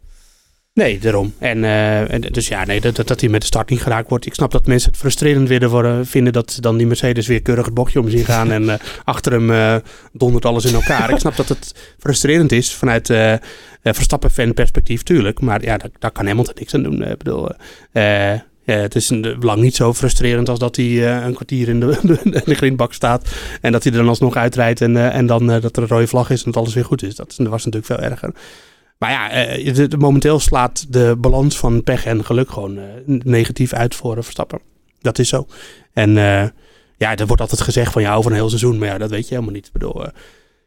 Nee, 0.78 0.98
daarom. 0.98 1.34
En, 1.38 1.64
eh, 1.64 2.12
en 2.12 2.20
dus 2.20 2.48
ja, 2.48 2.64
nee, 2.64 2.80
dat, 2.80 2.96
dat, 3.06 3.20
hij 3.20 3.28
met 3.28 3.40
de 3.40 3.46
start 3.46 3.70
niet 3.70 3.82
geraakt 3.82 4.08
wordt. 4.08 4.26
Ik 4.26 4.34
snap 4.34 4.50
dat 4.50 4.66
mensen 4.66 4.90
het 4.90 4.98
frustrerend 4.98 5.48
willen 5.48 5.70
worden, 5.70 6.06
vinden 6.06 6.32
dat 6.32 6.58
dan 6.60 6.76
die 6.76 6.86
Mercedes 6.86 7.26
weer 7.26 7.42
keurig 7.42 7.64
het 7.64 7.74
bochtje 7.74 8.00
om 8.00 8.08
zien 8.10 8.24
gaan. 8.24 8.50
en 8.50 8.70
eh, 8.70 8.78
achter 9.04 9.32
hem 9.32 9.50
eh, 9.50 9.76
dondert 10.12 10.44
alles 10.44 10.64
in 10.64 10.74
elkaar. 10.74 11.10
Ik 11.10 11.18
snap 11.18 11.36
dat 11.36 11.48
het 11.48 11.74
frustrerend 11.98 12.52
is 12.52 12.74
vanuit 12.74 13.12
Verstappen-fan 13.82 14.54
perspectief, 14.54 15.02
tuurlijk. 15.02 15.40
Maar 15.40 15.64
ja, 15.64 15.76
daar, 15.98 16.10
kan 16.10 16.26
Hamilton 16.26 16.54
niks 16.58 16.74
aan 16.74 16.82
doen. 16.82 17.02
Ik 17.02 17.18
bedoel, 17.18 17.48
ja, 17.92 18.44
het 18.64 18.94
is 18.94 19.12
lang 19.40 19.60
niet 19.60 19.76
zo 19.76 19.94
frustrerend 19.94 20.48
als 20.48 20.58
dat 20.58 20.76
hij 20.76 21.16
een 21.24 21.34
kwartier 21.34 21.68
in 21.68 21.80
de, 21.80 21.98
in 22.24 22.42
de 22.44 22.54
grindbak 22.54 22.92
staat. 22.92 23.28
En 23.60 23.72
dat 23.72 23.82
hij 23.82 23.92
er 23.92 23.98
dan 23.98 24.08
alsnog 24.08 24.36
uitrijdt 24.36 24.80
en, 24.80 25.12
en 25.12 25.26
dan 25.26 25.46
dat 25.46 25.76
er 25.76 25.82
een 25.82 25.88
rode 25.88 26.06
vlag 26.06 26.30
is 26.30 26.44
en 26.44 26.50
dat 26.50 26.62
alles 26.62 26.74
weer 26.74 26.84
goed 26.84 27.02
is- 27.02 27.14
dat 27.14 27.36
was 27.36 27.64
natuurlijk 27.64 27.86
veel 27.86 28.10
erger. 28.10 28.32
Maar 28.98 29.10
ja, 29.10 29.28
de- 29.72 29.96
momenteel 29.96 30.38
slaat 30.40 30.92
de 30.92 31.16
balans 31.18 31.58
van 31.58 31.82
pech 31.82 32.04
en 32.04 32.24
geluk 32.24 32.50
gewoon 32.50 32.78
eh, 32.78 32.84
negatief 33.06 33.72
uit 33.72 33.94
voor 33.94 34.16
eh, 34.16 34.22
Verstappen. 34.22 34.60
Dat 35.00 35.18
is 35.18 35.28
zo. 35.28 35.46
En 35.92 36.10
ja, 36.96 37.16
er 37.16 37.26
wordt 37.26 37.42
altijd 37.42 37.60
gezegd 37.60 37.92
van 37.92 38.02
ja, 38.02 38.14
over 38.14 38.30
een 38.30 38.36
heel 38.36 38.48
seizoen. 38.48 38.78
Maar 38.78 38.88
ja, 38.88 38.98
dat 38.98 39.10
weet 39.10 39.28
je 39.28 39.34
helemaal 39.34 39.54
niet. 39.54 39.66
Ik 39.66 39.72
bedoel, 39.72 40.04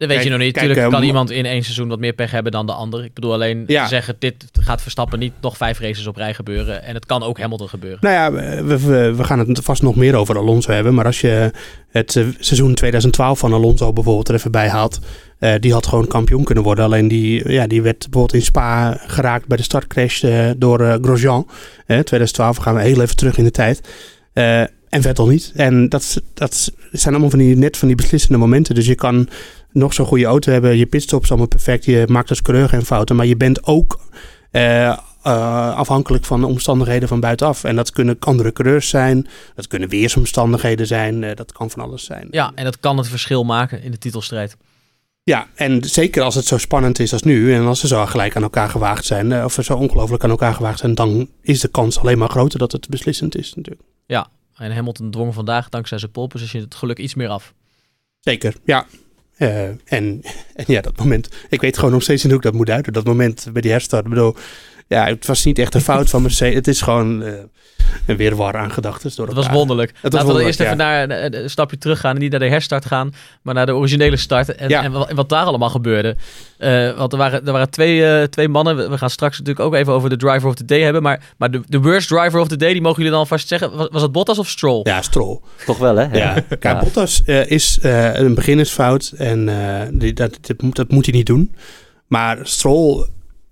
Dat 0.01 0.09
weet 0.09 0.19
Kijk, 0.19 0.29
je 0.31 0.35
nog 0.37 0.45
niet. 0.45 0.53
kijk, 0.55 0.65
Tuurlijk 0.65 0.87
eh, 0.87 0.93
kan 0.93 1.03
iemand 1.07 1.31
in 1.31 1.45
één 1.45 1.63
seizoen 1.63 1.87
wat 1.87 1.99
meer 1.99 2.13
pech 2.13 2.31
hebben 2.31 2.51
dan 2.51 2.65
de 2.65 2.71
ander. 2.73 3.03
Ik 3.03 3.13
bedoel 3.13 3.33
alleen 3.33 3.63
Ja. 3.67 3.87
zeggen, 3.87 4.15
dit 4.19 4.33
gaat 4.51 4.81
Verstappen 4.81 5.19
niet 5.19 5.33
nog 5.41 5.57
vijf 5.57 5.79
races 5.79 6.07
op 6.07 6.15
rij 6.15 6.33
gebeuren. 6.33 6.83
En 6.83 6.93
het 6.93 7.05
kan 7.05 7.23
ook 7.23 7.39
Hamilton 7.39 7.69
gebeuren. 7.69 7.97
Nou 8.01 8.15
ja, 8.15 8.31
we, 8.63 8.79
we, 8.79 9.13
we 9.15 9.23
gaan 9.23 9.39
het 9.39 9.59
vast 9.63 9.81
nog 9.81 9.95
meer 9.95 10.15
over 10.15 10.37
Alonso 10.37 10.71
hebben. 10.71 10.93
Maar 10.93 11.05
als 11.05 11.21
je 11.21 11.51
het 11.89 12.11
seizoen 12.39 12.73
2012 12.73 13.39
van 13.39 13.53
Alonso 13.53 13.93
bijvoorbeeld 13.93 14.27
er 14.29 14.35
even 14.35 14.51
bij 14.51 14.67
haalt. 14.69 14.99
eh, 15.39 15.53
die 15.59 15.73
had 15.73 15.87
gewoon 15.87 16.07
kampioen 16.07 16.43
kunnen 16.43 16.63
worden. 16.63 16.85
Alleen 16.85 17.07
die, 17.07 17.51
ja, 17.51 17.67
die 17.67 17.81
werd 17.81 17.97
bijvoorbeeld 17.99 18.33
in 18.33 18.41
Spa 18.41 18.97
geraakt 19.07 19.47
bij 19.47 19.57
de 19.57 19.63
startcrash 19.63 20.23
eh, 20.23 20.49
door 20.57 20.97
Grosjean. 21.01 21.47
Eh, 21.85 21.99
2012 21.99 22.57
gaan 22.57 22.75
we 22.75 22.81
heel 22.81 23.01
even 23.01 23.15
terug 23.15 23.37
in 23.37 23.43
de 23.43 23.51
tijd. 23.51 23.81
En 24.89 25.01
Vettel 25.01 25.27
niet. 25.27 25.51
En 25.55 25.89
dat, 25.89 26.21
dat 26.33 26.71
zijn 26.91 27.13
allemaal 27.13 27.29
van 27.29 27.39
die, 27.39 27.55
net 27.57 27.77
van 27.77 27.87
die 27.87 27.97
beslissende 27.97 28.37
momenten. 28.37 28.75
Dus 28.75 28.85
je 28.85 28.95
kan 28.95 29.27
nog 29.71 29.93
zo'n 29.93 30.05
goede 30.05 30.25
auto 30.25 30.51
hebben. 30.51 30.77
Je 30.77 30.85
pitstop 30.85 31.23
is 31.23 31.29
allemaal 31.29 31.47
perfect. 31.47 31.85
Je 31.85 32.05
maakt 32.09 32.29
als 32.29 32.41
coureur 32.41 32.69
geen 32.69 32.85
fouten. 32.85 33.15
Maar 33.15 33.25
je 33.25 33.37
bent 33.37 33.65
ook 33.65 33.99
eh, 34.51 34.87
eh, 34.87 34.97
afhankelijk 35.75 36.25
van 36.25 36.39
de 36.39 36.47
omstandigheden 36.47 37.07
van 37.07 37.19
buitenaf. 37.19 37.63
En 37.63 37.75
dat 37.75 37.91
kunnen 37.91 38.17
andere 38.19 38.53
coureurs 38.53 38.89
zijn. 38.89 39.27
Dat 39.55 39.67
kunnen 39.67 39.89
weersomstandigheden 39.89 40.87
zijn. 40.87 41.23
eh, 41.23 41.35
dat 41.35 41.51
kan 41.51 41.69
van 41.69 41.83
alles 41.83 42.05
zijn. 42.05 42.27
Ja, 42.31 42.51
en 42.55 42.63
dat 42.63 42.79
kan 42.79 42.97
het 42.97 43.07
verschil 43.07 43.43
maken 43.43 43.83
in 43.83 43.91
de 43.91 43.97
titelstrijd. 43.97 44.57
Ja, 45.23 45.47
en 45.55 45.83
zeker 45.83 46.23
als 46.23 46.35
het 46.35 46.45
zo 46.45 46.57
spannend 46.57 46.99
is 46.99 47.13
als 47.13 47.23
nu. 47.23 47.53
En 47.53 47.65
als 47.65 47.79
ze 47.79 47.87
zo 47.87 48.05
gelijk 48.05 48.35
aan 48.35 48.43
elkaar 48.43 48.69
gewaagd 48.69 49.05
zijn. 49.05 49.43
Of 49.43 49.53
ze 49.53 49.63
zo 49.63 49.73
ongelooflijk 49.73 50.23
aan 50.23 50.29
elkaar 50.29 50.53
gewaagd 50.53 50.79
zijn. 50.79 50.95
Dan 50.95 51.29
is 51.41 51.59
de 51.59 51.67
kans 51.67 51.99
alleen 51.99 52.17
maar 52.17 52.29
groter 52.29 52.59
dat 52.59 52.71
het 52.71 52.89
beslissend 52.89 53.37
is 53.37 53.53
natuurlijk. 53.53 53.81
En 54.61 54.71
Hamilton 54.71 55.11
dwong 55.11 55.33
vandaag, 55.33 55.69
dankzij 55.69 55.97
zijn 55.97 56.11
pole 56.11 56.27
position, 56.27 56.63
het 56.63 56.75
geluk 56.75 56.99
iets 56.99 57.15
meer 57.15 57.29
af. 57.29 57.53
Zeker, 58.19 58.55
ja. 58.65 58.85
Eh, 59.41 59.63
en, 59.63 59.77
en 59.85 60.65
ja, 60.67 60.81
dat 60.81 60.97
moment. 60.97 61.29
Ik 61.49 61.61
weet 61.61 61.77
gewoon 61.77 61.91
nog 61.91 62.03
steeds 62.03 62.23
niet 62.23 62.31
hoe 62.31 62.41
ik 62.41 62.47
dat 62.47 62.57
moet 62.57 62.69
uiten. 62.69 62.93
Dat 62.93 63.05
moment 63.05 63.47
bij 63.53 63.61
die 63.61 63.71
herstart. 63.71 64.07
Bedoel, 64.07 64.35
ja, 64.91 65.05
het 65.05 65.25
was 65.25 65.43
niet 65.45 65.59
echt 65.59 65.75
een 65.75 65.81
fout 65.81 66.09
van 66.09 66.21
Mercedes. 66.21 66.55
Het 66.55 66.67
is 66.67 66.81
gewoon 66.81 67.23
eh, 67.23 67.33
een 68.05 68.17
weerwar 68.17 68.57
aan 68.57 68.71
gedachten. 68.71 69.11
door 69.15 69.25
Het 69.27 69.35
was 69.35 69.49
wonderlijk. 69.49 69.91
was 69.91 70.01
Laten 70.01 70.09
we 70.11 70.17
dan 70.17 70.25
wonderlijk, 70.25 70.59
eerst 70.59 70.59
even 70.59 70.77
naar 70.77 71.09
een, 71.09 71.43
een 71.43 71.49
stapje 71.49 71.77
terug 71.77 71.99
gaan. 71.99 72.15
En 72.15 72.21
niet 72.21 72.31
naar 72.31 72.39
de 72.39 72.47
herstart 72.47 72.85
gaan, 72.85 73.13
maar 73.41 73.53
naar 73.53 73.65
de 73.65 73.75
originele 73.75 74.17
start. 74.17 74.55
En, 74.55 74.69
Ja. 74.69 74.83
en, 74.83 74.91
wat, 74.91 75.09
en 75.09 75.15
wat 75.15 75.29
daar 75.29 75.45
allemaal 75.45 75.69
gebeurde. 75.69 76.15
Eh, 76.57 76.97
want 76.97 77.11
er 77.11 77.17
waren, 77.17 77.45
er 77.45 77.51
waren 77.51 77.69
twee, 77.69 78.05
eh, 78.05 78.23
twee 78.23 78.47
mannen. 78.47 78.75
We, 78.75 78.89
we 78.89 78.97
gaan 78.97 79.09
straks 79.09 79.37
natuurlijk 79.39 79.65
ook 79.65 79.73
even 79.73 79.93
over 79.93 80.09
de 80.09 80.17
driver 80.17 80.47
of 80.49 80.55
the 80.55 80.65
day 80.65 80.81
hebben. 80.81 81.01
Maar, 81.01 81.23
maar 81.37 81.51
de, 81.51 81.61
de 81.67 81.79
worst 81.81 82.07
driver 82.07 82.39
of 82.39 82.47
the 82.47 82.57
day, 82.57 82.71
die 82.71 82.81
mogen 82.81 82.97
jullie 82.97 83.11
dan 83.11 83.19
alvast 83.19 83.47
zeggen. 83.47 83.75
Was, 83.77 83.87
was 83.91 84.01
het 84.01 84.11
Bottas 84.11 84.39
of 84.39 84.47
Stroll? 84.49 84.79
Ja, 84.83 85.01
Stroll. 85.01 85.39
Toch 85.65 85.77
wel, 85.77 85.95
hè? 85.95 86.17
Ja, 86.17 86.33
kijk, 86.49 86.63
Ja. 86.63 86.79
Bottas 86.79 87.23
eh, 87.23 87.49
is 87.51 87.79
eh, 87.81 88.13
een 88.15 88.33
beginnersfout 88.35 89.13
en 89.17 89.49
eh, 89.49 89.87
die, 89.91 90.13
dat, 90.13 90.37
dat, 90.41 90.61
moet, 90.61 90.75
dat 90.75 90.91
moet 90.91 91.05
hij 91.05 91.15
niet 91.15 91.25
doen. 91.25 91.55
Maar 92.07 92.37
Stroll, 92.43 93.05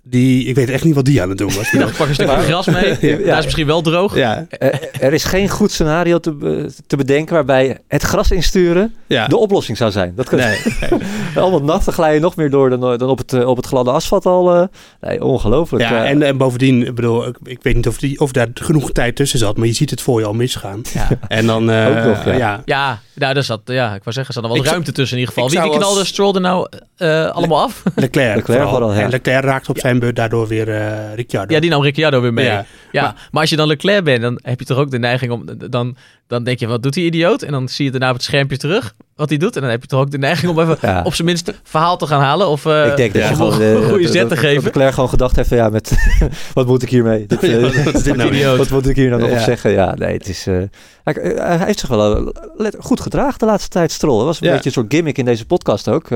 die, 0.10 0.46
ik 0.46 0.56
weet 0.56 0.70
echt 0.70 0.84
niet 0.84 0.96
wat 0.96 1.06
die 1.06 1.22
aan 1.22 1.30
het 1.30 1.38
doen 1.38 1.54
was. 1.56 1.72
Ik 1.74 1.80
dacht, 1.80 1.98
pak 1.98 2.08
een 2.08 2.14
stukje 2.14 2.38
gras 2.40 2.66
mee. 2.66 2.98
Ja. 3.20 3.26
Daar 3.26 3.38
is 3.38 3.44
misschien 3.44 3.66
wel 3.66 3.82
droog. 3.82 4.16
ja, 4.16 4.46
Eh, 4.50 4.70
er 5.00 5.14
is 5.14 5.24
geen 5.24 5.50
goed 5.50 5.72
scenario 5.72 6.20
te, 6.20 6.32
be- 6.32 6.70
te 6.88 6.96
bedenken 6.96 7.34
waarbij 7.34 7.78
het 7.88 8.02
gras 8.04 8.32
insturen 8.32 8.96
ja. 9.08 9.28
de 9.28 9.38
oplossing 9.38 9.78
zou 9.78 9.92
zijn. 9.92 10.14
Dat 10.16 10.30
kan 10.30 10.40
Nee, 10.40 10.58
allemaal 11.36 11.64
nat, 11.64 11.84
dan 11.86 11.94
glij 11.94 12.14
je 12.14 12.20
nog 12.20 12.36
meer 12.36 12.50
door 12.50 12.70
dan, 12.70 12.80
dan 12.98 13.10
op, 13.10 13.18
het, 13.18 13.34
eh, 13.34 13.48
op 13.48 13.58
het 13.58 13.66
gladde 13.66 13.92
asfalt 13.92 14.26
al. 14.26 14.56
eh. 14.56 14.64
nee, 15.02 15.24
ongelooflijk. 15.24 15.84
ja, 15.84 16.04
eh. 16.04 16.10
en, 16.10 16.22
en 16.22 16.38
bovendien, 16.38 16.86
ik 16.88 16.96
bedoel, 16.96 17.28
ik, 17.28 17.38
ik 17.44 17.60
weet 17.62 17.76
niet 17.76 17.88
of, 17.88 17.98
die, 17.98 18.20
of 18.20 18.32
daar 18.32 18.48
genoeg 18.54 18.92
tijd 18.92 19.16
tussen 19.16 19.40
zat, 19.40 19.58
maar 19.58 19.68
je 19.68 19.74
ziet 19.74 19.90
het 19.90 20.02
voor 20.02 20.20
je 20.20 20.26
al 20.26 20.34
misgaan. 20.34 20.82
Ja. 20.94 21.08
En 21.28 21.46
dan, 21.46 21.72
eh, 21.72 21.88
Ook 21.88 22.04
nog, 22.06 22.26
ja. 22.26 22.34
ja. 22.38 22.62
Ja, 22.66 23.00
nou, 23.16 23.34
daar 23.34 23.44
zat, 23.44 23.62
ja, 23.66 23.86
ik 23.96 24.04
wou 24.04 24.16
zeggen, 24.16 24.26
er 24.28 24.34
zat 24.34 24.44
er 24.44 24.50
wel 24.50 24.58
Ik 24.58 24.66
ruimte 24.66 24.92
tussen 24.92 25.18
in 25.18 25.24
ieder 25.24 25.34
geval. 25.34 25.50
ik 25.50 25.56
Wie, 25.56 25.62
zou 25.70 25.74
als- 25.76 25.86
knalde 25.86 26.06
Stroll 26.06 26.34
er 26.36 26.42
nou 26.42 26.68
eh, 26.98 27.30
allemaal 27.30 27.62
af? 27.62 27.84
Leclerc, 27.96 28.36
Leclerc 28.36 28.46
vooral. 28.46 28.70
vooral, 28.70 28.94
ja. 28.94 29.00
En 29.02 29.10
Leclerc 29.10 29.44
raakt 29.44 29.70
op 29.70 29.78
zijn 29.80 29.99
beurt 30.00 30.16
daardoor 30.16 30.48
weer 30.48 30.70
eh 30.70 31.14
Ricciardo. 31.16 31.54
Ja, 31.54 31.60
die 31.60 31.70
nam 31.70 31.82
Ricciardo 31.82 32.22
weer 32.22 32.34
mee. 32.34 32.46
Ja, 32.46 32.66
Ja. 32.92 33.02
maar, 33.02 33.14
Maar- 33.32 33.42
als 33.42 33.50
je 33.50 33.56
dan 33.56 33.68
Leclerc 33.68 34.04
bent, 34.04 34.22
dan 34.22 34.40
heb 34.44 34.60
je 34.60 34.66
toch 34.66 34.78
ook 34.78 34.92
de 34.92 35.00
neiging 35.00 35.32
om... 35.32 35.46
Dan, 35.70 35.96
dan 36.30 36.44
denk 36.44 36.60
je, 36.60 36.68
wat 36.68 36.84
doet 36.84 36.94
die 36.94 37.06
idioot? 37.06 37.42
En 37.42 37.52
dan 37.52 37.70
zie 37.70 37.86
je 37.86 37.92
daarna 37.92 38.08
op 38.10 38.14
het 38.16 38.24
schermpje 38.24 38.58
terug 38.58 38.94
wat 39.16 39.30
hij 39.30 39.38
doet. 39.38 39.56
En 39.56 39.62
dan 39.62 39.70
heb 39.70 39.82
je 39.82 39.88
toch 39.88 40.00
ook 40.00 40.12
de 40.12 40.18
neiging 40.18 40.52
om 40.52 40.60
even 40.60 40.78
Ja. 40.82 41.02
op 41.04 41.14
zijn 41.14 41.28
minst 41.28 41.52
verhaal 41.64 41.98
te 41.98 42.08
gaan 42.08 42.22
halen. 42.22 42.48
Of 42.48 42.66
eh, 42.66 42.86
ik 42.88 42.96
denk 42.98 43.14
dat 43.14 43.22
ja, 43.24 43.28
gewoon 43.28 43.62
een 43.62 43.82
eh, 43.84 43.88
goede 43.90 44.08
zet 44.08 44.22
te 44.22 44.28
dat- 44.28 44.38
geven. 44.38 44.56
Dat 44.56 44.64
Leclerc 44.64 44.94
gewoon 44.94 45.10
gedacht 45.10 45.36
heeft 45.36 45.48
van 45.48 45.58
ja, 45.58 45.70
met 45.70 45.92
wat 46.54 46.68
moet 46.68 46.82
ik 46.84 46.90
hiermee? 46.90 47.26
Dit, 47.28 47.44
eh, 47.44 47.50
Ja, 47.76 47.84
wat 47.92 48.04
dit 48.04 48.16
nou? 48.16 48.58
Wat 48.58 48.70
moet 48.70 48.88
ik 48.88 48.96
hier 48.96 49.10
nou 49.10 49.22
nog 49.22 49.32
op 49.32 49.38
zeggen? 49.38 49.72
Ja, 49.72 49.96
nee, 49.96 50.14
het 50.14 50.28
is. 50.30 50.46
hij, 51.04 51.14
hij 51.36 51.58
heeft 51.66 51.80
zich 51.80 51.90
wel 51.90 52.34
let- 52.58 52.76
goed 52.80 53.00
gedragen 53.02 53.40
de 53.40 53.46
laatste 53.46 53.70
tijd, 53.70 53.92
Stroll. 53.92 54.18
Dat 54.18 54.26
was 54.26 54.42
een 54.42 54.50
beetje 54.50 54.66
een 54.66 54.72
soort 54.72 54.94
gimmick 54.94 55.18
in 55.18 55.26
deze 55.26 55.46
podcast 55.46 55.88
ook. 55.90 56.10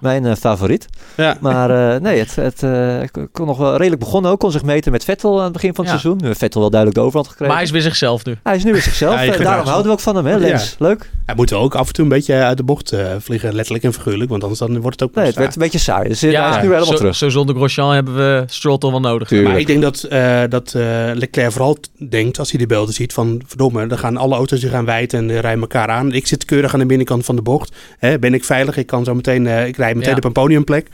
mijn 0.00 0.36
favoriet. 0.36 0.86
Ja. 1.16 1.36
Maar 1.40 2.00
nee, 2.00 2.18
het, 2.18 2.36
het 2.36 2.62
ik 3.02 3.26
kon 3.32 3.46
nog 3.46 3.58
wel 3.58 3.76
redelijk 3.76 4.00
begonnen 4.00 4.30
ook. 4.30 4.38
Kon 4.38 4.50
zich 4.52 4.62
meten 4.62 4.92
met 4.92 5.04
Vettel 5.04 5.38
aan 5.38 5.44
het 5.44 5.52
begin 5.52 5.74
van 5.74 5.84
het 5.84 5.92
seizoen. 6.00 6.18
Nu 6.20 6.26
heeft 6.26 6.38
Vettel 6.38 6.60
wel 6.60 6.70
duidelijk 6.70 7.00
de 7.00 7.04
overhand 7.06 7.28
gekregen. 7.30 7.54
maar 7.54 7.62
hij 7.62 7.72
is 7.72 7.82
weer 7.82 7.90
zichzelf 7.90 8.24
nu. 8.24 8.36
Hij 8.42 8.56
is 8.56 8.64
nu 8.64 8.72
weer 8.72 8.82
zichzelf. 8.82 9.14
Ja, 9.52 9.64
daarom 9.64 9.64
zich. 9.64 9.72
houden 9.72 9.92
we 9.92 9.98
ook 9.98 10.00
van 10.00 10.16
hem, 10.16 10.26
hè, 10.26 10.36
Lens? 10.48 10.76
Leuk? 10.78 11.10
Hij 11.26 11.34
moet 11.34 11.52
ook 11.52 11.74
af 11.74 11.86
en 11.86 11.92
toe 11.92 12.04
een 12.04 12.10
beetje 12.10 12.34
uit 12.34 12.56
de 12.56 12.62
bocht 12.62 12.92
eh, 12.92 13.06
vliegen, 13.18 13.54
letterlijk 13.54 13.84
en 13.84 13.92
figuurlijk, 13.92 14.30
want 14.30 14.42
anders 14.42 14.60
dan 14.60 14.80
wordt 14.80 15.00
het 15.00 15.08
ook 15.08 15.14
Nee, 15.14 15.26
het 15.26 15.34
werd 15.34 15.54
een 15.54 15.62
beetje 15.62 15.78
saai. 15.78 16.08
Dus 16.08 16.22
eh, 16.22 16.30
ja, 16.30 16.40
hij 16.48 16.50
is 16.50 16.56
nu 16.56 16.62
helemaal 16.62 16.86
zo, 16.86 16.94
terug. 16.94 17.14
Zo 17.16 17.28
zonder 17.28 17.54
Grosjean 17.54 17.92
hebben 17.94 18.16
we 18.16 18.44
Stroll 18.46 18.78
toch 18.78 18.90
wel 18.90 19.00
nodig. 19.00 19.28
Tuurlijk. 19.28 19.50
Maar 19.50 19.60
ik 19.60 19.66
denk 19.66 19.82
dat, 19.82 20.02
eh, 20.02 20.42
dat 20.48 20.74
eh, 20.74 20.82
Leclerc 21.14 21.52
vooral 21.52 21.76
denkt, 22.08 22.38
als 22.38 22.48
hij 22.50 22.58
die 22.58 22.66
beelden 22.68 22.94
ziet, 22.94 23.12
van 23.12 23.42
verdomme, 23.46 23.86
dan 23.86 23.98
gaan 23.98 24.16
alle 24.16 24.34
auto's 24.34 24.60
die 24.60 24.70
gaan 24.70 24.84
wijd 24.84 25.12
en 25.12 25.40
rijden 25.40 25.60
elkaar 25.60 25.88
aan. 25.88 26.12
Ik 26.12 26.26
zit 26.26 26.44
keurig 26.44 26.72
aan 26.72 26.80
de 26.80 26.86
binnenkant 26.86 27.24
van 27.24 27.36
de 27.36 27.42
bocht. 27.42 27.74
Hè, 27.98 28.18
ben 28.18 28.34
ik 28.34 28.44
veilig? 28.44 28.76
Ik 28.76 28.86
kan 28.86 29.04
zo 29.04 29.14
meteen, 29.14 29.46
eh, 29.46 29.66
ik 29.66 29.76
rijd 29.76 29.94
meteen 29.94 30.10
Ja. 30.10 30.16
op 30.16 30.24
een 30.24 30.32
podiumplek. 30.32 30.88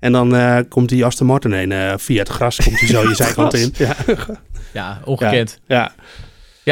En 0.00 0.12
dan 0.12 0.36
eh, 0.36 0.56
komt 0.68 0.88
die 0.88 1.04
Aston 1.04 1.26
Martin 1.26 1.52
heen, 1.52 1.72
eh, 1.72 1.92
via 1.96 2.18
het 2.18 2.28
gras, 2.28 2.56
komt 2.64 2.80
hij 2.80 2.88
zo 2.88 3.02
je 3.08 3.14
zijkant 3.24 3.54
in. 3.54 3.74
Ja, 3.76 3.94
Ja, 4.72 5.00
ongekend. 5.04 5.58
ja. 5.66 5.76
Ja, 5.76 5.92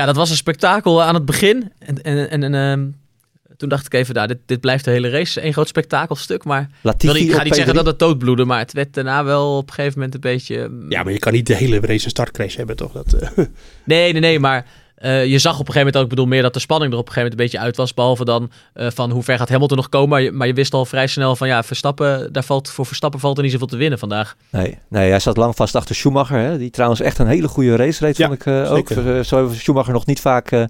dat 0.05 0.17
was 0.17 0.31
een 0.31 0.37
spektakel 0.37 1.03
aan 1.03 1.15
het 1.15 1.25
begin. 1.25 1.73
En, 1.79 2.03
en, 2.03 2.31
en, 2.31 2.43
en, 2.43 2.55
ehm, 2.55 2.87
toen 3.57 3.69
dacht 3.69 3.87
ik 3.87 3.95
even, 3.95 4.15
nou, 4.15 4.27
dit, 4.27 4.39
dit 4.47 4.61
blijft 4.61 4.85
de 4.85 4.91
hele 4.91 5.09
race 5.09 5.45
een 5.45 5.53
groot 5.53 5.69
spektakelstuk. 5.69 6.45
Maar 6.45 6.61
ik, 6.61 6.69
Latifi 6.83 7.25
ik 7.25 7.33
ga 7.33 7.43
niet 7.43 7.55
zeggen 7.55 7.73
P3. 7.73 7.77
dat 7.77 7.87
het 7.87 7.99
doodbloedde, 7.99 8.45
maar 8.45 8.59
het 8.59 8.73
werd 8.73 8.95
daarna 8.95 9.25
wel 9.25 9.57
op 9.57 9.69
een 9.69 9.75
gegeven 9.75 9.99
moment 9.99 10.15
een 10.15 10.21
beetje... 10.21 10.69
mm, 10.69 10.91
ja, 10.91 11.03
maar 11.03 11.13
je 11.13 11.19
kan 11.19 11.33
niet 11.33 11.47
de 11.47 11.55
hele 11.55 11.81
race 11.81 12.05
een 12.05 12.11
startcrash 12.11 12.57
hebben, 12.57 12.77
toch? 12.77 12.93
Dat, 12.93 13.13
eh, 13.13 13.29
Nee, 13.85 14.13
nee, 14.13 14.21
nee, 14.21 14.39
maar 14.39 14.67
eh, 14.97 15.27
je 15.27 15.39
zag 15.39 15.53
op 15.53 15.59
een 15.59 15.73
gegeven 15.73 15.79
moment 15.79 15.97
ook, 15.97 16.03
ik 16.03 16.09
bedoel 16.09 16.27
meer 16.27 16.43
dat 16.43 16.55
de 16.55 16.61
spanning 16.61 16.93
er 16.93 16.99
op 16.99 17.07
een 17.07 17.13
gegeven 17.13 17.37
moment 17.37 17.53
een 17.53 17.59
beetje 17.59 17.67
uit 17.67 17.77
was. 17.77 17.95
Behalve 17.95 18.25
dan 18.25 18.51
eh, 18.73 18.87
van 18.95 19.11
hoe 19.11 19.23
ver 19.23 19.39
gaat 19.39 19.49
Hamilton 19.49 19.77
nog 19.77 19.89
komen. 19.89 20.09
Maar 20.09 20.23
je, 20.23 20.33
maar 20.33 20.47
je 20.47 20.53
wist 20.53 20.75
al 20.75 20.85
vrij 20.85 21.07
snel 21.07 21.37
van 21.37 21.49
ja, 21.49 21.63
Verstappen, 21.63 22.33
daar 22.33 22.45
valt, 22.45 22.71
voor 22.71 22.87
Verstappen 22.87 23.21
valt 23.21 23.37
er 23.37 23.43
niet 23.43 23.53
zoveel 23.53 23.67
te 23.67 23.77
winnen 23.77 23.99
vandaag. 23.99 24.37
Nee, 24.51 24.79
nee, 24.89 25.11
hij 25.11 25.21
zat 25.21 25.37
lang 25.37 25.57
vast 25.57 25.75
achter 25.75 25.95
Schumacher. 25.95 26.39
Hè, 26.39 26.59
die 26.59 26.71
trouwens 26.71 27.01
echt 27.01 27.19
een 27.19 27.27
hele 27.27 27.49
goede 27.49 27.77
race 27.77 28.05
reed, 28.05 28.17
Ja, 28.17 28.27
vond 28.27 28.41
ik 28.41 28.47
eh, 28.47 28.73
ook. 28.73 28.89
Zo 29.25 29.37
hebben 29.37 29.57
Schumacher 29.57 29.93
nog 29.93 30.07
niet 30.07 30.21
vaak 30.21 30.51
eh, 30.51 30.65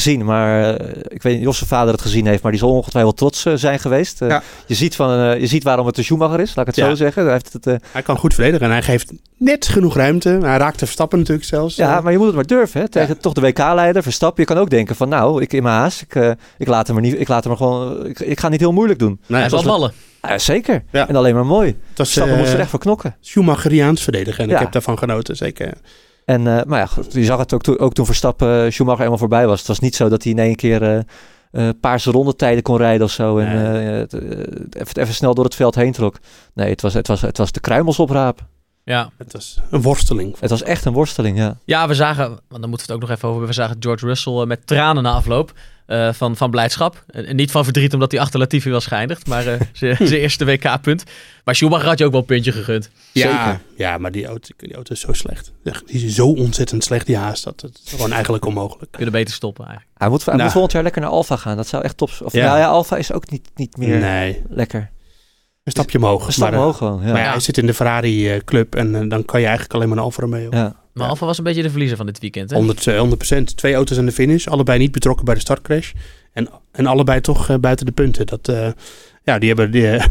gezien. 0.00 0.24
Maar 0.24 0.74
eh, 0.76 1.02
ik 1.08 1.22
weet 1.22 1.38
niet 1.38 1.48
of 1.48 1.56
zijn 1.56 1.68
vader 1.68 1.92
het 1.92 2.02
gezien 2.02 2.26
heeft. 2.26 2.42
Maar 2.42 2.50
die 2.50 2.60
zal 2.60 2.70
ongetwijfeld 2.70 3.16
trots 3.16 3.44
eh, 3.44 3.52
zijn 3.56 3.78
geweest. 3.78 4.22
Eh, 4.22 4.28
Ja. 4.28 4.42
je, 4.66 4.74
ziet 4.74 4.96
van, 4.96 5.10
eh, 5.20 5.40
je 5.40 5.46
ziet 5.46 5.62
waarom 5.62 5.86
het 5.86 5.94
de 5.94 6.02
Schumacher 6.02 6.40
is, 6.40 6.54
laat 6.54 6.68
ik 6.68 6.74
het 6.74 6.84
Ja. 6.84 6.90
zo 6.90 6.94
zeggen. 6.96 7.22
Hij 7.22 7.32
heeft 7.32 7.52
het, 7.52 7.66
eh, 7.66 7.74
hij 7.92 8.02
kan 8.02 8.16
goed 8.16 8.34
verdedigen 8.34 8.66
en 8.66 8.72
hij 8.72 8.82
geeft 8.82 9.12
net 9.36 9.66
genoeg 9.66 9.94
ruimte. 9.96 10.28
Hij 10.42 10.56
raakte 10.56 10.84
Verstappen 10.84 11.18
natuurlijk 11.18 11.46
zelfs. 11.46 11.76
ja, 11.76 12.00
maar 12.00 12.12
je 12.12 12.18
moet 12.18 12.26
het 12.26 12.34
maar 12.36 12.46
durven. 12.46 12.80
Hè, 12.80 12.88
tegen 12.88 13.08
Ja. 13.14 13.20
toch 13.20 13.32
de 13.32 13.40
WK-leider, 13.40 14.02
Verstappen. 14.02 14.42
Je 14.42 14.48
kan 14.54 14.58
ook 14.62 14.70
denken 14.70 14.96
van 14.96 15.08
nou, 15.08 15.42
ik 15.42 15.52
in 15.52 15.62
mijn 15.62 15.74
haast. 15.76 16.00
Ik, 16.02 16.36
ik 16.58 16.66
laat 16.66 16.86
hem 16.86 16.96
er 16.96 17.02
niet, 17.02 17.20
ik 17.20 17.28
laat 17.28 17.42
hem 17.44 17.52
er 17.52 17.58
gewoon, 17.58 18.06
ik, 18.06 18.20
ik 18.20 18.40
ga 18.40 18.48
niet 18.48 18.60
heel 18.60 18.72
moeilijk 18.72 18.98
doen. 18.98 19.20
nee, 19.26 19.40
Hij 19.40 19.50
was, 19.50 19.62
ballen. 19.64 19.92
Ja, 20.22 20.38
zeker. 20.38 20.84
Ja. 20.90 21.08
En 21.08 21.16
alleen 21.16 21.34
maar 21.34 21.46
mooi. 21.46 21.66
het 21.66 21.98
was 21.98 22.06
Verstappen 22.12 22.38
moest 22.38 22.52
er 22.52 22.58
echt 22.60 22.70
voor 22.70 22.78
knokken. 22.78 23.16
Schumacheriaans 23.20 24.02
verdedigen 24.02 24.42
en 24.44 24.48
Ja. 24.50 24.54
ik 24.56 24.60
heb 24.62 24.72
daarvan 24.72 24.98
genoten, 24.98 25.36
zeker. 25.36 25.72
En, 26.24 26.46
eh, 26.58 26.64
maar 26.64 26.78
ja, 26.78 26.86
goed, 26.86 27.12
je 27.12 27.24
zag 27.24 27.38
het 27.38 27.52
ook, 27.52 27.62
to- 27.62 27.76
ook 27.76 27.92
toen 27.92 28.06
Verstappen 28.06 28.64
eh, 28.64 28.70
Schumacher 28.70 28.98
helemaal 28.98 29.18
voorbij 29.18 29.46
was. 29.46 29.58
Het 29.58 29.68
was 29.68 29.78
niet 29.78 29.94
zo 29.96 30.08
dat 30.08 30.22
hij 30.22 30.32
in 30.32 30.38
één 30.38 30.56
keer 30.56 31.04
eh, 31.50 31.68
paarse 31.80 32.10
rondetijden 32.10 32.62
kon 32.62 32.76
rijden 32.76 33.06
of 33.06 33.10
zo. 33.12 33.38
En 33.38 33.72
Nee. 33.72 33.86
het, 33.86 34.12
even, 34.70 35.00
even 35.02 35.14
snel 35.14 35.34
door 35.34 35.44
het 35.44 35.54
veld 35.54 35.74
heen 35.74 35.92
trok. 35.92 36.16
Nee, 36.54 36.70
het 36.70 36.82
was, 36.82 36.94
het 36.94 37.06
was, 37.06 37.20
het 37.20 37.38
was 37.38 37.52
de 37.52 37.60
kruimels 37.60 37.98
oprapen. 37.98 38.46
Ja. 38.84 39.10
Het 39.16 39.32
was 39.32 39.60
een 39.70 39.82
worsteling. 39.82 40.36
Het 40.40 40.50
was 40.50 40.62
echt 40.62 40.84
een 40.84 40.92
worsteling, 40.92 41.38
ja. 41.38 41.56
ja, 41.64 41.88
we 41.88 41.94
zagen, 41.94 42.28
want 42.28 42.60
dan 42.60 42.68
moeten 42.68 42.86
we 42.86 42.92
het 42.92 43.02
ook 43.02 43.08
nog 43.08 43.10
even 43.10 43.28
over. 43.28 43.46
We 43.46 43.52
zagen 43.52 43.76
George 43.80 44.06
Russell 44.06 44.32
eh, 44.40 44.46
met 44.46 44.66
tranen 44.66 45.02
na 45.02 45.12
afloop 45.12 45.52
eh, 45.86 46.12
van, 46.12 46.36
van 46.36 46.50
blijdschap. 46.50 47.04
En, 47.06 47.36
niet 47.36 47.50
van 47.50 47.64
verdriet 47.64 47.94
omdat 47.94 48.10
hij 48.12 48.20
achter 48.20 48.38
Latifi 48.38 48.70
was 48.70 48.86
geëindigd, 48.86 49.26
maar 49.26 49.46
eh, 49.46 49.60
zijn 49.72 49.96
eerste 50.20 50.44
WK-punt. 50.44 51.04
Maar 51.44 51.54
Schumacher 51.54 51.88
had 51.88 51.98
je 51.98 52.04
ook 52.04 52.10
wel 52.10 52.20
een 52.20 52.26
puntje 52.26 52.52
gegund. 52.52 52.90
Ja, 53.12 53.44
Zeker. 53.46 53.60
ja 53.76 53.98
maar 53.98 54.12
die 54.12 54.26
auto, 54.26 54.54
die 54.56 54.74
auto 54.74 54.92
is 54.92 55.00
zo 55.00 55.12
slecht. 55.12 55.52
Echt, 55.64 55.86
Die 55.86 56.04
is 56.06 56.14
zo 56.14 56.26
ontzettend 56.28 56.84
slecht, 56.84 57.06
die 57.06 57.16
haast. 57.16 57.44
Dat 57.44 57.60
het 57.60 57.80
is 57.84 57.90
gewoon 57.90 58.12
eigenlijk 58.12 58.44
onmogelijk. 58.46 58.92
Kunnen 58.92 59.12
beter 59.12 59.34
stoppen 59.34 59.64
eigenlijk. 59.66 59.98
Hij 59.98 60.08
moet, 60.08 60.20
hij 60.24 60.32
Nou. 60.32 60.42
moet 60.42 60.52
volgend 60.52 60.72
jaar 60.72 60.82
lekker 60.82 61.00
naar 61.02 61.10
Alfa 61.10 61.36
gaan. 61.36 61.56
Dat 61.56 61.66
zou 61.68 61.82
echt 61.84 61.96
top 61.96 62.10
zijn. 62.10 62.24
Of 62.24 62.32
Ja. 62.32 62.44
ja, 62.44 62.58
ja 62.58 62.66
Alfa 62.66 62.96
is 62.96 63.12
ook 63.12 63.30
niet, 63.30 63.50
niet 63.54 63.76
meer 63.76 63.98
Nee, 63.98 64.42
lekker. 64.48 64.90
Een 65.64 65.72
stapje 65.72 65.98
omhoog. 65.98 66.26
Een 66.26 66.32
stap 66.32 66.44
maar, 66.44 66.52
eh, 66.52 66.58
omhoog 66.58 66.76
gewoon. 66.76 67.00
Ja. 67.00 67.06
maar 67.06 67.16
ja, 67.16 67.24
Ja. 67.24 67.30
hij 67.30 67.40
zit 67.40 67.58
in 67.58 67.66
de 67.66 67.74
Ferrari-club 67.74 68.74
en 68.74 68.94
eh, 68.94 69.08
dan 69.08 69.24
kan 69.24 69.40
je 69.40 69.46
eigenlijk 69.46 69.74
alleen 69.74 69.88
maar 69.88 69.96
een 69.98 70.04
Alfa 70.04 70.22
Romeo. 70.22 70.48
Ja. 70.50 70.76
Maar 70.92 71.04
Ja. 71.04 71.08
Alfa 71.10 71.26
was 71.26 71.38
een 71.38 71.44
beetje 71.44 71.62
de 71.62 71.70
verliezer 71.70 71.96
van 71.96 72.06
dit 72.06 72.18
weekend. 72.18 72.50
Hè? 72.50 72.56
100, 72.56 72.86
eh, 72.86 72.98
100%. 72.98 73.56
Twee 73.56 73.74
auto's 73.74 73.98
aan 73.98 74.06
de 74.06 74.12
finish. 74.12 74.46
Allebei 74.46 74.78
niet 74.78 74.92
betrokken 74.92 75.24
bij 75.24 75.34
de 75.34 75.40
startcrash. 75.40 75.92
En, 76.32 76.48
en 76.72 76.86
allebei 76.86 77.20
toch 77.20 77.48
eh, 77.48 77.56
buiten 77.58 77.86
de 77.86 77.92
punten. 77.92 78.26
Dat, 78.26 78.48
eh, 78.48 78.68
ja, 79.24 79.38
die 79.38 79.48
hebben... 79.48 79.70
Die, 79.70 79.86
eh 79.96 80.04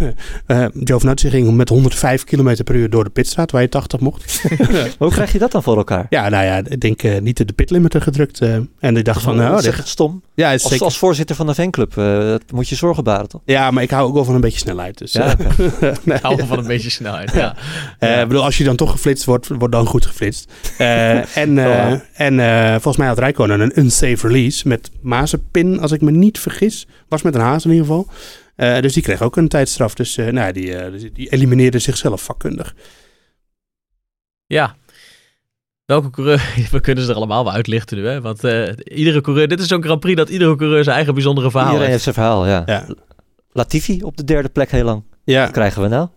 eh, 0.46 0.66
Giovinazzi 0.84 1.30
ging 1.30 1.56
met 1.56 1.70
105 1.70 2.24
km 2.24 2.64
per 2.64 2.76
uur 2.76 2.90
door 2.90 3.04
de 3.04 3.10
pitstraat, 3.10 3.52
waar 3.52 3.62
je 3.62 3.70
80 3.70 4.00
mocht. 4.00 4.44
Hoe 5.00 5.12
krijg 5.12 5.32
je 5.32 5.40
dat 5.40 5.52
dan 5.52 5.64
voor 5.64 5.78
elkaar? 5.78 6.06
Ja, 6.10 6.30
nou 6.30 6.46
ja, 6.46 6.62
ik 6.68 6.80
denk 6.80 7.04
eh, 7.04 7.22
niet 7.22 7.48
de 7.48 7.54
pitlimiter 7.54 8.02
gedrukt. 8.02 8.42
eh, 8.42 8.56
en 8.80 8.98
ik 8.98 9.06
dacht 9.06 9.22
van, 9.22 9.36
nou, 9.36 9.54
zeg 9.62 9.64
dit, 9.72 9.80
het 9.80 9.88
stom. 9.88 10.22
ja, 10.34 10.46
het 10.50 10.56
is 10.56 10.62
Als, 10.62 10.72
zeker, 10.72 10.86
als 10.86 10.98
voorzitter 10.98 11.36
van 11.36 11.46
de 11.48 11.54
fanclub, 11.54 11.98
eh, 11.98 12.18
dat 12.20 12.42
moet 12.52 12.70
je 12.70 12.76
zorgen 12.76 13.04
baren, 13.04 13.28
toch? 13.30 13.42
ja, 13.46 13.72
maar 13.72 13.84
ik 13.84 13.90
hou 13.90 14.08
ook 14.08 14.14
wel 14.14 14.26
van 14.26 14.36
een 14.36 14.42
beetje 14.42 14.60
snelheid. 14.60 14.98
Dus, 14.98 15.12
Ja, 15.12 15.36
eh, 15.38 15.92
nee. 16.04 16.18
Houden 16.22 16.48
van 16.48 16.58
een 16.58 16.68
beetje 16.68 16.90
snelheid. 16.90 17.32
Ja. 17.34 17.56
Eh, 18.00 18.22
ik 18.22 18.28
bedoel, 18.28 18.44
als 18.44 18.58
je 18.58 18.64
dan 18.64 18.76
toch 18.76 18.92
geflitst 18.92 19.26
wordt, 19.26 19.48
wordt 19.48 19.74
dan 19.74 19.86
goed 19.86 20.06
geflitst. 20.06 20.52
Eh, 20.78 21.38
en 21.38 21.58
eh, 21.58 21.66
Ja. 21.66 22.04
en 22.14 22.40
eh, 22.40 22.72
volgens 22.72 22.98
mij 22.98 23.08
had 23.08 23.20
Rijkonen 23.20 23.60
een 23.60 23.80
unsafe 23.80 24.28
release 24.28 24.68
met 24.68 24.92
Mazepin, 25.02 25.80
als 25.80 25.92
ik 25.92 26.02
me 26.02 26.12
niet 26.12 26.40
vergis. 26.40 26.88
Was 27.08 27.22
met 27.22 27.36
een 27.36 27.42
haas 27.42 27.66
in 27.66 27.72
ieder 27.72 27.86
geval. 27.86 28.08
Eh, 28.56 28.80
dus 28.82 28.94
die 28.94 29.04
kreeg 29.04 29.22
ook 29.22 29.38
een 29.38 29.48
tijdstraf. 29.48 29.94
Dus 29.94 30.18
eh, 30.18 30.28
nou, 30.28 30.52
die, 30.54 30.76
eh, 30.76 31.00
die- 31.00 31.12
die 31.12 31.30
elimineerde 31.32 31.80
zichzelf 31.80 32.22
vakkundig. 32.24 32.76
Ja. 34.46 34.76
Welke 35.86 36.10
coureur, 36.10 36.54
we 36.72 36.80
kunnen 36.80 37.04
ze 37.04 37.10
er 37.10 37.16
allemaal 37.16 37.44
wel 37.44 37.54
uitlichten 37.54 37.98
nu, 37.98 38.08
hè? 38.08 38.22
Want 38.22 38.44
eh, 38.44 38.74
iedere 38.84 39.22
coureur, 39.22 39.48
dit 39.48 39.60
is 39.60 39.68
zo'n 39.68 39.84
Grand 39.84 40.00
Prix 40.00 40.18
dat 40.18 40.30
iedere 40.30 40.56
coureur 40.56 40.84
zijn 40.84 40.96
eigen 40.96 41.14
bijzondere 41.14 41.52
verhaal 41.52 41.72
Iedereen 41.72 41.92
heeft. 41.92 42.06
heeft 42.06 42.16
zijn 42.18 42.28
verhaal, 42.28 42.48
ja. 42.48 42.64
Ja, 42.66 42.96
Latifi 43.52 44.04
op 44.04 44.18
de 44.18 44.24
derde 44.24 44.50
plek 44.50 44.72
heel 44.72 44.84
lang. 44.84 45.04
ja. 45.24 45.44
Wat 45.44 45.52
krijgen 45.52 45.82
we 45.82 45.88
nou? 45.88 46.08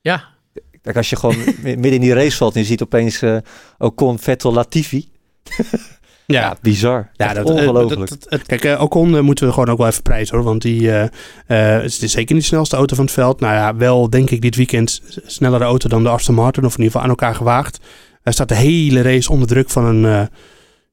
Ja, 0.00 0.34
Kijk, 0.82 0.96
als 0.96 1.10
je 1.10 1.16
gewoon 1.16 1.36
mi- 1.44 1.54
midden 1.62 1.92
in 1.92 2.00
die 2.00 2.14
race 2.14 2.36
valt 2.36 2.54
en 2.54 2.60
je 2.60 2.66
ziet 2.66 2.82
opeens 2.82 3.22
eh 3.22 3.36
Ocon, 3.78 4.18
Vettel, 4.18 4.52
Latifi. 4.52 5.08
Ja, 6.26 6.40
ja. 6.40 6.56
bizar. 6.62 7.10
Ja, 7.12 7.34
dat, 7.34 7.48
eh, 7.48 7.54
ongelooflijk. 7.54 8.10
dat- 8.10 8.22
dat- 8.22 8.26
het- 8.30 8.46
kijk, 8.46 8.64
eh, 8.64 8.82
Ocon 8.82 9.16
eh, 9.16 9.20
moeten 9.22 9.46
we 9.46 9.52
gewoon 9.52 9.68
ook 9.68 9.78
wel 9.78 9.86
even 9.86 10.02
prijzen 10.02 10.36
hoor. 10.36 10.44
Want 10.44 10.62
die 10.62 10.92
eh, 10.92 11.08
het 11.46 12.02
is 12.02 12.10
zeker 12.12 12.34
niet 12.34 12.42
de 12.42 12.48
snelste 12.48 12.76
auto 12.76 12.94
van 12.96 13.04
het 13.04 13.14
veld. 13.14 13.40
Nou 13.40 13.54
ja, 13.54 13.76
wel 13.76 14.10
denk 14.10 14.30
ik 14.30 14.40
dit 14.40 14.56
weekend 14.56 15.02
snellere 15.26 15.64
auto 15.64 15.88
dan 15.88 16.02
de 16.02 16.08
Aston 16.08 16.34
Martin. 16.34 16.64
Of 16.64 16.72
in 16.72 16.82
ieder 16.82 16.86
geval 16.92 17.02
aan 17.02 17.08
elkaar 17.16 17.34
gewaagd. 17.34 17.78
Hij 18.22 18.32
staat 18.32 18.48
de 18.48 18.54
hele 18.54 19.02
race 19.02 19.32
onder 19.32 19.48
druk 19.48 19.70
van 19.70 19.84
een 19.84 20.28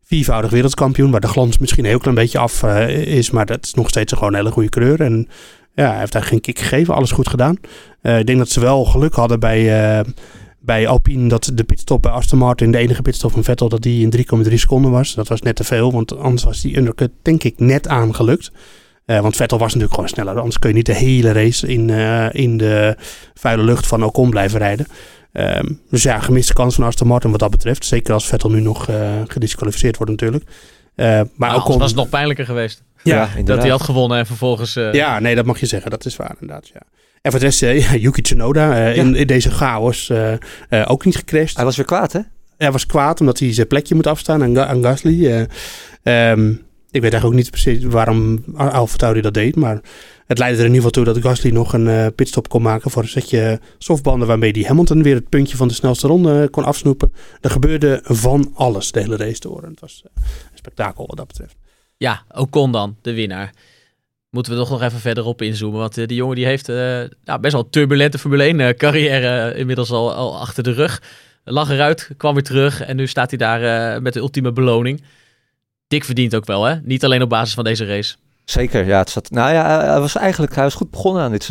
viervoudig 0.03 0.51
wereldkampioen. 0.51 1.11
Waar 1.11 1.21
de 1.21 1.27
glans 1.27 1.57
misschien 1.57 1.83
een 1.83 1.89
heel 1.89 1.99
klein 1.99 2.15
beetje 2.15 2.39
af 2.39 2.63
is. 2.89 3.31
Maar 3.31 3.45
dat 3.45 3.63
is 3.65 3.73
nog 3.73 3.89
steeds 3.89 4.11
een 4.11 4.17
gewoon 4.17 4.35
hele 4.35 4.51
goede 4.51 4.69
kleur. 4.69 5.01
En 5.01 5.27
ja, 5.75 5.89
hij 5.89 5.99
heeft 5.99 6.11
daar 6.11 6.23
geen 6.23 6.41
kick 6.41 6.59
gegeven. 6.59 6.93
Alles 6.93 7.11
goed 7.11 7.27
gedaan. 7.29 7.55
Ik 8.01 8.25
denk 8.25 8.37
dat 8.37 8.49
ze 8.49 8.59
wel 8.59 8.85
geluk 8.85 9.13
hadden 9.13 9.39
bij, 9.39 9.59
bij 10.65 10.87
Alpine. 10.87 11.29
Dat 11.29 11.51
de 11.53 11.63
pitstop 11.63 12.01
bij 12.01 12.11
Aston 12.11 12.39
Martin, 12.39 12.71
de 12.71 12.77
enige 12.77 13.01
pitstop 13.01 13.31
van 13.31 13.43
Vettel, 13.43 13.69
dat 13.69 13.81
die 13.81 14.09
in 14.09 14.45
3,3 14.47 14.53
seconden 14.53 14.91
was. 14.91 15.13
Dat 15.13 15.27
was 15.27 15.41
net 15.41 15.55
te 15.55 15.63
veel. 15.63 15.91
Want 15.91 16.17
anders 16.17 16.43
was 16.43 16.61
die 16.61 16.77
undercut 16.77 17.11
denk 17.21 17.43
ik 17.43 17.59
net 17.59 17.87
aangelukt. 17.87 18.51
Eh, 19.05 19.19
want 19.19 19.35
Vettel 19.35 19.57
was 19.57 19.67
natuurlijk 19.67 19.93
gewoon 19.93 20.09
sneller. 20.09 20.37
Anders 20.37 20.59
kun 20.59 20.69
je 20.69 20.75
niet 20.75 20.85
de 20.85 20.95
hele 20.95 21.31
race 21.31 21.67
in, 21.67 21.89
eh, 21.89 22.27
in 22.31 22.57
de 22.57 22.95
vuile 23.33 23.63
lucht 23.63 23.87
van 23.87 24.03
Ocon 24.03 24.29
blijven 24.29 24.59
rijden. 24.59 24.85
Ehm, 25.33 25.71
dus 25.89 26.03
ja, 26.03 26.19
gemiste 26.19 26.53
kans 26.53 26.75
van 26.75 26.83
Aston 26.83 27.07
Martin 27.07 27.31
wat 27.31 27.39
dat 27.39 27.51
betreft. 27.51 27.85
Zeker 27.85 28.13
als 28.13 28.25
Vettel 28.27 28.49
nu 28.49 28.59
nog 28.61 28.87
eh, 28.87 29.11
gedisqualificeerd 29.27 29.97
wordt 29.97 30.11
natuurlijk. 30.11 30.43
Eh, 30.95 31.21
maar 31.35 31.49
Ocon... 31.49 31.61
Ocon 31.61 31.77
was 31.77 31.89
het 31.89 31.99
nog 31.99 32.09
pijnlijker 32.09 32.45
geweest. 32.45 32.83
Ja, 33.03 33.29
Dat 33.43 33.57
hij 33.61 33.69
had 33.69 33.81
gewonnen 33.81 34.17
en 34.17 34.25
vervolgens... 34.25 34.75
eh, 34.75 34.93
ja, 34.93 35.19
nee, 35.19 35.35
dat 35.35 35.45
mag 35.45 35.59
je 35.59 35.65
zeggen. 35.65 35.91
Dat 35.91 36.05
is 36.05 36.15
waar 36.15 36.35
inderdaad, 36.39 36.67
ja. 36.67 36.81
En 37.23 37.31
voor 37.31 37.39
de 37.39 37.45
rest, 37.45 37.63
eh, 37.63 37.79
ja, 37.91 37.95
Yuki 37.95 38.21
Tsunoda 38.21 38.75
eh, 38.87 38.97
in, 38.97 39.15
in 39.15 39.27
deze 39.27 39.51
chaos 39.51 40.09
eh, 40.09 40.33
eh, 40.33 40.37
ook 40.87 41.05
niet 41.05 41.15
gecrashed. 41.15 41.55
Hij 41.55 41.65
was 41.65 41.75
weer 41.75 41.85
kwaad, 41.85 42.11
hè? 42.11 42.19
Hij 42.57 42.71
was 42.71 42.85
kwaad 42.85 43.19
omdat 43.19 43.39
hij 43.39 43.53
zijn 43.53 43.67
plekje 43.67 43.95
moet 43.95 44.07
afstaan 44.07 44.43
aan, 44.43 44.55
Ga- 44.55 44.65
aan 44.65 44.83
Gasly. 44.83 45.25
Eh, 45.27 45.41
ehm, 46.31 46.49
ik 46.91 47.01
weet 47.01 47.11
eigenlijk 47.13 47.25
ook 47.25 47.33
niet 47.33 47.49
precies 47.51 47.83
waarom 47.83 48.43
Alfa 48.55 48.97
Tauri 48.97 49.21
dat 49.21 49.33
deed. 49.33 49.55
Maar 49.55 49.79
het 50.27 50.37
leidde 50.37 50.59
er 50.59 50.65
in 50.67 50.73
ieder 50.73 50.87
geval 50.89 51.03
toe 51.03 51.13
dat 51.13 51.23
Gasly 51.23 51.51
nog 51.51 51.73
een 51.73 51.87
eh, 51.87 52.05
pitstop 52.15 52.49
kon 52.49 52.61
maken 52.61 52.91
voor 52.91 53.01
een 53.01 53.07
setje 53.07 53.59
softbanden. 53.77 54.27
Waarmee 54.27 54.51
hij 54.51 54.61
Hamilton 54.63 55.03
weer 55.03 55.15
het 55.15 55.29
puntje 55.29 55.57
van 55.57 55.67
de 55.67 55.73
snelste 55.73 56.07
ronde 56.07 56.47
kon 56.49 56.63
afsnoepen. 56.63 57.13
Er 57.41 57.49
gebeurde 57.49 57.99
van 58.03 58.51
alles 58.55 58.91
de 58.91 58.99
hele 58.99 59.17
race 59.17 59.39
door. 59.39 59.63
En 59.63 59.69
het 59.69 59.79
was 59.79 60.01
een 60.15 60.21
spektakel 60.57 61.05
wat 61.07 61.17
dat 61.17 61.27
betreft. 61.27 61.55
Ja, 61.97 62.23
Ocon 62.31 62.71
dan, 62.71 62.95
de 63.01 63.13
winnaar. 63.13 63.53
Moeten 64.33 64.51
we 64.51 64.57
toch 64.57 64.69
nog 64.69 64.81
even 64.81 64.99
verder 64.99 65.25
op 65.25 65.41
inzoomen. 65.41 65.79
Want 65.79 65.97
eh, 65.97 66.07
die 66.07 66.17
jongen 66.17 66.35
die 66.35 66.45
heeft 66.45 66.69
eh, 66.69 66.75
nou, 67.23 67.39
best 67.39 67.53
wel 67.53 67.69
turbulente 67.69 68.17
Formule 68.17 68.43
1 68.43 68.59
eh, 68.59 68.69
carrière 68.69 69.55
inmiddels 69.55 69.91
al, 69.91 70.39
achter 70.39 70.63
de 70.63 70.71
rug. 70.71 71.01
Lag 71.43 71.69
eruit, 71.69 72.09
kwam 72.17 72.33
weer 72.33 72.43
terug 72.43 72.81
en 72.81 72.95
nu 72.95 73.07
staat 73.07 73.29
hij 73.29 73.37
daar 73.37 74.01
met 74.01 74.13
de 74.13 74.19
ultieme 74.19 74.51
beloning. 74.51 75.03
Dik 75.87 76.03
verdient 76.03 76.35
ook 76.35 76.45
wel, 76.45 76.63
hè? 76.63 76.75
Niet 76.81 77.03
alleen 77.03 77.21
op 77.21 77.29
basis 77.29 77.53
van 77.53 77.63
deze 77.63 77.85
race. 77.85 78.15
Zeker, 78.45 78.85
ja. 78.85 78.97
Het 78.97 79.09
zat, 79.09 79.29
nou 79.29 79.53
ja, 79.53 79.85
hij 79.85 79.99
was 79.99 80.15
eigenlijk 80.15 80.55
hij 80.55 80.63
was 80.63 80.73
goed 80.73 80.91
begonnen 80.91 81.23
aan 81.23 81.31
dit, 81.31 81.49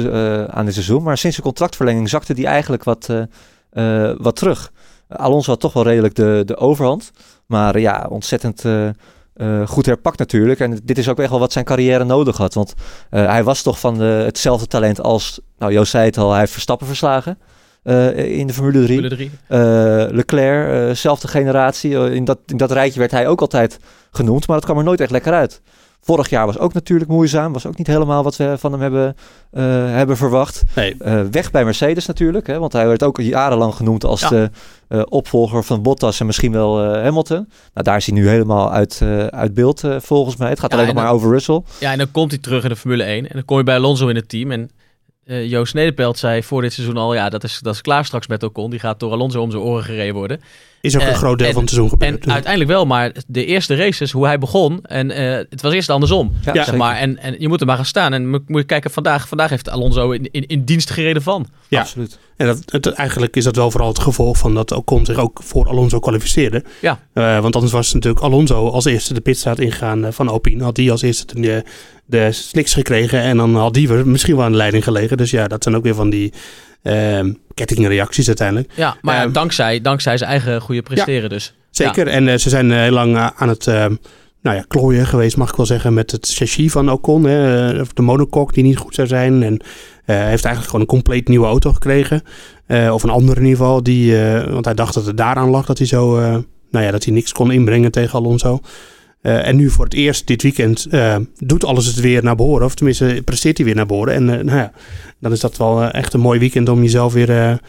aan 0.48 0.72
seizoen. 0.72 1.02
Maar 1.02 1.18
sinds 1.18 1.36
de 1.36 1.42
contractverlenging 1.42 2.08
zakte 2.08 2.32
hij 2.32 2.44
eigenlijk 2.44 2.84
wat, 2.84 3.08
wat 4.16 4.36
terug. 4.36 4.72
Alonso 5.08 5.50
had 5.50 5.60
toch 5.60 5.72
wel 5.72 5.84
redelijk 5.84 6.14
de, 6.14 6.42
de 6.46 6.56
overhand. 6.56 7.10
Maar 7.46 7.78
ja, 7.78 8.06
ontzettend 8.08 8.64
eh, 9.34 9.66
goed 9.66 9.86
herpakt 9.86 10.18
natuurlijk. 10.18 10.60
En 10.60 10.80
dit 10.84 10.98
is 10.98 11.08
ook 11.08 11.18
echt 11.18 11.30
wel 11.30 11.38
wat 11.38 11.52
zijn 11.52 11.64
carrière 11.64 12.04
nodig 12.04 12.36
had. 12.36 12.54
Want 12.54 12.74
eh, 13.10 13.26
hij 13.26 13.44
was 13.44 13.62
toch 13.62 13.80
van 13.80 13.98
de, 13.98 14.04
hetzelfde 14.04 14.66
talent 14.66 15.00
als, 15.02 15.40
nou 15.58 15.72
Joost 15.72 15.90
zei 15.90 16.04
het 16.04 16.18
al, 16.18 16.30
hij 16.30 16.38
heeft 16.38 16.52
Verstappen 16.52 16.86
verslagen. 16.86 17.38
eh, 17.82 18.38
in 18.38 18.46
de 18.46 18.52
Formule 18.52 18.84
3. 18.84 18.86
Formule 18.86 19.14
3. 19.14 19.30
Eh, 19.48 20.14
Leclerc, 20.14 20.96
zelfde 20.96 21.28
generatie. 21.28 22.10
In, 22.10 22.24
dat, 22.24 22.38
in 22.46 22.56
dat 22.56 22.72
rijtje 22.72 22.98
werd 22.98 23.10
hij 23.10 23.28
ook 23.28 23.40
altijd 23.40 23.78
genoemd, 24.10 24.46
maar 24.46 24.56
het 24.56 24.64
kwam 24.64 24.78
er 24.78 24.84
nooit 24.84 25.00
echt 25.00 25.10
lekker 25.10 25.32
uit. 25.32 25.60
Vorig 26.04 26.28
jaar 26.30 26.46
was 26.46 26.58
ook 26.58 26.72
natuurlijk 26.72 27.10
moeizaam. 27.10 27.52
Was 27.52 27.66
ook 27.66 27.78
niet 27.78 27.86
helemaal 27.86 28.22
wat 28.22 28.36
we 28.36 28.54
van 28.58 28.72
hem 28.72 28.80
hebben, 28.80 29.16
eh, 29.50 29.62
hebben 29.86 30.16
verwacht. 30.16 30.62
Nee, 30.74 30.94
Eh, 30.98 31.20
weg 31.30 31.50
bij 31.50 31.64
Mercedes 31.64 32.06
natuurlijk. 32.06 32.46
Hè, 32.46 32.58
want 32.58 32.72
hij 32.72 32.86
werd 32.86 33.02
ook 33.02 33.20
jarenlang 33.20 33.74
genoemd 33.74 34.04
als 34.04 34.20
Ja. 34.20 34.28
de 34.28 34.50
eh, 34.88 35.02
opvolger 35.08 35.62
van 35.64 35.82
Bottas 35.82 36.20
en 36.20 36.26
misschien 36.26 36.52
wel 36.52 36.84
Hamilton. 36.84 37.36
Nou, 37.74 37.84
daar 37.86 37.96
is 37.96 38.06
hij 38.06 38.14
nu 38.14 38.28
helemaal 38.28 38.72
uit, 38.72 39.00
uit 39.30 39.54
beeld 39.54 39.82
volgens 39.98 40.36
mij. 40.36 40.48
Het 40.48 40.60
gaat 40.60 40.70
Ja, 40.70 40.76
alleen 40.76 40.94
nog 40.94 41.02
maar 41.04 41.12
over 41.12 41.30
Russell. 41.30 41.62
Ja, 41.80 41.92
en 41.92 41.98
dan 41.98 42.10
komt 42.10 42.30
hij 42.30 42.40
terug 42.40 42.62
in 42.62 42.68
de 42.68 42.76
Formule 42.76 43.04
1. 43.04 43.24
En 43.28 43.30
dan 43.32 43.44
kom 43.44 43.56
je 43.58 43.64
bij 43.64 43.76
Alonso 43.76 44.08
in 44.08 44.16
het 44.16 44.28
team. 44.28 44.50
En 44.50 44.70
eh, 45.24 45.50
Joost 45.50 45.74
Nederpelt 45.74 46.18
zei 46.18 46.42
voor 46.42 46.62
dit 46.62 46.72
seizoen 46.72 46.96
al... 46.96 47.14
ja, 47.14 47.28
dat 47.28 47.44
is, 47.44 47.58
dat 47.62 47.74
is 47.74 47.80
klaar 47.80 48.04
straks 48.04 48.26
met 48.26 48.42
Ocon. 48.42 48.70
Die 48.70 48.80
gaat 48.80 49.00
door 49.00 49.12
Alonso 49.12 49.40
om 49.40 49.50
zijn 49.50 49.62
oren 49.62 49.84
gereden 49.84 50.14
worden. 50.14 50.40
is 50.80 50.94
ook 50.96 51.02
Eh, 51.02 51.08
een 51.08 51.14
groot 51.14 51.38
deel 51.38 51.46
en- 51.46 51.52
van 51.52 51.62
het 51.62 51.70
seizoen 51.72 51.98
En 51.98 52.06
gebeurd. 52.06 52.28
uiteindelijk 52.30 52.70
wel, 52.72 52.86
maar 52.86 53.12
de 53.26 53.44
eerste 53.44 53.74
races, 53.76 54.12
hoe 54.12 54.26
hij 54.26 54.38
begon... 54.38 54.84
en 54.84 55.10
eh, 55.10 55.32
het 55.50 55.62
was 55.62 55.72
eerst 55.72 55.90
andersom, 55.90 56.32
Ja, 56.52 56.64
zeg 56.64 56.76
maar. 56.76 56.96
En, 56.96 57.18
en 57.18 57.34
je 57.38 57.48
moet 57.48 57.60
er 57.60 57.66
maar 57.66 57.76
gaan 57.76 57.84
staan. 57.84 58.12
En 58.12 58.30
moet 58.30 58.48
moet 58.48 58.60
je 58.60 58.66
kijken, 58.66 58.90
vandaag, 58.90 59.28
vandaag 59.28 59.50
heeft 59.50 59.68
Alonso 59.68 60.10
in, 60.10 60.28
in, 60.30 60.46
in 60.46 60.64
dienst 60.64 60.90
gereden 60.90 61.22
van. 61.22 61.46
Ja. 61.68 61.80
Absoluut. 61.80 62.18
En 62.36 62.46
dat, 62.46 62.62
het, 62.66 62.86
eigenlijk 62.86 63.36
is 63.36 63.44
dat 63.44 63.56
wel 63.56 63.70
vooral 63.70 63.88
het 63.88 63.98
gevolg 63.98 64.38
van 64.38 64.54
dat 64.54 64.72
Ocon 64.72 65.04
zich 65.04 65.16
ook 65.16 65.40
voor 65.42 65.68
Alonso 65.68 65.98
kwalificeerde. 65.98 66.64
Ja. 66.80 67.00
Eh, 67.12 67.40
want 67.40 67.54
anders 67.54 67.72
was 67.72 67.92
natuurlijk 67.92 68.22
Alonso 68.24 68.68
als 68.68 68.84
eerste 68.84 69.14
de 69.14 69.20
pitstraat 69.20 69.58
ingegaan 69.58 70.04
eh, 70.04 70.12
van 70.12 70.28
Alpine. 70.28 70.62
Had 70.64 70.74
die 70.74 70.90
als 70.90 71.02
eerste 71.02 71.40
de, 71.40 71.64
de 72.12 72.32
slicks 72.32 72.72
gekregen 72.72 73.20
en 73.20 73.36
dan 73.36 73.56
had 73.56 73.74
die 73.74 73.88
misschien 73.88 74.36
wel 74.36 74.44
aan 74.44 74.50
de 74.50 74.56
leiding 74.56 74.84
gelegen. 74.84 75.16
Dus 75.16 75.30
ja, 75.30 75.48
dat 75.48 75.62
zijn 75.62 75.76
ook 75.76 75.82
weer 75.82 75.94
van 75.94 76.10
die 76.10 76.32
ehm 76.82 77.32
kettingreacties 77.54 78.26
uiteindelijk. 78.26 78.72
Ja, 78.74 78.96
maar 79.00 79.14
ja, 79.14 79.22
Ehm, 79.22 79.32
dankzij, 79.32 79.80
dankzij 79.80 80.16
zijn 80.16 80.30
eigen 80.30 80.60
goede 80.60 80.82
presteren 80.82 81.28
dus. 81.28 81.54
Zeker. 81.70 82.06
En 82.06 82.28
eh, 82.28 82.38
ze 82.38 82.48
zijn 82.48 82.72
eh, 82.72 82.78
heel 82.78 82.90
lang 82.90 83.16
eh, 83.16 83.28
aan 83.36 83.48
het 83.48 83.66
ehm, 83.66 83.94
nou 84.42 84.56
ja, 84.56 84.64
klooien 84.68 85.06
geweest, 85.06 85.36
mag 85.36 85.50
ik 85.50 85.56
wel 85.56 85.66
zeggen, 85.66 85.94
met 85.94 86.10
het 86.10 86.28
chassis 86.34 86.72
van 86.72 86.90
Ocon. 86.90 87.24
Hè, 87.24 87.80
of 87.80 87.92
de 87.92 88.02
monocoque 88.02 88.54
die 88.54 88.62
niet 88.62 88.76
goed 88.76 88.94
zou 88.94 89.06
zijn. 89.08 89.42
En 89.42 89.62
heeft 90.04 90.44
eigenlijk 90.44 90.64
gewoon 90.64 90.80
een 90.80 90.86
compleet 90.86 91.28
nieuwe 91.28 91.46
auto 91.46 91.72
gekregen. 91.72 92.22
Of 92.68 93.02
een 93.02 93.10
andere 93.10 93.40
in 93.40 93.46
ieder 93.46 93.58
geval. 93.58 93.82
Die, 93.82 94.16
want 94.50 94.64
hij 94.64 94.74
dacht 94.74 94.94
dat 94.94 95.06
het 95.06 95.16
daaraan 95.16 95.50
lag 95.50 95.66
dat 95.66 95.78
hij 95.78 95.86
zo, 95.86 96.20
nou 96.70 96.84
ja, 96.84 96.90
dat 96.90 97.04
hij 97.04 97.12
niks 97.12 97.32
kon 97.32 97.52
inbrengen 97.52 97.90
tegen 97.90 98.18
Alonso. 98.18 98.60
Eh, 99.22 99.46
en 99.46 99.56
nu 99.56 99.70
voor 99.70 99.84
het 99.84 99.94
eerst 99.94 100.26
dit 100.26 100.42
weekend 100.42 100.86
eh, 100.86 101.16
doet 101.38 101.64
alles 101.64 101.86
het 101.86 102.00
weer 102.00 102.24
naar 102.24 102.36
behoren. 102.36 102.66
Of 102.66 102.74
tenminste 102.74 103.22
presteert 103.24 103.56
hij 103.56 103.66
weer 103.66 103.74
naar 103.74 103.86
behoren. 103.86 104.14
En 104.14 104.38
eh, 104.38 104.44
nou 104.44 104.58
ja, 104.58 104.72
dan 105.20 105.32
is 105.32 105.40
dat 105.40 105.56
wel 105.56 105.84
echt 105.84 106.12
een 106.12 106.20
mooi 106.20 106.38
weekend 106.38 106.68
om 106.68 106.82
jezelf 106.82 107.12
weer... 107.12 107.60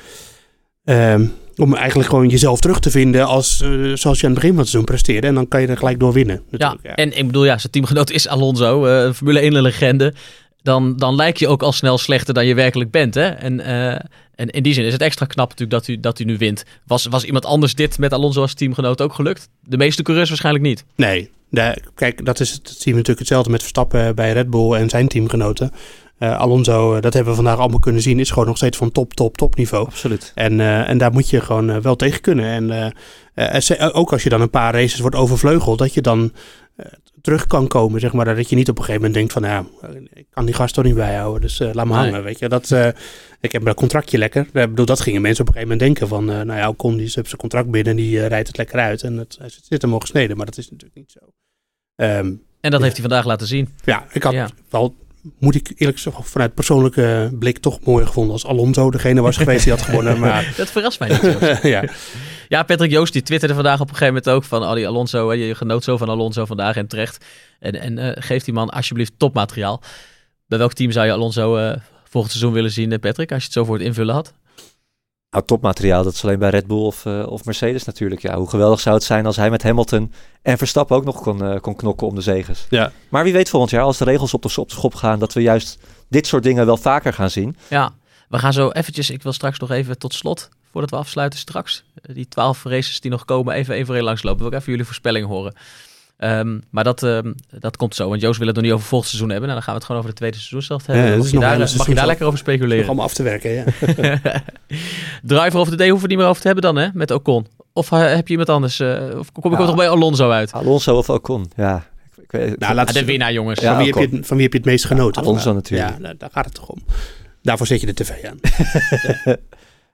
om 1.56 1.76
eigenlijk 1.76 2.10
gewoon 2.10 2.30
jezelf 2.30 2.60
terug 2.60 2.80
te 2.80 2.92
vinden 2.92 3.26
als, 3.26 3.58
zoals 3.94 4.20
je 4.20 4.26
aan 4.26 4.32
het 4.32 4.42
begin 4.42 4.50
van 4.50 4.58
het 4.58 4.68
seizoen 4.68 4.84
presteerde. 4.84 5.28
En 5.28 5.36
dan 5.36 5.48
kan 5.48 5.62
je 5.62 5.68
er 5.68 5.78
gelijk 5.78 6.00
door 6.00 6.14
winnen. 6.14 6.42
Ja, 6.50 6.58
natuurlijk, 6.58 7.00
en 7.00 7.18
ik 7.18 7.26
bedoel, 7.26 7.46
ja, 7.46 7.58
zijn 7.58 7.72
teamgenoot 7.72 8.12
is 8.12 8.28
Alonso, 8.28 8.86
een 8.86 9.14
Formule 9.14 9.40
1 9.40 9.62
legende. 9.62 10.14
Dan, 10.62 10.98
dan 10.98 11.16
lijk 11.16 11.38
je 11.38 11.48
ook 11.48 11.64
al 11.64 11.72
snel 11.72 11.98
slechter 11.98 12.34
dan 12.34 12.46
je 12.46 12.56
werkelijk 12.56 12.92
bent. 12.92 13.14
Hè? 13.14 13.28
En, 13.28 13.60
en 14.36 14.50
in 14.50 14.64
die 14.64 14.74
zin 14.74 14.86
is 14.86 14.94
het 14.94 15.02
extra 15.02 15.26
knap 15.26 15.50
natuurlijk 15.50 15.80
dat 15.80 15.88
u, 15.88 16.00
dat 16.00 16.20
u 16.20 16.24
nu 16.24 16.38
wint. 16.38 16.64
Was, 16.86 17.06
was 17.06 17.24
iemand 17.24 17.46
anders 17.46 17.76
dit 17.76 17.98
met 17.98 18.14
Alonso 18.14 18.42
als 18.42 18.54
teamgenoot 18.54 19.02
ook 19.02 19.14
gelukt? 19.14 19.50
De 19.62 19.78
meeste 19.78 20.04
coureurs 20.04 20.30
waarschijnlijk 20.30 20.66
niet. 20.66 20.86
Nee, 20.96 21.30
de- 21.54 21.82
kijk, 21.96 22.26
dat, 22.26 22.40
is, 22.40 22.50
het- 22.52 22.64
dat 22.64 22.74
zien 22.74 22.84
we 22.94 23.00
natuurlijk 23.00 23.20
hetzelfde 23.20 23.50
met 23.52 23.60
Verstappen 23.62 24.16
bij 24.16 24.34
Red 24.34 24.50
Bull 24.50 24.72
en 24.74 24.90
zijn 24.90 25.08
teamgenoten. 25.08 25.72
Eh, 26.18 26.38
Alonso, 26.40 26.96
eh, 26.96 27.02
dat 27.02 27.14
hebben 27.14 27.32
we 27.32 27.42
vandaag 27.42 27.58
allemaal 27.60 27.80
kunnen 27.80 28.02
zien, 28.02 28.20
is 28.20 28.30
gewoon 28.30 28.48
nog 28.48 28.58
steeds 28.58 28.78
van 28.78 28.92
top, 28.92 29.14
top, 29.14 29.38
top 29.38 29.56
niveau. 29.56 29.86
Absoluut. 29.86 30.32
En, 30.36 30.60
eh, 30.60 30.90
en 30.90 30.98
daar 30.98 31.12
moet 31.12 31.30
je 31.30 31.42
gewoon 31.42 31.70
eh, 31.70 31.78
wel 31.78 31.96
tegen 31.96 32.22
kunnen. 32.22 32.46
En 32.46 32.94
eh, 33.36 33.70
eh, 33.80 33.90
ook 33.96 34.12
als 34.12 34.24
je 34.24 34.30
dan 34.30 34.42
een 34.42 34.50
paar 34.50 34.74
races 34.74 35.00
wordt 35.00 35.16
overvleugeld, 35.16 35.78
dat 35.80 35.94
je 35.94 36.02
dan 36.02 36.32
eh, 36.76 36.86
terug 37.22 37.48
kan 37.48 37.68
komen, 37.68 38.00
zeg 38.00 38.14
maar. 38.14 38.36
Dat 38.36 38.50
je 38.50 38.56
niet 38.56 38.70
op 38.70 38.78
een 38.78 38.84
gegeven 38.84 39.08
moment 39.08 39.34
denkt 39.34 39.34
van, 39.34 39.44
ja, 39.44 39.66
ik 40.14 40.26
kan 40.30 40.46
die 40.46 40.56
gast 40.56 40.74
toch 40.74 40.84
niet 40.84 40.96
bijhouden, 40.96 41.42
dus 41.42 41.60
eh, 41.60 41.70
laat 41.74 41.86
me 41.86 41.94
Nee. 41.94 42.02
hangen, 42.04 42.24
weet 42.24 42.40
je. 42.40 42.50
Dat, 42.50 42.72
eh, 42.72 42.88
ik 43.42 43.52
heb 43.52 43.64
mijn 43.64 43.76
contractje 43.76 44.18
lekker. 44.18 44.42
Ik 44.46 44.52
bedoel, 44.52 44.86
dat 44.86 45.00
gingen 45.02 45.22
mensen 45.22 45.42
op 45.42 45.48
een 45.48 45.54
gegeven 45.56 45.78
moment 45.78 45.98
denken 46.00 46.16
van, 46.16 46.30
eh, 46.40 46.46
nou 46.46 46.60
ja, 46.60 46.70
Ocon 46.70 46.92
die 46.98 47.02
heeft 47.02 47.14
zijn 47.28 47.38
contract 47.38 47.70
binnen 47.72 47.92
en 47.92 47.98
die 47.98 48.20
eh, 48.22 48.28
rijdt 48.28 48.48
het 48.48 48.58
lekker 48.58 48.80
uit. 48.80 49.02
En 49.04 49.18
het, 49.18 49.38
het 49.42 49.60
zit 49.70 49.82
hem 49.82 49.94
al 49.94 50.00
gesneden, 50.00 50.38
maar 50.38 50.46
dat 50.46 50.58
is 50.58 50.70
natuurlijk 50.70 50.96
niet 51.00 51.12
zo. 51.12 51.20
Ehm, 51.96 52.32
En 52.62 52.72
dat 52.72 52.82
heeft 52.82 52.94
hij 52.98 53.02
vandaag 53.02 53.26
laten 53.26 53.48
zien. 53.48 53.70
ja, 53.84 54.06
ik 54.12 54.24
had 54.24 54.34
Ja. 54.34 54.50
wel, 54.70 54.96
moet 55.40 55.56
ik 55.56 55.72
eerlijk 55.76 56.00
zeggen, 56.00 56.24
vanuit 56.24 56.54
persoonlijke 56.54 57.32
blik 57.40 57.58
toch 57.58 57.80
mooi 57.84 58.06
gevonden 58.06 58.34
als 58.34 58.46
Alonso 58.46 58.92
degene 58.92 59.22
was 59.22 59.38
geweest 59.38 59.64
die 59.64 59.74
had 59.74 59.82
gewonnen. 59.82 60.20
Maar 60.30 60.54
Dat 60.58 60.72
verrast 60.72 61.00
mij 61.00 61.10
niet. 61.10 61.38
Ja, 61.62 61.84
Ja, 62.48 62.64
Patrick 62.64 62.92
Joost 62.92 63.14
die 63.14 63.22
twitterde 63.22 63.54
vandaag 63.54 63.80
op 63.80 63.90
een 63.90 63.96
gegeven 63.96 64.14
moment 64.14 64.30
ook 64.30 64.44
van... 64.44 64.64
Oh, 64.64 64.74
die 64.74 64.88
Alonso, 64.88 65.34
je 65.34 65.56
genoot 65.56 65.84
zo 65.84 65.98
van 65.98 66.10
Alonso 66.10 66.46
vandaag 66.46 66.76
en 66.76 66.88
terecht. 66.88 67.26
En, 67.60 67.74
en 67.82 67.98
eh, 67.98 68.24
geef 68.24 68.44
die 68.44 68.54
man 68.54 68.70
alsjeblieft 68.70 69.14
topmateriaal. 69.18 69.82
Bij 70.48 70.58
welk 70.58 70.74
team 70.74 70.92
zou 70.92 71.06
je 71.06 71.12
Alonso 71.12 71.56
eh, 71.58 71.78
volgend 72.04 72.32
seizoen 72.34 72.54
willen 72.54 72.72
zien, 72.72 72.92
eh, 72.92 73.00
Patrick? 73.00 73.32
Als 73.32 73.40
je 73.40 73.46
het 73.46 73.54
zo 73.54 73.66
voor 73.66 73.76
het 73.78 73.86
invullen 73.86 74.14
had. 74.16 74.34
Nou, 75.34 75.46
topmateriaal, 75.46 76.04
dat 76.04 76.14
is 76.14 76.24
alleen 76.24 76.40
bij 76.40 76.50
Red 76.50 76.68
Bull 76.68 76.82
of, 76.86 77.06
eh, 77.06 77.28
of 77.28 77.46
Mercedes 77.46 77.84
natuurlijk. 77.84 78.22
Ja, 78.22 78.38
hoe 78.38 78.50
geweldig 78.50 78.80
zou 78.80 78.96
het 78.96 79.04
zijn 79.04 79.26
als 79.26 79.36
hij 79.36 79.50
met 79.50 79.64
Hamilton 79.64 80.12
en 80.42 80.58
Verstappen 80.58 80.96
ook 80.96 81.04
nog 81.04 81.22
kon, 81.22 81.44
eh, 81.44 81.60
kon 81.60 81.76
knokken 81.76 82.08
om 82.08 82.16
de 82.16 82.22
zegens. 82.22 82.66
ja. 82.70 82.92
Maar 83.10 83.24
wie 83.24 83.34
weet 83.34 83.50
volgend 83.50 83.72
jaar, 83.72 83.84
als 83.84 83.98
de 83.98 84.04
regels 84.04 84.34
op 84.34 84.42
de, 84.42 84.54
op 84.56 84.70
de 84.70 84.76
schop 84.76 84.96
gaan, 84.96 85.20
dat 85.20 85.34
we 85.34 85.42
juist 85.42 85.80
dit 86.10 86.28
soort 86.28 86.44
dingen 86.44 86.66
wel 86.66 86.78
vaker 86.78 87.14
gaan 87.14 87.30
zien. 87.30 87.58
Ja, 87.68 87.94
we 88.30 88.40
gaan 88.40 88.54
zo 88.54 88.70
eventjes... 88.70 89.10
Ik 89.10 89.24
wil 89.24 89.34
straks 89.34 89.60
nog 89.60 89.72
even 89.72 89.98
tot 89.98 90.14
slot, 90.14 90.50
voordat 90.72 90.90
we 90.90 90.96
afsluiten 90.96 91.40
straks... 91.40 91.84
eh, 92.02 92.16
die 92.16 92.28
twaalf 92.28 92.64
races 92.64 93.00
die 93.00 93.12
nog 93.12 93.26
komen, 93.26 93.54
even 93.54 93.76
even 93.76 93.96
een 93.96 94.04
langslopen. 94.04 94.40
Wil 94.40 94.52
ik 94.52 94.58
even 94.58 94.72
jullie 94.72 94.86
voorspelling 94.86 95.28
horen. 95.28 95.56
Ehm, 96.18 96.60
maar 96.70 96.84
dat, 96.84 97.04
ehm, 97.04 97.34
dat 97.60 97.78
komt 97.78 97.96
zo. 97.96 98.10
Want 98.10 98.22
Joost 98.22 98.38
wil 98.38 98.48
het 98.48 98.56
nog 98.56 98.66
niet 98.66 98.74
over 98.74 98.86
volgend 98.86 99.10
seizoen 99.10 99.30
hebben. 99.32 99.50
Nou, 99.50 99.62
dan 99.64 99.70
gaan 99.70 99.74
we 99.74 99.80
het 99.80 99.88
gewoon 99.90 100.02
over 100.02 100.14
de 100.14 100.20
tweede 100.20 100.38
seizoenshelft 100.38 100.88
hebben. 100.88 101.06
Ja, 101.06 101.18
mag, 101.18 101.32
je 101.32 101.40
daar, 101.40 101.58
mag 101.78 101.88
je 101.88 101.96
daar 101.96 102.06
lekker 102.06 102.26
over 102.26 102.40
speculeren. 102.40 102.86
allemaal 102.86 103.06
af 103.06 103.14
te 103.14 103.24
werken, 103.24 103.52
ja. 103.52 103.64
Driver 105.24 105.60
of 105.60 105.70
the 105.70 105.76
day 105.76 105.90
hoeven 105.90 106.08
we 106.08 106.14
niet 106.14 106.18
meer 106.22 106.28
over 106.32 106.42
te 106.42 106.48
hebben 106.48 106.64
dan, 106.74 106.76
hè? 106.84 106.88
Met 106.94 107.12
Ocon. 107.12 107.48
Of 107.74 107.92
eh, 107.92 108.00
heb 108.00 108.26
je 108.28 108.32
iemand 108.32 108.50
anders? 108.50 108.80
eh, 108.80 109.04
of 109.18 109.32
kom 109.32 109.52
ik 109.54 109.60
Ja. 109.60 109.66
toch 109.66 109.76
bij 109.76 109.90
Alonso 109.90 110.30
uit? 110.30 110.52
Alonso 110.54 110.98
of 110.98 111.10
Ocon, 111.10 111.52
ja. 111.56 111.86
Ik, 112.22 112.32
weet, 112.32 112.60
Nou, 112.60 112.74
laat 112.74 112.88
Ah, 112.88 112.94
de 112.94 113.06
winnaar, 113.06 113.34
jongens. 113.34 113.60
Ja, 113.60 113.68
van, 113.76 113.78
wie 113.84 113.94
heb 113.94 114.10
je, 114.12 114.18
het- 114.18 114.26
van 114.28 114.36
wie 114.36 114.46
heb 114.46 114.54
je 114.54 114.60
het 114.60 114.68
meest 114.68 114.86
genoten? 114.86 115.22
Alonso 115.22 115.44
vandaag? 115.44 115.62
natuurlijk. 115.64 115.90
Ja, 115.92 115.98
nou, 115.98 116.16
daar 116.18 116.30
gaat 116.32 116.46
het 116.46 116.54
toch 116.54 116.70
om. 116.70 116.84
Daarvoor 117.42 117.68
zet 117.68 117.80
je 117.80 117.86
de 117.86 117.94
tv 117.94 118.12
aan. 118.26 118.38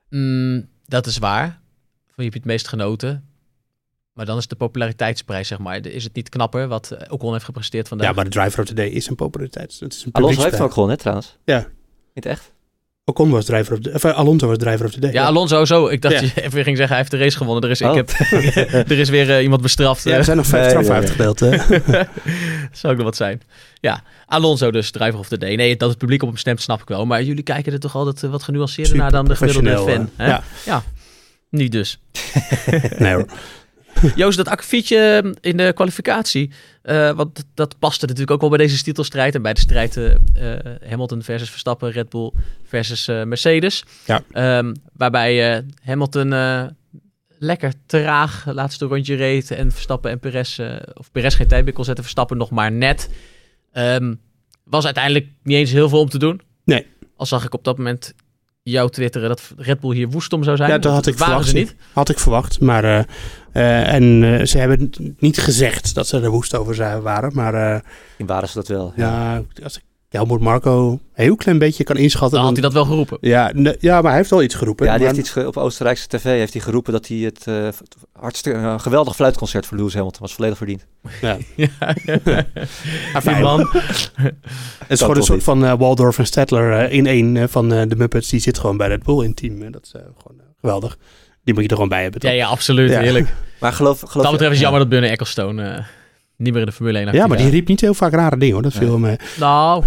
Mm, 0.10 0.68
dat 0.86 1.06
is 1.06 1.18
waar. 1.18 1.46
Van 2.06 2.14
wie 2.16 2.26
heb 2.26 2.34
je 2.34 2.40
het 2.40 2.48
meest 2.48 2.68
genoten? 2.68 3.29
Maar 4.20 4.28
dan 4.28 4.38
is 4.38 4.48
de 4.48 4.56
populariteitsprijs, 4.56 5.48
zeg 5.48 5.58
maar. 5.58 5.86
Is 5.86 6.04
het 6.04 6.16
niet 6.16 6.30
knapper 6.30 6.68
wat 6.68 6.92
eh, 6.92 7.14
Ocon 7.14 7.32
heeft 7.34 7.46
gepresteerd 7.46 7.88
vandaag? 7.88 8.08
Ja, 8.08 8.14
maar 8.14 8.24
de 8.24 8.30
driver 8.30 8.60
of 8.60 8.66
the 8.66 8.74
day 8.74 8.88
is 8.88 9.08
een 9.08 9.16
populariteit. 9.16 9.78
Het 9.80 9.94
is 9.94 10.06
een 10.06 10.12
Alonso 10.12 10.42
heeft 10.44 10.60
ook 10.60 10.72
gewonnen, 10.72 10.96
hè, 10.96 11.02
trouwens. 11.02 11.38
Ja. 11.46 11.68
Niet 12.14 12.26
echt? 12.26 12.52
Ocon 13.06 13.30
was 13.30 13.46
driver 13.46 13.74
of 13.74 13.80
the, 13.80 13.92
of, 13.94 14.04
eh, 14.04 14.16
Alonso 14.16 14.48
was 14.48 14.58
driver 14.58 14.86
of 14.86 14.92
the 14.92 15.00
day. 15.00 15.12
Ja, 15.12 15.26
Alonso 15.26 15.66
zo. 15.66 15.88
Ik 15.88 16.02
dacht 16.02 16.14
Ja. 16.14 16.22
je 16.22 16.42
even 16.42 16.64
ging 16.64 16.78
zeggen, 16.78 16.88
hij 16.88 16.98
heeft 16.98 17.12
de 17.12 17.18
race 17.18 17.38
gewonnen. 17.38 17.64
Er 17.64 17.70
is, 17.70 17.82
Oh. 17.82 17.90
ik 17.90 17.96
heb, 17.96 18.10
er 18.92 19.00
is 19.00 19.10
weer 19.10 19.30
eh, 19.36 19.44
iemand 19.44 19.62
bestraft. 19.62 20.04
Ja, 20.04 20.12
er 20.12 20.18
eh. 20.20 20.24
zijn 20.24 20.38
nog 20.38 20.46
vijf 20.46 20.74
Nee, 20.74 20.84
straffen 20.84 21.18
nee, 21.18 21.50
nee. 21.50 21.60
uitgedeeld. 21.60 21.86
hè. 21.86 22.04
Zou 22.80 22.92
ook 22.94 22.98
nog 23.00 23.08
wat 23.08 23.16
zijn. 23.16 23.42
Ja, 23.80 24.04
Alonso 24.26 24.72
dus, 24.72 24.92
driver 24.92 25.20
of 25.20 25.28
the 25.28 25.38
day. 25.38 25.56
Nee, 25.56 25.76
dat 25.78 25.90
het 25.90 25.98
publiek 25.98 26.22
op 26.22 26.28
hem 26.28 26.38
stemt, 26.38 26.62
snap 26.62 26.82
ik 26.82 26.88
wel. 26.88 27.06
Maar 27.06 27.24
jullie 27.24 27.44
kijken 27.44 27.74
er 27.74 27.80
toch 27.80 27.96
altijd 27.96 28.24
eh, 28.24 28.30
wat 28.30 28.44
genuanceerder 28.44 28.96
naar 28.98 29.12
dan 29.12 29.26
de 29.26 29.36
gemiddelde 29.36 29.78
fan. 29.78 30.10
eh, 30.16 30.28
hè? 30.28 30.38
Ja. 30.66 30.84
Niet 31.50 31.72
dus. 31.72 32.00
Nee 32.98 33.14
hoor. 33.14 33.26
Joost, 34.16 34.38
dat 34.38 34.48
akkefietje 34.48 35.34
in 35.42 35.58
de 35.58 35.72
kwalificatie. 35.74 36.52
eh, 36.82 37.12
want 37.12 37.44
dat- 37.54 37.80
paste 37.80 38.06
natuurlijk 38.06 38.32
ook 38.32 38.40
wel 38.40 38.50
bij 38.50 38.58
deze 38.58 38.84
titelstrijd. 38.84 39.36
En 39.36 39.42
bij 39.42 39.54
de 39.54 39.60
strijd 39.60 39.98
eh, 39.98 40.12
eh, 40.56 40.60
Hamilton 40.90 41.24
versus 41.24 41.50
Verstappen, 41.50 41.92
Red 41.92 42.10
Bull 42.10 42.32
versus 42.64 43.06
Mercedes. 43.08 43.84
Ja. 44.06 44.22
Ehm, 44.32 44.74
waarbij 44.94 45.64
Hamilton 45.84 46.30
lekker 47.40 47.74
traag 47.86 48.46
laatste 48.54 48.86
rondje 48.86 49.16
reed. 49.16 49.52
En 49.52 49.72
Verstappen 49.72 50.12
en 50.12 50.20
Perez, 50.20 50.60
of 50.94 51.12
Perez 51.12 51.36
geen 51.36 51.48
tijd 51.48 51.64
meer 51.64 51.74
kon 51.74 51.84
zetten. 51.86 52.04
Verstappen 52.04 52.38
nog 52.38 52.50
maar 52.50 52.72
net. 52.72 53.10
Ehm, 53.72 54.14
was 54.64 54.86
uiteindelijk 54.86 55.28
niet 55.44 55.58
eens 55.58 55.72
heel 55.72 55.90
veel 55.90 56.00
om 56.00 56.10
te 56.10 56.20
doen. 56.20 56.42
Nee. 56.64 56.88
Al 57.16 57.26
zag 57.26 57.46
ik 57.46 57.54
op 57.54 57.64
dat 57.64 57.78
moment 57.78 58.14
jou 58.70 58.90
twitteren 58.90 59.30
dat 59.30 59.42
Red 59.58 59.80
Bull 59.80 59.96
hier 59.96 60.10
woest 60.10 60.34
om 60.34 60.44
zou 60.44 60.58
zijn. 60.58 60.70
Ja, 60.70 60.78
dat 60.78 60.94
had 60.94 61.08
ik 61.08 61.18
waren 61.18 61.26
verwacht. 61.44 61.50
ze 61.50 61.56
niet. 61.58 61.76
Had 61.94 62.10
ik 62.10 62.20
verwacht. 62.20 62.60
Maar, 62.60 62.84
eh, 62.84 63.00
eh, 63.52 63.94
en 63.94 64.24
eh, 64.40 64.46
ze 64.46 64.58
hebben 64.58 64.90
niet 65.20 65.38
gezegd 65.40 65.94
dat 65.96 66.08
ze 66.08 66.20
er 66.22 66.30
woest 66.30 66.56
over 66.56 66.76
zijn- 66.76 67.02
waren. 67.02 67.32
Maar 67.34 67.54
eh, 67.54 67.80
In 68.18 68.26
waren 68.26 68.48
ze 68.50 68.54
dat 68.54 68.68
wel. 68.68 68.94
ja, 68.96 69.42
als 69.64 69.78
ik 69.78 69.84
Helmoet 70.10 70.40
Marco 70.42 70.90
een 70.92 71.00
heel 71.14 71.36
klein 71.36 71.58
beetje 71.60 71.84
kan 71.84 71.98
inschatten. 71.98 72.38
Dan 72.38 72.46
had 72.46 72.54
hij 72.54 72.62
dat 72.64 72.74
wel 72.74 72.86
geroepen. 72.86 73.18
Ja, 73.22 73.52
ne- 73.54 73.76
ja, 73.80 73.94
maar 74.02 74.08
hij 74.10 74.16
heeft 74.18 74.30
wel 74.30 74.44
iets 74.44 74.56
geroepen. 74.56 74.86
Ja, 74.86 74.92
die 74.92 75.00
Maar- 75.06 75.10
heeft 75.16 75.26
iets 75.28 75.32
ge- 75.34 75.48
op 75.48 75.58
Oostenrijkse 75.58 76.08
tv 76.08 76.24
heeft 76.24 76.54
hij 76.54 76.62
geroepen 76.62 76.94
dat 76.94 77.08
hij 77.08 77.18
het 77.18 77.48
eh, 77.48 77.68
hartstikke 78.20 78.60
een 78.60 78.80
geweldig 78.80 79.16
fluitconcert 79.16 79.66
voor 79.66 79.78
Lewis 79.78 79.94
Hamilton 79.94 80.22
was 80.22 80.34
volledig 80.34 80.58
verdiend. 80.58 80.86
ja. 81.22 81.38
Ja. 83.24 83.40
Man. 83.40 83.60
Het 83.72 84.34
is 84.88 85.00
gewoon 85.00 85.16
een 85.16 85.24
soort 85.24 85.38
niet. 85.38 85.44
van 85.44 85.66
eh, 85.66 85.74
Waldorf 85.78 86.18
en 86.18 86.26
Stedtler 86.26 86.72
eh, 86.86 86.92
in 86.98 87.06
één 87.08 87.38
eh, 87.38 87.44
van 87.48 87.74
eh, 87.74 87.82
de 87.88 87.96
Muppets. 87.96 88.30
Die 88.30 88.40
zit 88.40 88.58
gewoon 88.60 88.78
bij 88.78 88.88
Red 88.88 89.04
Bull 89.04 89.20
in 89.24 89.28
het 89.28 89.36
team. 89.36 89.62
En 89.62 89.72
dat 89.72 89.84
is 89.86 89.92
eh, 89.92 90.02
gewoon 90.02 90.40
eh, 90.40 90.46
geweldig. 90.62 90.98
Die 91.44 91.54
moet 91.54 91.64
je 91.64 91.70
er 91.70 91.76
gewoon 91.76 91.90
bij 91.90 92.02
hebben. 92.02 92.22
Ja, 92.24 92.30
toch? 92.30 92.38
ja, 92.40 92.48
absoluut. 92.48 92.90
Ja. 92.90 93.00
Heerlijk. 93.00 93.34
Maar 93.60 93.74
geloof, 93.74 93.98
geloof 94.00 94.14
Wat 94.14 94.24
dat 94.24 94.32
betreft 94.32 94.52
is 94.52 94.58
ja. 94.58 94.64
jammer 94.64 94.80
dat 94.82 94.90
Bunny 94.90 95.08
Ecclestone 95.08 95.64
eh, 95.64 95.84
niet 96.40 96.52
meer 96.54 96.62
in 96.62 96.68
de 96.68 96.72
Formule 96.74 96.98
1 96.98 97.06
actief 97.08 97.22
Ja, 97.22 97.28
maar 97.28 97.38
die 97.38 97.50
riep 97.50 97.68
niet 97.68 97.82
heel 97.82 97.94
vaak 97.94 98.12
rare 98.14 98.38
dingen 98.38 98.54
hoor. 98.54 98.64
Dat 98.64 98.74
viel 98.74 98.98
Nee. 99.00 99.12
me 99.12 99.18
Nou, 99.40 99.84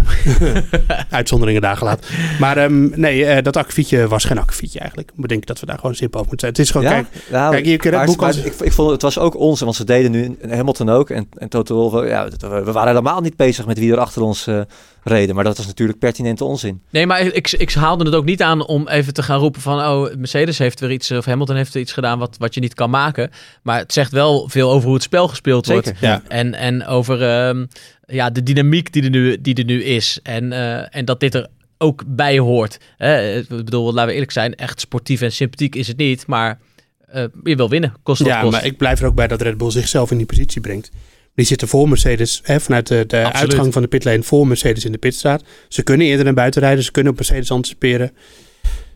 uitzonderingen 1.09 1.61
daar 1.61 1.77
gelaten. 1.77 2.05
Maar 2.39 2.57
ehm, 2.57 2.99
nee, 2.99 3.25
eh, 3.25 3.43
dat 3.43 3.57
akkefietje 3.57 4.07
was 4.07 4.23
geen 4.25 4.37
akkefietje 4.37 4.79
eigenlijk. 4.79 5.11
Ik 5.17 5.27
denk 5.27 5.45
dat 5.45 5.59
we 5.59 5.65
daar 5.65 5.79
gewoon 5.79 5.95
simpel 5.95 6.19
over 6.19 6.29
moeten 6.31 6.47
zijn. 6.47 6.51
Het 6.51 6.61
is 6.61 6.71
gewoon, 6.71 6.87
Ja, 6.87 7.09
kijk, 7.11 7.31
nou, 7.31 7.61
kijk, 7.61 7.91
maar- 7.91 8.05
Bull 8.05 8.15
maar 8.15 8.33
kan- 8.33 8.43
ik, 8.45 8.53
ik 8.59 8.71
vond 8.71 8.91
het 8.91 9.01
was 9.01 9.19
ook 9.19 9.35
onze, 9.37 9.63
want 9.63 9.75
ze 9.75 9.83
deden 9.85 10.11
nu 10.11 10.37
Hamilton 10.49 10.89
ook 10.89 11.09
en, 11.09 11.27
en 11.37 11.49
Toto 11.49 11.75
Wolff, 11.75 12.07
ja, 12.07 12.27
we, 12.39 12.71
waren 12.71 12.87
helemaal 12.87 13.21
niet 13.21 13.35
bezig 13.35 13.65
met 13.65 13.79
wie 13.79 13.91
er 13.91 13.99
achter 13.99 14.21
ons 14.21 14.47
eh, 14.47 14.61
reden, 15.03 15.35
maar 15.35 15.43
dat 15.43 15.57
was 15.57 15.65
natuurlijk 15.65 15.99
pertinente 15.99 16.43
onzin. 16.43 16.81
nee, 16.89 17.07
maar 17.07 17.21
ik, 17.21 17.51
ik 17.51 17.73
haalde 17.73 18.05
het 18.05 18.15
ook 18.15 18.25
niet 18.25 18.41
aan 18.41 18.65
om 18.65 18.87
even 18.87 19.13
te 19.13 19.23
gaan 19.23 19.39
roepen 19.39 19.61
van... 19.61 19.79
oh, 19.79 20.13
Mercedes 20.17 20.57
heeft 20.57 20.79
weer 20.79 20.91
iets, 20.91 21.11
of 21.11 21.25
Hamilton 21.25 21.55
heeft 21.55 21.73
er 21.73 21.79
iets 21.79 21.91
gedaan 21.93 22.19
wat, 22.19 22.35
wat 22.39 22.53
je 22.53 22.59
niet 22.59 22.73
kan 22.73 22.89
maken. 22.89 23.31
Maar 23.61 23.77
het 23.79 23.93
zegt 23.93 24.11
wel 24.11 24.49
veel 24.49 24.71
over 24.71 24.85
hoe 24.85 24.93
het 24.93 25.03
spel 25.03 25.27
gespeeld 25.27 25.65
wordt. 25.67 25.85
Zeker. 25.87 26.07
ja. 26.07 26.21
En, 26.27 26.42
en 26.51 26.85
over 26.85 27.21
ehm, 27.21 27.65
ja, 28.05 28.29
de 28.29 28.43
dynamiek 28.43 28.93
die 28.93 29.03
er 29.03 29.09
nu, 29.09 29.41
die 29.41 29.55
er 29.55 29.65
nu 29.65 29.83
is. 29.83 30.19
En, 30.23 30.51
eh, 30.51 30.95
en 30.95 31.05
dat 31.05 31.19
dit 31.19 31.33
er 31.33 31.47
ook 31.77 32.03
bij 32.07 32.39
hoort. 32.39 32.77
Hè? 32.97 33.37
Ik 33.37 33.47
bedoel, 33.47 33.85
laten 33.93 34.07
we 34.07 34.13
eerlijk 34.13 34.31
zijn, 34.31 34.55
echt 34.55 34.79
sportief 34.79 35.21
en 35.21 35.31
sympathiek 35.31 35.75
is 35.75 35.87
het 35.87 35.97
niet. 35.97 36.27
Maar 36.27 36.59
eh, 37.07 37.23
je 37.43 37.55
wil 37.55 37.69
winnen, 37.69 37.93
kost 38.03 38.21
wat 38.21 38.27
Ja, 38.27 38.41
kost. 38.41 38.51
maar 38.51 38.65
ik 38.65 38.77
blijf 38.77 38.99
er 38.99 39.05
ook 39.05 39.15
bij 39.15 39.27
dat 39.27 39.41
Red 39.41 39.57
Bull 39.57 39.71
zichzelf 39.71 40.11
in 40.11 40.17
die 40.17 40.25
positie 40.25 40.61
brengt. 40.61 40.91
Die 41.35 41.45
zitten 41.45 41.67
voor 41.67 41.89
Mercedes, 41.89 42.39
hè, 42.43 42.59
vanuit 42.59 42.87
de, 42.87 43.03
de 43.07 43.33
uitgang 43.33 43.73
van 43.73 43.81
de 43.81 43.87
pitlane 43.87 44.23
voor 44.23 44.47
Mercedes 44.47 44.85
in 44.85 44.91
de 44.91 44.97
pitstraat. 44.97 45.43
Ze 45.67 45.83
kunnen 45.83 46.07
eerder 46.07 46.25
naar 46.25 46.33
buiten 46.33 46.61
rijden, 46.61 46.83
ze 46.83 46.91
kunnen 46.91 47.11
op 47.11 47.17
Mercedes 47.17 47.51
anticiperen. 47.51 48.11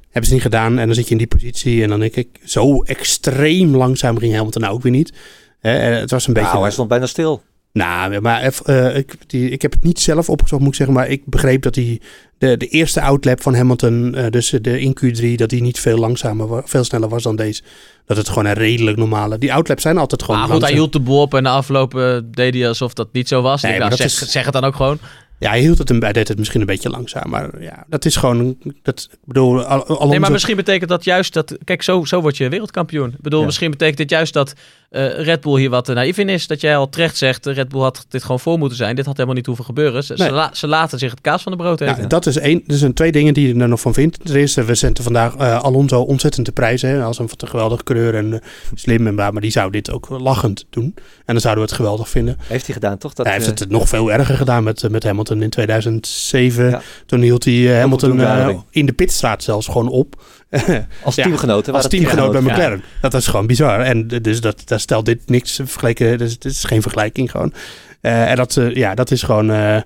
Hebben 0.03 0.25
ze 0.25 0.33
niet 0.33 0.41
gedaan 0.41 0.79
en 0.79 0.85
dan 0.85 0.95
zit 0.95 1.05
je 1.05 1.11
in 1.11 1.17
die 1.17 1.27
positie. 1.27 1.83
En 1.83 1.89
dan 1.89 1.99
denk 1.99 2.15
ik, 2.15 2.27
zo 2.43 2.81
extreem 2.81 3.75
langzaam 3.75 4.17
ging 4.17 4.35
Hamilton 4.35 4.61
nou 4.61 4.73
ook 4.73 4.81
weer 4.81 4.91
niet. 4.91 5.13
Hè, 5.59 5.77
eh, 5.93 5.99
het 5.99 6.11
was 6.11 6.27
een 6.27 6.33
beetje... 6.33 6.49
Nou, 6.49 6.61
hij 6.61 6.71
stond 6.71 6.89
bijna 6.89 7.05
stil. 7.05 7.43
Nou, 7.73 8.21
maar 8.21 8.41
even, 8.41 8.65
eh, 8.65 8.97
ik, 8.97 9.15
die, 9.27 9.49
ik 9.49 9.61
heb 9.61 9.71
het 9.71 9.83
niet 9.83 9.99
zelf 9.99 10.29
opgezocht, 10.29 10.61
moet 10.61 10.69
ik 10.71 10.75
zeggen. 10.77 10.95
Maar 10.95 11.07
ik 11.07 11.21
begreep 11.25 11.61
dat 11.61 11.73
die, 11.73 12.01
de, 12.37 12.57
de 12.57 12.67
eerste 12.67 13.01
outlap 13.01 13.41
van 13.41 13.55
Hamilton, 13.55 14.15
eh, 14.15 14.29
dus 14.29 14.49
de 14.61 14.79
in 14.81 14.97
Q3, 15.03 15.35
dat 15.35 15.49
die 15.49 15.61
niet 15.61 15.79
veel 15.79 15.97
langzamer, 15.97 16.61
veel 16.65 16.83
sneller 16.83 17.09
was 17.09 17.23
dan 17.23 17.35
deze. 17.35 17.61
Dat 18.05 18.17
het 18.17 18.27
gewoon 18.29 18.45
een 18.45 18.53
redelijk 18.53 18.97
normale... 18.97 19.37
Die 19.37 19.53
outlaps 19.53 19.81
zijn 19.81 19.97
altijd 19.97 20.23
gewoon 20.23 20.39
Maar 20.39 20.49
goed, 20.49 20.61
hij 20.61 20.71
hield 20.71 20.93
de 20.93 20.99
boel 20.99 21.21
op 21.21 21.33
en 21.33 21.43
na 21.43 21.51
afloop 21.51 21.95
eh, 21.97 22.17
deed 22.25 22.53
hij 22.53 22.67
alsof 22.67 22.93
dat 22.93 23.07
niet 23.11 23.27
zo 23.27 23.41
was. 23.41 23.61
Nee, 23.61 23.73
Ik 23.83 23.93
zeg, 23.93 24.05
is- 24.05 24.31
zeg 24.31 24.43
het 24.43 24.53
dan 24.53 24.63
ook 24.63 24.75
gewoon. 24.75 24.99
Ja, 25.39 25.49
hij 25.49 25.59
hield 25.59 25.77
het 25.77 25.89
een, 25.89 26.01
hij 26.01 26.13
deed 26.13 26.27
het 26.27 26.37
misschien 26.37 26.59
een 26.61 26.65
beetje 26.67 26.89
langzaam. 26.89 27.29
Maar 27.29 27.61
ja, 27.61 27.85
dat 27.87 28.05
is 28.05 28.15
gewoon... 28.15 28.57
Dat, 28.83 29.07
ik 29.11 29.17
bedoel, 29.25 29.63
Al- 29.63 30.07
Nee, 30.07 30.19
maar 30.19 30.31
misschien 30.31 30.55
betekent 30.55 30.89
dat 30.89 31.03
juist 31.03 31.33
dat... 31.33 31.57
Kijk, 31.63 31.81
zo, 31.81 32.05
zo 32.05 32.21
word 32.21 32.37
je 32.37 32.49
wereldkampioen. 32.49 33.09
Ik 33.09 33.21
bedoel, 33.21 33.39
Ja. 33.39 33.45
misschien 33.45 33.71
betekent 33.71 33.97
dit 33.97 34.09
juist 34.09 34.33
dat 34.33 34.53
eh, 34.89 35.19
Red 35.23 35.41
Bull 35.41 35.59
hier 35.59 35.69
wat 35.69 35.89
eh, 35.89 35.95
naïef 35.95 36.17
in 36.17 36.29
is. 36.29 36.47
Dat 36.47 36.61
jij 36.61 36.77
al 36.77 36.89
terecht 36.89 37.17
zegt, 37.17 37.47
eh, 37.47 37.53
Red 37.55 37.69
Bull 37.69 37.81
had 37.81 38.05
dit 38.09 38.21
gewoon 38.21 38.39
voor 38.39 38.57
moeten 38.57 38.77
zijn. 38.77 38.95
Dit 38.95 39.05
had 39.05 39.13
helemaal 39.15 39.35
niet 39.35 39.45
hoeven 39.45 39.65
gebeuren. 39.65 40.03
Ze, 40.03 40.13
Nee. 40.17 40.27
ze, 40.27 40.33
la- 40.33 40.49
ze 40.53 40.67
laten 40.67 40.99
zich 40.99 41.11
het 41.11 41.21
kaas 41.21 41.43
van 41.43 41.51
de 41.51 41.57
brood 41.57 41.81
eten. 41.81 42.01
Ja, 42.01 42.07
dat 42.07 42.25
is 42.25 42.37
één. 42.37 42.63
Er 42.67 42.77
zijn 42.77 42.93
twee 42.93 43.11
dingen 43.11 43.33
die 43.33 43.47
je 43.53 43.61
er 43.61 43.67
nog 43.67 43.79
van 43.79 43.93
vindt. 43.93 44.25
Ten 44.25 44.35
eerste, 44.35 44.63
we 44.63 44.75
zetten 44.75 45.03
vandaag 45.03 45.37
Alonso 45.37 46.01
ontzettend 46.01 46.45
te 46.45 46.51
prijzen. 46.51 46.89
Hè, 46.89 47.03
als 47.03 47.19
een 47.19 47.27
wat 47.27 47.41
een 47.41 47.47
geweldige 47.47 47.83
coureur 47.83 48.15
en 48.15 48.41
slim 48.73 49.07
en 49.07 49.15
bla. 49.15 49.31
Maar 49.31 49.41
die 49.41 49.51
zou 49.51 49.71
dit 49.71 49.91
ook 49.91 50.09
lachend 50.09 50.65
doen. 50.69 50.93
En 50.95 51.33
dan 51.33 51.39
zouden 51.39 51.63
we 51.63 51.69
het 51.69 51.79
geweldig 51.79 52.09
vinden. 52.09 52.37
Heeft 52.47 52.65
hij 52.65 52.73
gedaan, 52.73 52.97
toch? 52.97 53.13
Dat, 53.13 53.25
hij 53.25 53.35
heeft 53.35 53.59
het 53.59 53.69
nog 53.69 53.89
veel 53.89 54.11
erger 54.11 54.35
gedaan 54.35 54.63
met, 54.63 54.89
met 54.89 55.03
Hamilton 55.03 55.41
in 55.41 55.49
2007. 55.49 56.69
Ja. 56.69 56.81
Toen 57.05 57.21
hield 57.21 57.43
hij 57.43 57.53
Hamilton 57.79 58.63
in 58.69 58.85
de 58.85 58.93
pitstraat 58.93 59.43
zelfs 59.43 59.67
gewoon 59.67 59.89
op. 59.89 60.15
als 61.03 61.15
Ja, 61.15 61.23
teamgenoten. 61.23 61.73
Als 61.73 61.87
teamgenoot 61.87 62.31
bij. 62.31 62.41
McLaren. 62.41 62.83
Dat 63.01 63.13
is 63.13 63.27
gewoon 63.27 63.47
bizar. 63.47 63.79
En 63.79 64.07
dus 64.07 64.41
dat, 64.41 64.61
daar 64.65 64.79
stelt 64.79 65.05
dit 65.05 65.29
niks 65.29 65.55
vergeleken. 65.55 66.17
Dus 66.17 66.31
het 66.31 66.45
is 66.45 66.63
geen 66.63 66.81
vergelijking 66.81 67.31
gewoon. 67.31 67.53
Eh, 68.01 68.29
en 68.29 68.35
dat, 68.35 68.57
eh, 68.57 68.75
ja, 68.75 68.95
dat 68.95 69.11
is 69.11 69.23
gewoon... 69.23 69.51
eh, 69.51 69.79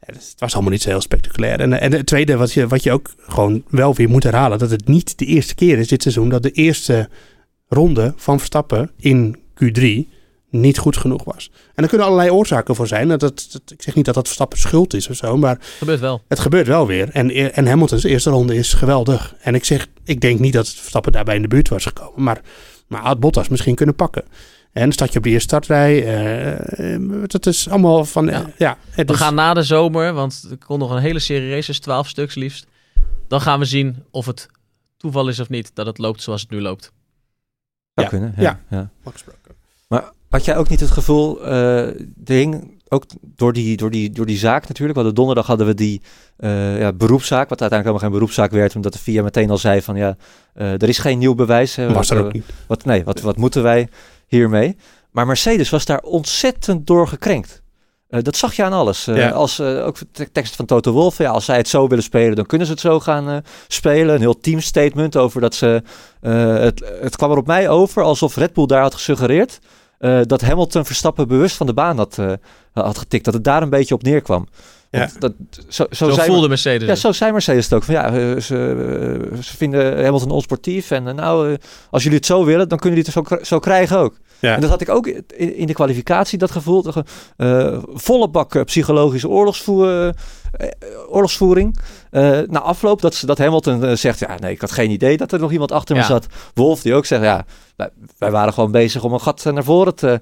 het 0.00 0.34
was 0.38 0.54
allemaal 0.54 0.72
niet 0.72 0.82
zo 0.82 0.88
heel 0.88 1.00
spectaculair. 1.00 1.60
En, 1.60 1.80
en 1.80 1.92
het 1.92 2.06
tweede 2.06 2.36
wat 2.36 2.52
je, 2.52 2.66
wat 2.66 2.82
je 2.82 2.92
ook 2.92 3.14
gewoon 3.18 3.64
wel 3.68 3.94
weer 3.94 4.08
moet 4.08 4.22
herhalen... 4.22 4.58
dat 4.58 4.70
het 4.70 4.88
niet 4.88 5.18
de 5.18 5.24
eerste 5.24 5.54
keer 5.54 5.78
is 5.78 5.88
dit 5.88 6.02
seizoen... 6.02 6.28
dat 6.28 6.42
de 6.42 6.50
eerste 6.50 7.08
ronde 7.68 8.12
van 8.16 8.38
Verstappen 8.38 8.90
in 8.96 9.36
Q3 9.64 9.82
niet 10.50 10.78
goed 10.78 10.96
genoeg 10.96 11.24
was. 11.24 11.50
En 11.52 11.72
daar 11.74 11.88
kunnen 11.88 12.06
allerlei 12.06 12.30
oorzaken 12.30 12.74
voor 12.74 12.86
zijn. 12.86 13.08
Dat, 13.08 13.20
dat, 13.20 13.48
dat- 13.52 13.70
ik 13.70 13.82
zeg 13.82 13.94
niet 13.94 14.04
dat 14.04 14.14
dat 14.14 14.24
Verstappen 14.24 14.58
schuld 14.58 14.94
is 14.94 15.08
of 15.08 15.16
zo... 15.16 15.36
maar 15.36 15.58
gebeurt 15.60 16.00
wel. 16.00 16.22
het 16.28 16.38
gebeurt 16.38 16.66
wel 16.66 16.86
weer. 16.86 17.08
En, 17.10 17.30
en 17.52 17.66
Hamilton's 17.66 18.02
eerste 18.04 18.30
ronde 18.30 18.54
is 18.56 18.72
geweldig. 18.72 19.34
En 19.40 19.54
ik 19.54 19.64
zeg, 19.64 19.86
ik 20.04 20.20
denk 20.20 20.40
niet 20.40 20.52
dat 20.52 20.68
Verstappen 20.68 21.12
daarbij 21.12 21.34
in 21.36 21.42
de 21.42 21.48
buurt 21.48 21.68
was 21.68 21.84
gekomen. 21.84 22.22
Maar, 22.22 22.40
maar 22.88 23.00
had 23.02 23.20
Bottas 23.20 23.48
misschien 23.48 23.74
kunnen 23.74 23.94
pakken. 23.94 24.24
En 24.72 24.82
dan 24.82 24.92
start 24.92 25.12
je 25.12 25.18
op 25.18 25.24
de 25.24 25.30
eerste 25.30 25.48
startrij. 25.48 26.04
eh, 26.76 26.96
dat 27.26 27.46
is 27.46 27.68
allemaal 27.68 28.04
van... 28.04 28.26
Ja. 28.26 28.50
ja, 28.58 28.78
het 28.90 29.06
We 29.08 29.12
is- 29.14 29.18
gaan 29.20 29.34
na 29.34 29.54
de 29.54 29.62
zomer, 29.62 30.12
want 30.12 30.46
er 30.50 30.58
komt 30.58 30.78
nog 30.80 30.90
een 30.90 31.00
hele 31.02 31.18
serie 31.18 31.50
races, 31.50 31.78
12 31.78 32.08
stuks 32.08 32.34
liefst. 32.34 32.66
Dan 33.28 33.40
gaan 33.40 33.58
we 33.58 33.64
zien 33.64 34.04
of 34.10 34.26
het 34.26 34.48
toeval 34.96 35.28
is 35.28 35.40
of 35.40 35.48
niet 35.48 35.70
dat 35.74 35.86
het 35.86 35.98
loopt 35.98 36.22
zoals 36.22 36.40
het 36.40 36.50
nu 36.50 36.60
loopt. 36.60 36.92
Zou 37.94 38.06
Ja. 38.06 38.12
kunnen, 38.18 38.34
Ja. 38.36 38.60
ja. 38.70 38.76
ja. 38.78 38.90
Maar 39.88 40.10
had 40.36 40.44
jij 40.44 40.56
ook 40.56 40.68
niet 40.68 40.80
het 40.80 40.90
gevoel, 40.90 41.44
eh 41.44 41.86
er 42.24 42.34
hing 42.34 42.76
ook 42.88 43.04
door 43.20 43.52
die, 43.52 43.76
door, 43.76 43.90
die, 43.90 44.10
door 44.10 44.26
die 44.26 44.38
zaak 44.38 44.68
natuurlijk, 44.68 44.96
hadden 44.96 45.14
donderdag 45.14 45.46
hadden 45.46 45.66
we 45.66 45.74
die 45.74 46.02
eh, 46.36 46.78
ja, 46.78 46.92
beroepszaak, 46.92 47.48
wat 47.48 47.60
uiteindelijk 47.60 47.72
helemaal 47.72 47.98
geen 47.98 48.10
beroepszaak 48.10 48.50
werd, 48.50 48.74
omdat 48.76 48.92
de 48.92 48.98
VIA 48.98 49.22
meteen 49.22 49.50
al 49.50 49.58
zei 49.58 49.82
van 49.82 49.96
ja, 49.96 50.16
eh, 50.54 50.72
er 50.72 50.88
is 50.88 50.98
geen 50.98 51.18
nieuw 51.18 51.34
bewijs. 51.34 51.76
hè, 51.76 51.92
Was 51.92 52.10
er 52.10 52.16
wat, 52.16 52.24
ook 52.24 52.30
eh, 52.30 52.36
niet. 52.36 52.46
Wat, 52.66 52.84
nee, 52.84 53.04
wat, 53.04 53.20
wat 53.20 53.36
moeten 53.36 53.62
wij 53.62 53.88
hiermee? 54.26 54.76
Maar 55.10 55.26
Mercedes 55.26 55.70
was 55.70 55.84
daar 55.84 56.00
ontzettend 56.00 56.86
door 56.86 57.08
gekrenkt. 57.08 57.64
Dat 58.08 58.36
zag 58.36 58.54
je 58.54 58.64
aan 58.64 58.72
alles. 58.72 59.04
Ja. 59.04 59.28
als, 59.28 59.60
ook 59.60 59.96
de 60.12 60.32
tekst 60.32 60.56
van 60.56 60.64
Toto 60.64 60.92
Wolff. 60.92 61.18
Ja, 61.18 61.30
als 61.30 61.44
zij 61.44 61.56
het 61.56 61.68
zo 61.68 61.88
willen 61.88 62.04
spelen, 62.04 62.36
dan 62.36 62.46
kunnen 62.46 62.66
ze 62.66 62.72
het 62.72 62.82
zo 62.82 63.00
gaan 63.00 63.42
spelen. 63.68 64.14
Een 64.14 64.20
heel 64.20 64.40
teamstatement 64.40 65.16
over 65.16 65.40
dat 65.40 65.54
ze... 65.54 65.82
het, 66.20 66.82
het 67.00 67.16
kwam 67.16 67.30
er 67.30 67.36
op 67.36 67.46
mij 67.46 67.68
over 67.68 68.02
alsof 68.02 68.36
Red 68.36 68.52
Bull 68.52 68.66
daar 68.66 68.82
had 68.82 68.94
gesuggereerd... 68.94 69.58
eh, 69.98 70.20
dat 70.22 70.40
Hamilton 70.40 70.84
Verstappen 70.84 71.28
bewust 71.28 71.56
van 71.56 71.66
de 71.66 71.74
baan 71.74 71.96
had, 71.96 72.18
eh, 72.18 72.32
had 72.72 72.98
getikt. 72.98 73.24
Dat 73.24 73.34
het 73.34 73.44
daar 73.44 73.62
een 73.62 73.70
beetje 73.70 73.94
op 73.94 74.02
neerkwam. 74.02 74.48
Want 74.90 75.20
dat, 75.20 75.32
zo, 75.68 75.86
zo, 75.90 76.10
voelde 76.10 76.48
Mercedes 76.48 76.88
ja, 76.88 76.94
zo 76.94 77.12
zei 77.12 77.32
Mercedes 77.32 77.64
het 77.64 77.74
ook. 77.74 77.82
Van, 77.82 77.94
ja, 77.94 78.04
eh, 78.04 78.40
ze, 78.40 79.38
ze 79.40 79.56
vinden 79.56 80.04
Hamilton 80.04 80.30
onsportief. 80.30 80.90
En 80.90 81.14
nou, 81.14 81.56
als 81.90 82.02
jullie 82.02 82.18
het 82.18 82.26
zo 82.26 82.44
willen, 82.44 82.68
dan 82.68 82.78
kunnen 82.78 82.98
jullie 82.98 83.12
het 83.14 83.28
zo, 83.28 83.44
zo 83.44 83.58
krijgen 83.58 83.98
ook. 83.98 84.18
Ja. 84.38 84.54
En 84.54 84.60
dat 84.60 84.70
had 84.70 84.80
ik 84.80 84.88
ook 84.88 85.06
in, 85.06 85.66
de 85.66 85.72
kwalificatie, 85.72 86.38
dat 86.38 86.50
gevoel. 86.50 86.84
Eh, 87.36 87.78
volle 87.94 88.28
bak 88.28 88.54
eh, 88.54 88.62
psychologische 88.62 89.28
oorlogsvoer, 89.28 90.08
eh, 90.52 90.68
oorlogsvoering. 91.08 91.78
Na 92.46 92.60
afloop 92.60 93.00
dat, 93.00 93.22
dat 93.26 93.38
Hamilton 93.38 93.96
zegt, 93.96 94.18
ja 94.18 94.38
nee, 94.38 94.52
ik 94.52 94.60
had 94.60 94.72
geen 94.72 94.90
idee 94.90 95.16
dat 95.16 95.32
er 95.32 95.38
nog 95.38 95.52
iemand 95.52 95.72
achter 95.72 95.96
me 95.96 96.02
zat. 96.02 96.26
Wolf 96.54 96.82
die 96.82 96.94
ook 96.94 97.06
zegt, 97.06 97.22
ja, 97.22 97.44
wij, 98.18 98.30
waren 98.30 98.52
gewoon 98.52 98.70
bezig 98.70 99.04
om 99.04 99.12
een 99.12 99.20
gat 99.20 99.44
naar 99.44 99.64
voren 99.64 99.94
te 99.94 100.20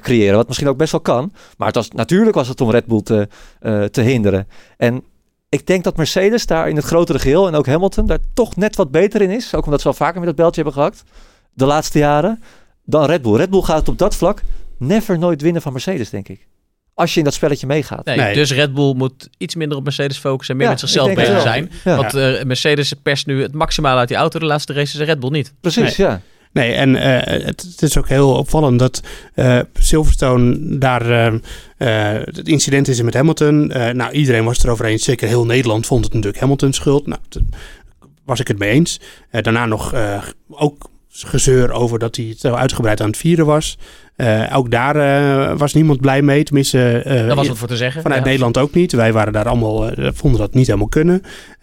creëren. 0.00 0.36
Wat 0.36 0.46
misschien 0.46 0.68
ook 0.68 0.76
best 0.76 0.92
wel 0.92 1.00
kan. 1.00 1.32
Maar 1.56 1.66
het 1.66 1.76
was, 1.76 1.90
natuurlijk 1.90 2.36
was 2.36 2.48
het 2.48 2.60
om 2.60 2.70
Red 2.70 2.86
Bull 2.86 3.02
te, 3.02 3.28
te 3.90 4.00
hinderen. 4.00 4.48
En 4.76 5.04
ik 5.48 5.66
denk 5.66 5.84
dat 5.84 5.96
Mercedes 5.96 6.46
daar 6.46 6.68
in 6.68 6.76
het 6.76 6.84
grotere 6.84 7.18
geheel 7.18 7.46
en 7.46 7.54
ook 7.54 7.66
Hamilton 7.66 8.06
daar 8.06 8.18
toch 8.34 8.56
net 8.56 8.76
wat 8.76 8.90
beter 8.90 9.22
in 9.22 9.30
is. 9.30 9.54
Ook 9.54 9.64
omdat 9.64 9.80
ze 9.80 9.88
al 9.88 9.94
vaker 9.94 10.18
met 10.18 10.26
dat 10.26 10.36
beltje 10.36 10.62
hebben 10.62 10.80
gehakt 10.80 11.04
de 11.54 11.66
laatste 11.66 11.98
jaren. 11.98 12.42
Dan 12.84 13.04
Red 13.04 13.22
Bull. 13.22 13.36
Red 13.36 13.50
Bull 13.50 13.62
gaat 13.62 13.78
het 13.78 13.88
op 13.88 13.98
dat 13.98 14.16
vlak 14.16 14.42
never 14.78 15.18
nooit 15.18 15.42
winnen 15.42 15.62
van 15.62 15.72
Mercedes, 15.72 16.10
denk 16.10 16.28
ik. 16.28 16.46
Als 16.94 17.12
je 17.12 17.18
in 17.18 17.24
dat 17.24 17.34
spelletje 17.34 17.66
meegaat. 17.66 18.04
Nee, 18.04 18.16
Nee. 18.16 18.34
Dus 18.34 18.52
Red 18.52 18.74
Bull 18.74 18.94
moet 18.94 19.28
iets 19.38 19.54
minder 19.54 19.78
op 19.78 19.84
Mercedes 19.84 20.18
focussen 20.18 20.54
en 20.54 20.56
meer 20.56 20.66
Ja, 20.66 20.72
met 20.72 20.80
zichzelf 20.80 21.14
bezig 21.14 21.40
zijn. 21.40 21.70
Ja. 21.84 21.96
Want 21.96 22.14
eh, 22.14 22.42
Mercedes 22.42 22.92
perst 23.02 23.26
nu 23.26 23.42
het 23.42 23.54
maximaal 23.54 23.98
uit 23.98 24.08
die 24.08 24.16
auto 24.16 24.38
de 24.38 24.44
laatste 24.46 24.72
races 24.72 25.00
en 25.00 25.06
Red 25.06 25.20
Bull 25.20 25.30
niet. 25.30 25.54
Precies, 25.60 25.96
ja. 25.96 26.20
Nee, 26.52 26.72
en 26.72 26.96
eh, 26.96 27.44
het, 27.46 27.62
het 27.62 27.82
is 27.82 27.98
ook 27.98 28.08
heel 28.08 28.34
opvallend 28.34 28.78
dat 28.78 29.00
eh, 29.34 29.58
Silverstone 29.74 30.78
daar 30.78 31.32
het 31.78 32.48
incident 32.48 32.88
is 32.88 33.02
met 33.02 33.14
Hamilton. 33.14 33.70
Eh, 33.70 33.94
nou, 33.94 34.12
iedereen 34.12 34.44
was 34.44 34.56
het 34.56 34.66
erover 34.66 34.84
eens. 34.84 35.04
Zeker 35.04 35.28
heel 35.28 35.44
Nederland 35.44 35.86
vond 35.86 36.04
het 36.04 36.12
natuurlijk 36.14 36.40
Hamilton's 36.40 36.76
schuld. 36.76 37.06
Nou, 37.06 37.20
was 38.24 38.40
ik 38.40 38.48
het 38.48 38.58
mee 38.58 38.70
eens. 38.70 39.00
Daarna 39.30 39.66
nog 39.66 39.92
eh, 39.92 40.22
ook 40.48 40.90
gezeur 41.12 41.70
over 41.72 41.98
dat 41.98 42.16
hij 42.16 42.34
zo 42.38 42.54
uitgebreid 42.54 43.00
aan 43.00 43.06
het 43.06 43.16
vieren 43.16 43.46
was. 43.46 43.78
Eh, 44.16 44.56
ook 44.56 44.70
daar 44.70 44.96
eh, 44.96 45.58
was 45.58 45.72
niemand 45.72 46.00
blij 46.00 46.22
mee. 46.22 46.42
Tenminste, 46.42 47.02
Daar 47.04 47.34
was 47.36 47.48
wat 47.48 47.58
voor 47.58 47.68
te 47.68 47.76
zeggen. 47.76 48.02
Vanuit 48.02 48.20
Ja. 48.20 48.26
Nederland 48.26 48.58
ook 48.58 48.74
niet. 48.74 48.92
Wij 48.92 49.12
waren 49.12 49.32
daar 49.32 49.48
allemaal, 49.48 49.90
vonden 49.96 50.40
dat 50.40 50.54
niet 50.54 50.66
helemaal 50.66 50.88
kunnen. 50.88 51.22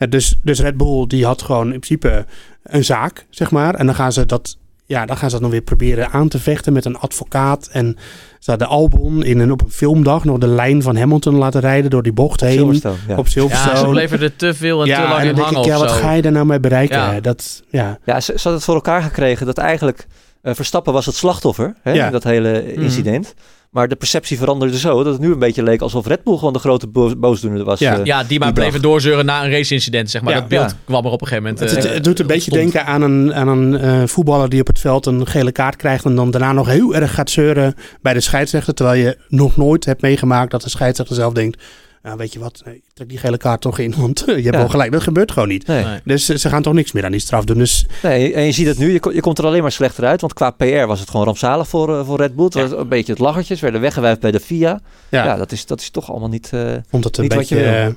Dus, 0.09 0.35
dus 0.43 0.59
Red 0.59 0.77
Bull 0.77 1.07
die 1.07 1.25
had 1.25 1.41
gewoon 1.41 1.73
in 1.73 1.79
principe 1.79 2.25
een 2.63 2.83
zaak, 2.85 3.25
zeg 3.29 3.51
maar. 3.51 3.75
En 3.75 3.85
dan 3.85 3.95
gaan 3.95 4.13
ze 4.13 4.25
dat, 4.25 4.57
ja, 4.89 5.05
dan 5.05 5.17
gaan 5.17 5.27
ze 5.29 5.35
dat 5.35 5.41
nog 5.43 5.51
weer 5.51 5.61
proberen 5.61 6.09
aan 6.11 6.27
te 6.27 6.39
vechten 6.39 6.73
met 6.73 6.85
een 6.85 6.97
advocaat. 6.97 7.69
En 7.71 7.97
ze 8.39 8.49
hadden 8.49 8.67
Albon 8.67 9.23
in 9.23 9.39
een, 9.39 9.51
op 9.51 9.61
een 9.61 9.71
filmdag 9.71 10.23
nog 10.23 10.37
de 10.37 10.47
lijn 10.47 10.81
van 10.81 10.95
Hamilton 10.97 11.35
laten 11.35 11.61
rijden 11.61 11.89
door 11.89 12.03
die 12.03 12.13
bocht 12.13 12.41
heen. 12.41 12.51
Silverstone, 12.57 12.95
ja. 13.07 13.15
Op 13.17 13.25
Ja, 13.25 13.31
Silverstone. 13.31 13.77
ze 13.77 13.85
bleven 13.87 14.21
er 14.21 14.35
te 14.35 14.53
veel 14.53 14.79
en 14.79 14.85
te 14.85 14.91
Ja, 14.91 15.01
lang 15.09 15.21
en 15.21 15.27
in 15.27 15.35
denk 15.35 15.45
hangen 15.47 15.61
ik, 15.61 15.65
ja, 15.67 15.77
wat 15.79 15.89
zo. 15.89 15.95
ga 15.95 16.11
je 16.11 16.21
daar 16.21 16.31
nou 16.31 16.45
mee 16.45 16.59
bereiken? 16.59 16.97
Ja. 16.97 17.19
Dat, 17.19 17.63
ja. 17.69 17.97
Ja, 18.05 18.19
ze, 18.19 18.25
ze 18.25 18.31
hadden 18.33 18.53
het 18.53 18.63
voor 18.63 18.75
elkaar 18.75 19.01
gekregen 19.01 19.45
dat 19.45 19.57
eigenlijk 19.57 20.07
eh, 20.41 20.53
Verstappen 20.53 20.93
was 20.93 21.05
het 21.05 21.15
slachtoffer. 21.15 21.73
Hè, 21.81 21.91
Ja. 21.91 22.05
in 22.05 22.11
Dat 22.11 22.23
hele 22.23 22.63
Mhm. 22.67 22.81
incident. 22.81 23.33
Maar 23.69 23.87
de 23.87 23.95
perceptie 23.95 24.37
veranderde 24.37 24.77
zo 24.79 25.03
dat 25.03 25.13
het 25.13 25.21
nu 25.21 25.31
een 25.31 25.39
beetje 25.39 25.63
leek 25.63 25.81
alsof 25.81 26.07
Red 26.07 26.23
Bull 26.23 26.37
gewoon 26.37 26.53
de 26.53 26.59
grote 26.59 26.87
bo- 26.87 27.15
boosdoener 27.17 27.63
was. 27.63 27.79
Ja. 27.79 27.97
eh. 27.99 28.05
Ja, 28.05 28.23
die 28.23 28.39
maar 28.39 28.47
Die 28.53 28.61
bleven 28.61 28.81
doorzeuren 28.81 29.25
na 29.25 29.43
een 29.43 29.51
raceincident, 29.51 30.09
zeg 30.09 30.21
maar. 30.21 30.33
Ja. 30.33 30.39
dat 30.39 30.49
beeld 30.49 30.69
Ja. 30.69 30.77
kwam 30.85 31.05
er 31.05 31.11
op 31.11 31.21
een 31.21 31.27
gegeven 31.27 31.43
moment. 31.49 31.59
Het, 31.71 31.75
het, 31.75 31.85
eh, 31.85 31.93
het 31.93 32.03
doet 32.03 32.19
een 32.19 32.27
beetje 32.27 32.51
ontstond. 32.51 32.73
denken 32.73 32.93
aan 32.93 33.01
een, 33.01 33.33
aan 33.33 33.47
een 33.47 33.77
eh, 33.77 34.01
voetballer 34.07 34.49
die 34.49 34.59
op 34.61 34.67
het 34.67 34.79
veld 34.79 35.05
een 35.05 35.27
gele 35.27 35.51
kaart 35.51 35.75
krijgt. 35.75 36.05
En 36.05 36.15
dan 36.15 36.31
daarna 36.31 36.51
nog 36.53 36.67
heel 36.67 36.95
erg 36.95 37.13
gaat 37.13 37.29
zeuren 37.29 37.75
bij 38.01 38.13
de 38.13 38.19
scheidsrechter. 38.19 38.73
Terwijl 38.73 38.97
je 39.03 39.17
nog 39.27 39.57
nooit 39.57 39.85
hebt 39.85 40.01
meegemaakt 40.01 40.51
dat 40.51 40.61
de 40.63 40.69
scheidsrechter 40.69 41.15
zelf 41.15 41.33
denkt. 41.33 41.63
Nou, 42.03 42.17
weet 42.17 42.33
je 42.33 42.39
wat, 42.39 42.61
nee, 42.65 42.75
ik 42.75 42.83
trek 42.93 43.09
die 43.09 43.17
gele 43.17 43.37
kaart 43.37 43.61
toch 43.61 43.79
in. 43.79 43.93
Want 44.01 44.23
je 44.25 44.31
hebt 44.31 44.43
Ja. 44.43 44.51
wel 44.51 44.69
gelijk, 44.69 44.91
dat 44.91 45.01
gebeurt 45.03 45.31
gewoon 45.31 45.47
niet. 45.47 45.67
Nee. 45.67 45.83
Nee. 45.83 45.99
Dus 46.03 46.29
eh, 46.29 46.37
ze 46.37 46.49
gaan 46.49 46.61
toch 46.61 46.73
niks 46.73 46.91
meer 46.91 47.05
aan 47.05 47.11
die 47.11 47.19
straf 47.19 47.43
doen. 47.43 47.57
Dus 47.57 47.85
nee, 48.03 48.33
en 48.33 48.43
je 48.43 48.51
ziet 48.51 48.65
het 48.67 48.77
nu, 48.77 48.91
je, 48.91 48.99
ko- 48.99 49.11
je 49.11 49.21
komt 49.21 49.37
er 49.37 49.45
alleen 49.45 49.61
maar 49.61 49.71
slechter 49.71 50.05
uit. 50.05 50.21
Want 50.21 50.33
qua 50.33 50.49
PR 50.51 50.85
was 50.85 50.99
het 50.99 51.09
gewoon 51.09 51.25
rampzalig 51.25 51.67
voor, 51.67 51.99
eh, 51.99 52.05
voor 52.05 52.17
Red 52.17 52.35
Bull. 52.35 52.45
Het 52.45 52.53
Ja. 52.53 52.61
was 52.67 52.71
een 52.71 52.87
beetje 52.87 53.11
het 53.11 53.21
lachertje. 53.21 53.55
Ze 53.55 53.61
werden 53.61 53.81
weggewuifd 53.81 54.19
bij 54.19 54.31
de 54.31 54.39
FIA. 54.39 54.79
ja, 55.09 55.25
Ja, 55.25 55.35
dat, 55.35 55.51
is, 55.51 55.65
dat 55.65 55.81
is 55.81 55.89
toch 55.89 56.09
allemaal 56.09 56.29
niet... 56.29 56.49
eh, 56.53 56.73
vond 56.89 57.03
het 57.03 57.17
een 57.17 57.23
niet 57.23 57.33
wat 57.33 57.49
je 57.49 57.55
beetje 57.55 57.71
wil. 57.71 57.81
eh, 57.87 57.93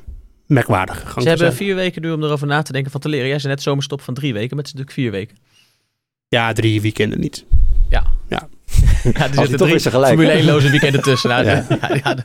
merkwaardig 0.46 0.98
Ze 1.09 1.12
hebben 1.20 1.38
zijn. 1.38 1.53
vier 1.53 1.74
weken 1.74 2.03
nu 2.03 2.11
om 2.12 2.22
erover 2.22 2.46
na 2.46 2.62
te 2.62 2.72
denken 2.72 2.90
van 2.90 3.00
te 3.00 3.09
leren. 3.09 3.28
Jij 3.28 3.38
zei 3.38 3.53
net 3.53 3.62
zomerstop 3.62 4.00
van 4.00 4.14
drie 4.14 4.32
weken, 4.32 4.57
maar 4.57 4.64
het 4.64 4.74
is 4.74 4.80
natuurlijk 4.80 4.98
vier 4.98 5.11
weken. 5.11 5.36
Ja, 6.28 6.53
drie 6.53 6.80
weekenden 6.80 7.20
niet. 7.20 7.44
Ja, 7.93 8.49
Had 9.03 9.14
er 9.30 9.34
hij 9.36 9.47
zitten 9.47 9.68
drie 9.68 9.80
Formule 9.80 10.30
hè? 10.30 10.36
1 10.36 10.45
loze 10.45 10.70
weekenden 10.70 11.03
tussen. 11.03 11.30
Nou, 11.30 11.45
Ja. 11.47 11.64
ja, 11.68 12.01
ja, 12.05 12.16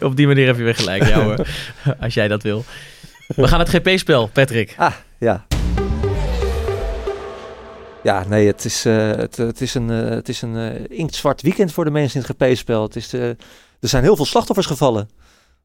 op 0.00 0.16
die 0.16 0.26
manier 0.26 0.46
heb 0.46 0.56
je 0.56 0.62
weer 0.62 0.74
gelijk, 0.74 1.08
ja, 1.08 1.22
hoor. 1.22 1.46
als 2.00 2.14
jij 2.14 2.28
dat 2.28 2.42
wil. 2.42 2.64
We 3.36 3.48
gaan 3.48 3.58
het 3.58 3.68
GP-spel, 3.68 4.26
Patrick. 4.26 4.74
Ah, 4.76 4.92
ja. 5.18 5.46
Ja, 8.02 8.24
nee, 8.28 8.46
het 8.46 8.64
is, 8.64 8.84
eh, 8.84 9.10
het, 9.10 9.36
het 9.36 9.60
is 9.60 9.74
een, 9.74 9.90
eh, 9.90 10.08
het 10.10 10.28
is 10.28 10.42
een 10.42 10.56
eh, 10.56 10.98
inktzwart 10.98 11.42
weekend 11.42 11.72
voor 11.72 11.84
de 11.84 11.90
mensen 11.90 12.20
in 12.20 12.26
het 12.26 12.36
GP-spel. 12.36 12.82
Het 12.82 12.96
is, 12.96 13.12
er 13.12 13.36
zijn 13.80 14.02
heel 14.02 14.16
veel 14.16 14.24
slachtoffers 14.24 14.66
gevallen. 14.66 15.08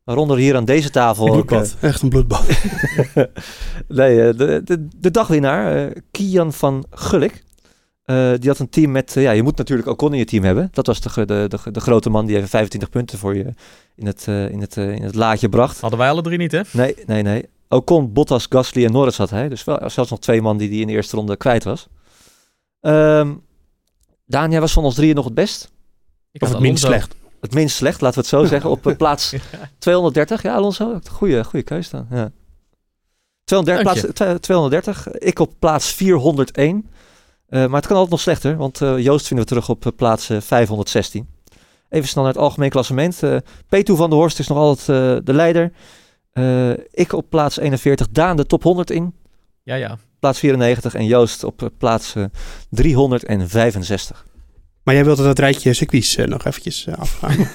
Waaronder 0.03 0.37
hier 0.37 0.55
aan 0.55 0.65
deze 0.65 0.89
tafel 0.89 1.25
Een 1.27 1.33
ook. 1.33 1.45
bloedbad. 1.45 1.75
Echt 1.81 2.01
een 2.01 2.09
bloedbad. 2.09 2.45
nee, 3.87 4.33
de, 4.33 4.61
de, 4.63 4.87
de 4.95 5.11
dagwinnaar, 5.11 5.93
Kian 6.11 6.53
van 6.53 6.85
Gulik. 6.91 7.43
Eh, 8.05 8.31
die 8.39 8.49
had 8.49 8.59
een 8.59 8.69
team 8.69 8.91
met, 8.91 9.15
eh, 9.17 9.23
ja, 9.23 9.31
je 9.31 9.43
moet 9.43 9.57
natuurlijk 9.57 9.87
Ocon 9.87 10.11
in 10.13 10.19
je 10.19 10.25
team 10.25 10.43
hebben. 10.43 10.69
Dat 10.71 10.87
was 10.87 11.01
de, 11.01 11.25
de, 11.25 11.45
de, 11.63 11.71
de 11.71 11.79
grote 11.79 12.09
man 12.09 12.25
die 12.25 12.35
even 12.35 12.49
25 12.49 12.89
punten 12.89 13.17
voor 13.17 13.35
je 13.35 13.53
in 13.95 14.05
het, 14.05 14.27
eh, 14.27 14.49
in 14.49 14.61
het, 14.61 14.75
in 14.77 15.03
het 15.03 15.15
laadje 15.15 15.49
bracht. 15.49 15.79
Hadden 15.81 15.99
wij 15.99 16.09
alle 16.09 16.21
drie 16.21 16.37
niet, 16.37 16.51
hè? 16.51 16.61
Nee, 16.71 16.95
nee, 17.05 17.21
nee. 17.23 17.45
Ocon, 17.69 18.13
Bottas, 18.13 18.45
Gasly 18.49 18.85
en 18.85 18.91
Norris 18.91 19.17
had 19.17 19.29
hij. 19.29 19.49
Dus 19.49 19.63
wel, 19.63 19.89
zelfs 19.89 20.09
nog 20.09 20.19
twee 20.19 20.41
man 20.41 20.57
die 20.57 20.69
die 20.69 20.81
in 20.81 20.87
de 20.87 20.93
eerste 20.93 21.15
ronde 21.15 21.35
kwijt 21.37 21.63
was. 21.63 21.87
Ehm 22.81 23.33
Daan, 24.27 24.51
jij 24.51 24.59
was 24.59 24.73
van 24.73 24.83
ons 24.83 24.95
drieën 24.95 25.15
nog 25.15 25.25
het 25.25 25.33
best. 25.33 25.71
Ik 26.31 26.41
Of 26.41 26.49
het 26.49 26.59
minst 26.59 26.83
slecht. 26.83 27.15
Het 27.41 27.53
minst 27.53 27.75
slecht, 27.75 28.01
laten 28.01 28.15
we 28.15 28.21
het 28.21 28.29
zo 28.29 28.45
zeggen. 28.53 28.69
Op 28.69 28.93
plaats 28.97 29.33
230. 29.79 30.41
Ja, 30.41 30.53
Alonso, 30.55 30.99
goede, 31.11 31.43
goede 31.43 31.63
keus 31.65 31.89
dan. 31.89 32.07
Ja. 32.11 32.31
230, 33.43 33.63
Dank 33.93 33.95
je. 33.97 34.01
plaats, 34.13 34.13
twa- 34.13 34.37
230. 34.39 35.11
Ik 35.11 35.39
op 35.39 35.53
plaats 35.59 35.91
401. 35.93 36.89
Eh, 37.47 37.59
maar 37.65 37.75
het 37.75 37.85
kan 37.85 37.91
altijd 37.95 38.09
nog 38.11 38.19
slechter, 38.21 38.57
want 38.57 38.81
eh, 38.81 38.97
Joost 38.99 39.27
vinden 39.27 39.45
we 39.45 39.51
terug 39.51 39.69
op 39.69 39.85
eh, 39.85 39.91
plaats 39.95 40.29
eh, 40.29 40.41
516. 40.41 41.27
Even 41.89 42.07
snel 42.07 42.23
naar 42.23 42.33
het 42.33 42.41
algemeen 42.41 42.69
klassement. 42.69 43.23
Eh 43.23 43.37
P2 43.65 43.93
van 43.93 44.09
der 44.09 44.19
Horst 44.19 44.39
is 44.39 44.47
nog 44.47 44.57
altijd 44.57 44.89
eh, 45.19 45.25
de 45.25 45.33
leider. 45.33 45.71
Eh, 46.31 46.69
ik 46.91 47.13
op 47.13 47.29
plaats 47.29 47.57
41. 47.59 48.07
Daan 48.09 48.37
de 48.37 48.45
top 48.45 48.63
100 48.63 48.91
in. 48.91 49.13
Ja, 49.63 49.75
ja. 49.75 49.97
Plaats 50.19 50.39
94. 50.39 50.93
En 50.95 51.05
Joost 51.05 51.43
op 51.43 51.69
plaats 51.77 52.15
eh, 52.15 52.23
365. 52.69 54.25
Maar 54.83 54.93
jij 54.95 55.05
wilde 55.05 55.23
dat 55.23 55.39
rijtje 55.39 55.73
circuits 55.73 56.15
nog 56.15 56.45
eventjes 56.45 56.87
afgaan. 56.97 57.35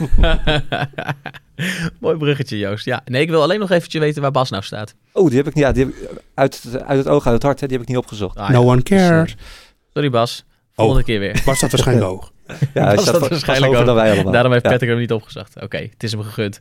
Mooi 2.01 2.17
bruggetje, 2.17 2.59
Joost. 2.59 2.85
Ja, 2.85 3.03
nee, 3.05 3.23
ik 3.23 3.29
wil 3.29 3.43
alleen 3.43 3.59
nog 3.61 3.71
eventjes 3.71 4.01
weten 4.03 4.23
waar 4.23 4.31
Bas 4.31 4.51
nou 4.51 4.63
staat. 4.63 4.95
Oh, 5.13 5.29
die 5.29 5.37
heb 5.37 5.47
ik, 5.47 5.55
ja, 5.57 5.73
die 5.73 5.85
heb 5.85 5.95
ik 5.95 6.11
uit, 6.35 6.63
het- 6.63 6.83
uit 6.83 6.99
het 6.99 7.09
oog, 7.09 7.25
uit 7.27 7.35
het 7.35 7.43
hart. 7.43 7.61
Hè, 7.61 7.67
die 7.67 7.77
heb 7.77 7.87
ik 7.87 7.93
niet 7.93 8.03
opgezocht. 8.03 8.37
Ah, 8.37 8.49
no 8.51 8.61
ja. 8.63 8.67
one 8.67 8.83
cares. 8.83 9.37
Sorry, 9.93 10.11
Bas. 10.11 10.45
Volgende 10.73 11.05
keer 11.05 11.21
weer. 11.21 11.43
Was 11.45 11.61
dat 11.61 11.71
waarschijnlijk 11.71 12.07
hoog. 12.07 12.33
Ja, 12.75 12.85
hij 12.87 12.95
Was 12.95 13.05
staat 13.07 13.29
waarschijnlijk 13.29 13.67
hoger 13.67 13.81
ook. 13.81 13.87
dan 13.87 13.95
wij 13.95 14.13
allemaal. 14.13 14.33
Daarom 14.33 14.53
heeft 14.53 14.65
Ja. 14.65 14.71
Patrick 14.71 14.91
hem 14.91 14.99
niet 14.99 15.13
opgezocht. 15.13 15.61
Oké, 15.63 15.77
het 15.77 16.03
is 16.03 16.13
hem 16.13 16.23
gegund. 16.23 16.59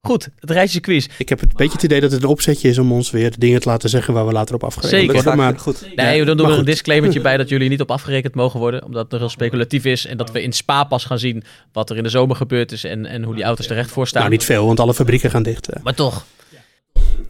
Goed, 0.00 0.28
het 0.38 0.50
rijtje 0.50 0.80
quiz. 0.80 1.06
Ik 1.18 1.28
heb 1.28 1.40
het 1.40 1.56
beetje 1.56 1.72
het 1.72 1.82
idee 1.82 2.00
dat 2.00 2.10
het 2.12 2.22
een 2.22 2.28
opzetje 2.28 2.68
is 2.68 2.78
om 2.78 2.92
ons 2.92 3.10
weer 3.10 3.32
dingen 3.38 3.60
te 3.60 3.68
laten 3.68 3.88
zeggen 3.90 4.14
waar 4.14 4.26
we 4.26 4.32
later 4.32 4.54
op 4.54 4.64
afgerekend 4.64 5.00
Zeker. 5.00 5.14
worden. 5.14 5.32
Vaak 5.32 5.40
Maar 5.52 5.58
goed. 5.60 5.94
Nee, 5.96 6.24
dan 6.24 6.36
doen 6.36 6.46
maar 6.46 6.54
we 6.54 6.60
een 6.60 6.66
disclaimertje 6.66 7.20
bij 7.28 7.36
dat 7.36 7.48
jullie 7.48 7.68
niet 7.68 7.80
op 7.80 7.90
afgerekend 7.90 8.34
mogen 8.34 8.60
worden. 8.60 8.84
Omdat 8.84 9.02
het 9.02 9.10
nog 9.10 9.20
heel 9.20 9.28
speculatief 9.30 9.84
is. 9.84 10.06
En 10.06 10.16
dat 10.16 10.30
we 10.30 10.42
in 10.42 10.52
Spa 10.52 10.84
pas 10.84 11.04
gaan 11.04 11.18
zien 11.18 11.42
wat 11.72 11.90
er 11.90 11.96
in 11.96 12.02
de 12.02 12.08
zomer 12.08 12.36
gebeurd 12.36 12.72
is. 12.72 12.84
En, 12.84 13.06
en 13.06 13.22
hoe 13.22 13.34
die 13.34 13.44
auto's 13.44 13.66
terecht 13.66 13.90
voor 13.90 14.06
staan. 14.06 14.20
nou, 14.22 14.32
niet 14.34 14.44
veel, 14.44 14.66
want 14.66 14.80
alle 14.80 14.94
fabrieken 14.94 15.30
gaan 15.30 15.42
dicht. 15.42 15.68
Maar 15.82 15.94
toch. 15.94 16.24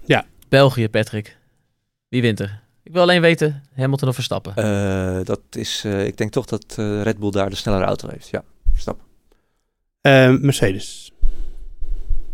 Ja. 0.04 0.26
België, 0.48 0.88
Patrick. 0.88 1.36
Wie 2.08 2.22
wint 2.22 2.40
er? 2.40 2.60
Ik 2.86 2.92
wil 2.92 3.02
alleen 3.02 3.20
weten, 3.20 3.62
Hamilton 3.74 4.08
of 4.08 4.14
Verstappen. 4.14 4.56
Eh, 4.56 5.24
dat 5.24 5.40
is, 5.50 5.82
eh, 5.84 6.06
ik 6.06 6.16
denk 6.16 6.32
toch 6.32 6.44
dat 6.44 6.64
eh, 6.76 7.02
Red 7.02 7.18
Bull 7.18 7.30
daar 7.30 7.50
de 7.50 7.56
snellere 7.56 7.84
auto 7.84 8.08
heeft. 8.08 8.28
Ja, 8.28 8.44
Verstappen. 8.70 9.04
Eh, 10.00 10.36
Mercedes. 10.36 11.12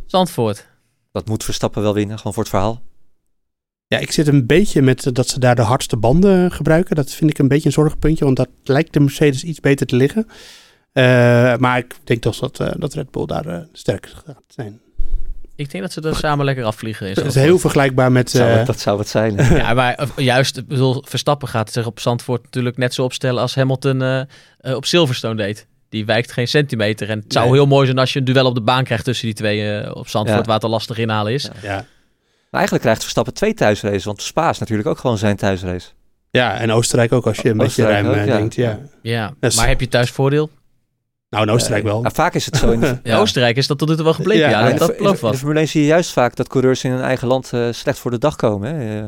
Zandvoort. 0.06 0.66
Dat 1.12 1.28
moet 1.28 1.44
Verstappen 1.44 1.82
wel 1.82 1.94
winnen, 1.94 2.16
gewoon 2.18 2.32
voor 2.32 2.42
het 2.42 2.52
verhaal. 2.52 2.82
Ja, 3.86 3.98
ik 3.98 4.12
zit 4.12 4.26
een 4.26 4.46
beetje 4.46 4.82
met 4.82 5.14
dat 5.14 5.28
ze 5.28 5.40
daar 5.40 5.56
de 5.56 5.62
hardste 5.62 5.96
banden 5.96 6.52
gebruiken. 6.52 6.96
Dat 6.96 7.10
vind 7.10 7.30
ik 7.30 7.38
een 7.38 7.48
beetje 7.48 7.66
een 7.66 7.72
zorgpuntje, 7.72 8.24
want 8.24 8.36
dat 8.36 8.48
lijkt 8.64 8.92
de 8.92 9.00
Mercedes 9.00 9.44
iets 9.44 9.60
beter 9.60 9.86
te 9.86 9.96
liggen. 9.96 10.26
Eh, 10.92 11.56
maar 11.56 11.78
ik 11.78 11.96
denk 12.04 12.22
toch 12.22 12.38
dat, 12.38 12.60
eh, 12.60 12.72
dat 12.76 12.94
Red 12.94 13.10
Bull 13.10 13.26
daar 13.26 13.66
sterker 13.72 14.22
gaat 14.24 14.44
zijn. 14.46 14.80
Ik 15.62 15.70
denk 15.70 15.82
dat 15.82 15.92
ze 15.92 16.08
er 16.08 16.16
samen 16.16 16.44
lekker 16.44 16.64
afvliegen. 16.64 17.06
in 17.08 17.14
Het 17.16 17.24
is 17.24 17.34
heel 17.34 17.58
vergelijkbaar 17.58 18.12
met... 18.12 18.30
Zou 18.30 18.50
eh, 18.50 18.56
het, 18.56 18.66
dat 18.66 18.80
zou 18.80 18.98
het 18.98 19.08
zijn. 19.08 19.38
hè? 19.38 19.56
Ja, 19.62 19.74
maar 19.74 20.04
juist, 20.16 20.66
bedoel, 20.66 21.02
Verstappen 21.06 21.48
gaat 21.48 21.72
zich 21.72 21.86
op 21.86 22.00
Zandvoort 22.00 22.42
natuurlijk 22.42 22.76
net 22.76 22.94
zo 22.94 23.02
opstellen 23.04 23.40
als 23.42 23.54
Hamilton 23.54 24.02
eh, 24.02 24.20
eh, 24.58 24.74
op 24.74 24.84
Silverstone 24.84 25.34
deed. 25.36 25.66
Die 25.88 26.04
wijkt 26.06 26.32
geen 26.32 26.48
centimeter. 26.48 27.10
En 27.10 27.18
het 27.18 27.32
zou 27.32 27.44
Nee. 27.46 27.54
heel 27.54 27.66
mooi 27.66 27.86
zijn 27.86 27.98
als 27.98 28.12
je 28.12 28.18
een 28.18 28.24
duel 28.24 28.46
op 28.46 28.54
de 28.54 28.60
baan 28.62 28.84
krijgt 28.84 29.04
tussen 29.04 29.26
die 29.26 29.34
twee 29.34 29.76
eh, 29.78 29.96
op 29.96 30.08
Zandvoort, 30.08 30.38
Ja. 30.40 30.44
waar 30.46 30.54
het 30.54 30.64
al 30.64 30.70
lastig 30.70 30.98
inhalen 30.98 31.32
is. 31.32 31.42
Ja. 31.42 31.50
ja. 31.62 31.74
Maar 32.50 32.60
eigenlijk 32.60 32.82
krijgt 32.82 33.00
Verstappen 33.02 33.34
twee 33.34 33.54
thuisraces, 33.54 34.04
want 34.04 34.22
Spa 34.22 34.50
is 34.50 34.58
natuurlijk 34.58 34.88
ook 34.88 34.98
gewoon 34.98 35.18
zijn 35.18 35.36
thuisrace. 35.36 35.88
ja, 36.30 36.54
en 36.58 36.70
Oostenrijk 36.72 37.12
ook 37.12 37.26
als 37.26 37.36
je 37.38 37.48
een 37.50 37.56
beetje 37.56 37.82
Oostenrijk 37.82 38.04
ruim 38.04 38.20
ook, 38.20 38.26
ja. 38.26 38.36
denkt. 38.36 38.54
Ja. 38.54 38.78
Ja, 39.02 39.34
Dat 39.40 39.50
is- 39.50 39.56
maar 39.56 39.68
heb 39.68 39.80
je 39.80 39.88
thuis 39.88 40.10
voordeel? 40.10 40.50
Nou, 41.32 41.46
in 41.46 41.52
Oostenrijk 41.52 41.84
Eh, 41.84 41.90
wel. 41.90 42.00
nou, 42.02 42.14
vaak 42.14 42.34
is 42.34 42.46
het 42.46 42.56
zo 42.56 42.70
in 42.70 42.80
de, 42.86 42.98
Ja, 43.02 43.18
Oostenrijk 43.18 43.56
is 43.56 43.66
dat 43.66 43.78
tot 43.78 43.88
nu 43.88 43.94
toe 43.94 44.04
wel 44.04 44.14
gebleken. 44.14 44.48
Ja, 44.50 44.60
dat, 44.62 44.70
in 44.70 44.76
dat 44.76 44.86
de- 44.88 44.92
in, 44.92 44.98
belooft 44.98 45.20
de, 45.20 45.26
in 45.26 45.26
de 45.26 45.30
wat. 45.30 45.36
Formule 45.38 45.58
1 45.58 45.68
zie 45.68 45.80
je 45.80 45.86
juist 45.86 46.10
vaak 46.10 46.36
dat 46.36 46.48
coureurs 46.48 46.84
in 46.84 46.90
hun 46.90 47.00
eigen 47.02 47.28
land 47.28 47.52
eh, 47.52 47.66
slecht 47.70 47.98
voor 47.98 48.10
de 48.10 48.18
dag 48.18 48.36
komen. 48.36 48.74
Hè. 48.74 48.98
Eh, 49.00 49.04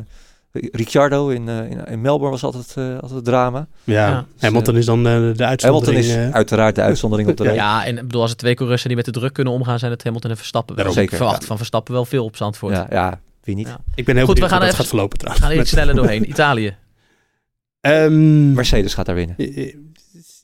Ricciardo 0.71 1.27
in, 1.29 1.49
eh, 1.49 1.57
in, 1.69 1.85
in 1.85 2.01
Melbourne 2.01 2.31
was 2.39 2.43
altijd, 2.43 2.73
eh, 2.75 2.99
altijd 3.01 3.25
drama. 3.25 3.67
ja. 3.83 4.07
ja. 4.07 4.25
Hamilton 4.39 4.75
is 4.77 4.85
dan 4.85 5.03
de 5.03 5.09
Hamilton 5.09 5.45
uitzondering. 5.45 5.99
is 6.05 6.15
eh, 6.15 6.29
uiteraard 6.29 6.75
de 6.75 6.81
uitzondering 6.81 7.29
op 7.29 7.37
de 7.37 7.43
rij. 7.49 7.53
Ja, 7.53 7.85
en 7.85 7.95
ik 7.97 8.01
bedoel, 8.01 8.21
als 8.21 8.31
er 8.31 8.37
twee 8.37 8.53
coureurs 8.55 8.81
zijn 8.81 8.93
die 8.95 9.03
met 9.05 9.13
de 9.13 9.19
druk 9.19 9.33
kunnen 9.33 9.53
omgaan, 9.53 9.79
zijn 9.79 9.91
het 9.91 10.03
Hamilton 10.03 10.29
en 10.31 10.37
Verstappen. 10.37 10.75
wel. 10.75 10.83
Daarom. 10.85 11.01
Ik 11.03 11.09
Zeker, 11.09 11.23
verwacht 11.25 11.41
ja. 11.41 11.47
van 11.47 11.57
Verstappen 11.57 11.93
wel 11.93 12.05
veel 12.05 12.23
op 12.23 12.35
Zandvoort. 12.35 12.73
Ja, 12.75 12.87
ja, 12.89 13.19
wie 13.43 13.55
niet. 13.55 13.67
Ja. 13.67 13.79
ik 13.95 14.05
ben 14.05 14.15
heel 14.15 14.25
Goed, 14.25 14.33
we 14.39 14.41
benieuwd 14.41 14.49
gaan 14.49 14.49
hoe 14.49 14.59
dat 14.59 14.61
even- 14.67 14.77
gaat 14.77 14.87
verlopen 14.87 15.17
We 15.17 15.23
trouwens. 15.23 15.45
gaan 15.45 15.55
er 15.55 15.61
iets 15.61 15.71
Met- 15.71 15.81
sneller 15.83 15.95
doorheen. 16.01 16.29
Italië. 16.29 16.75
Ehm, 17.81 18.53
Mercedes 18.53 18.93
gaat 18.93 19.05
daar 19.05 19.15
winnen. 19.15 19.35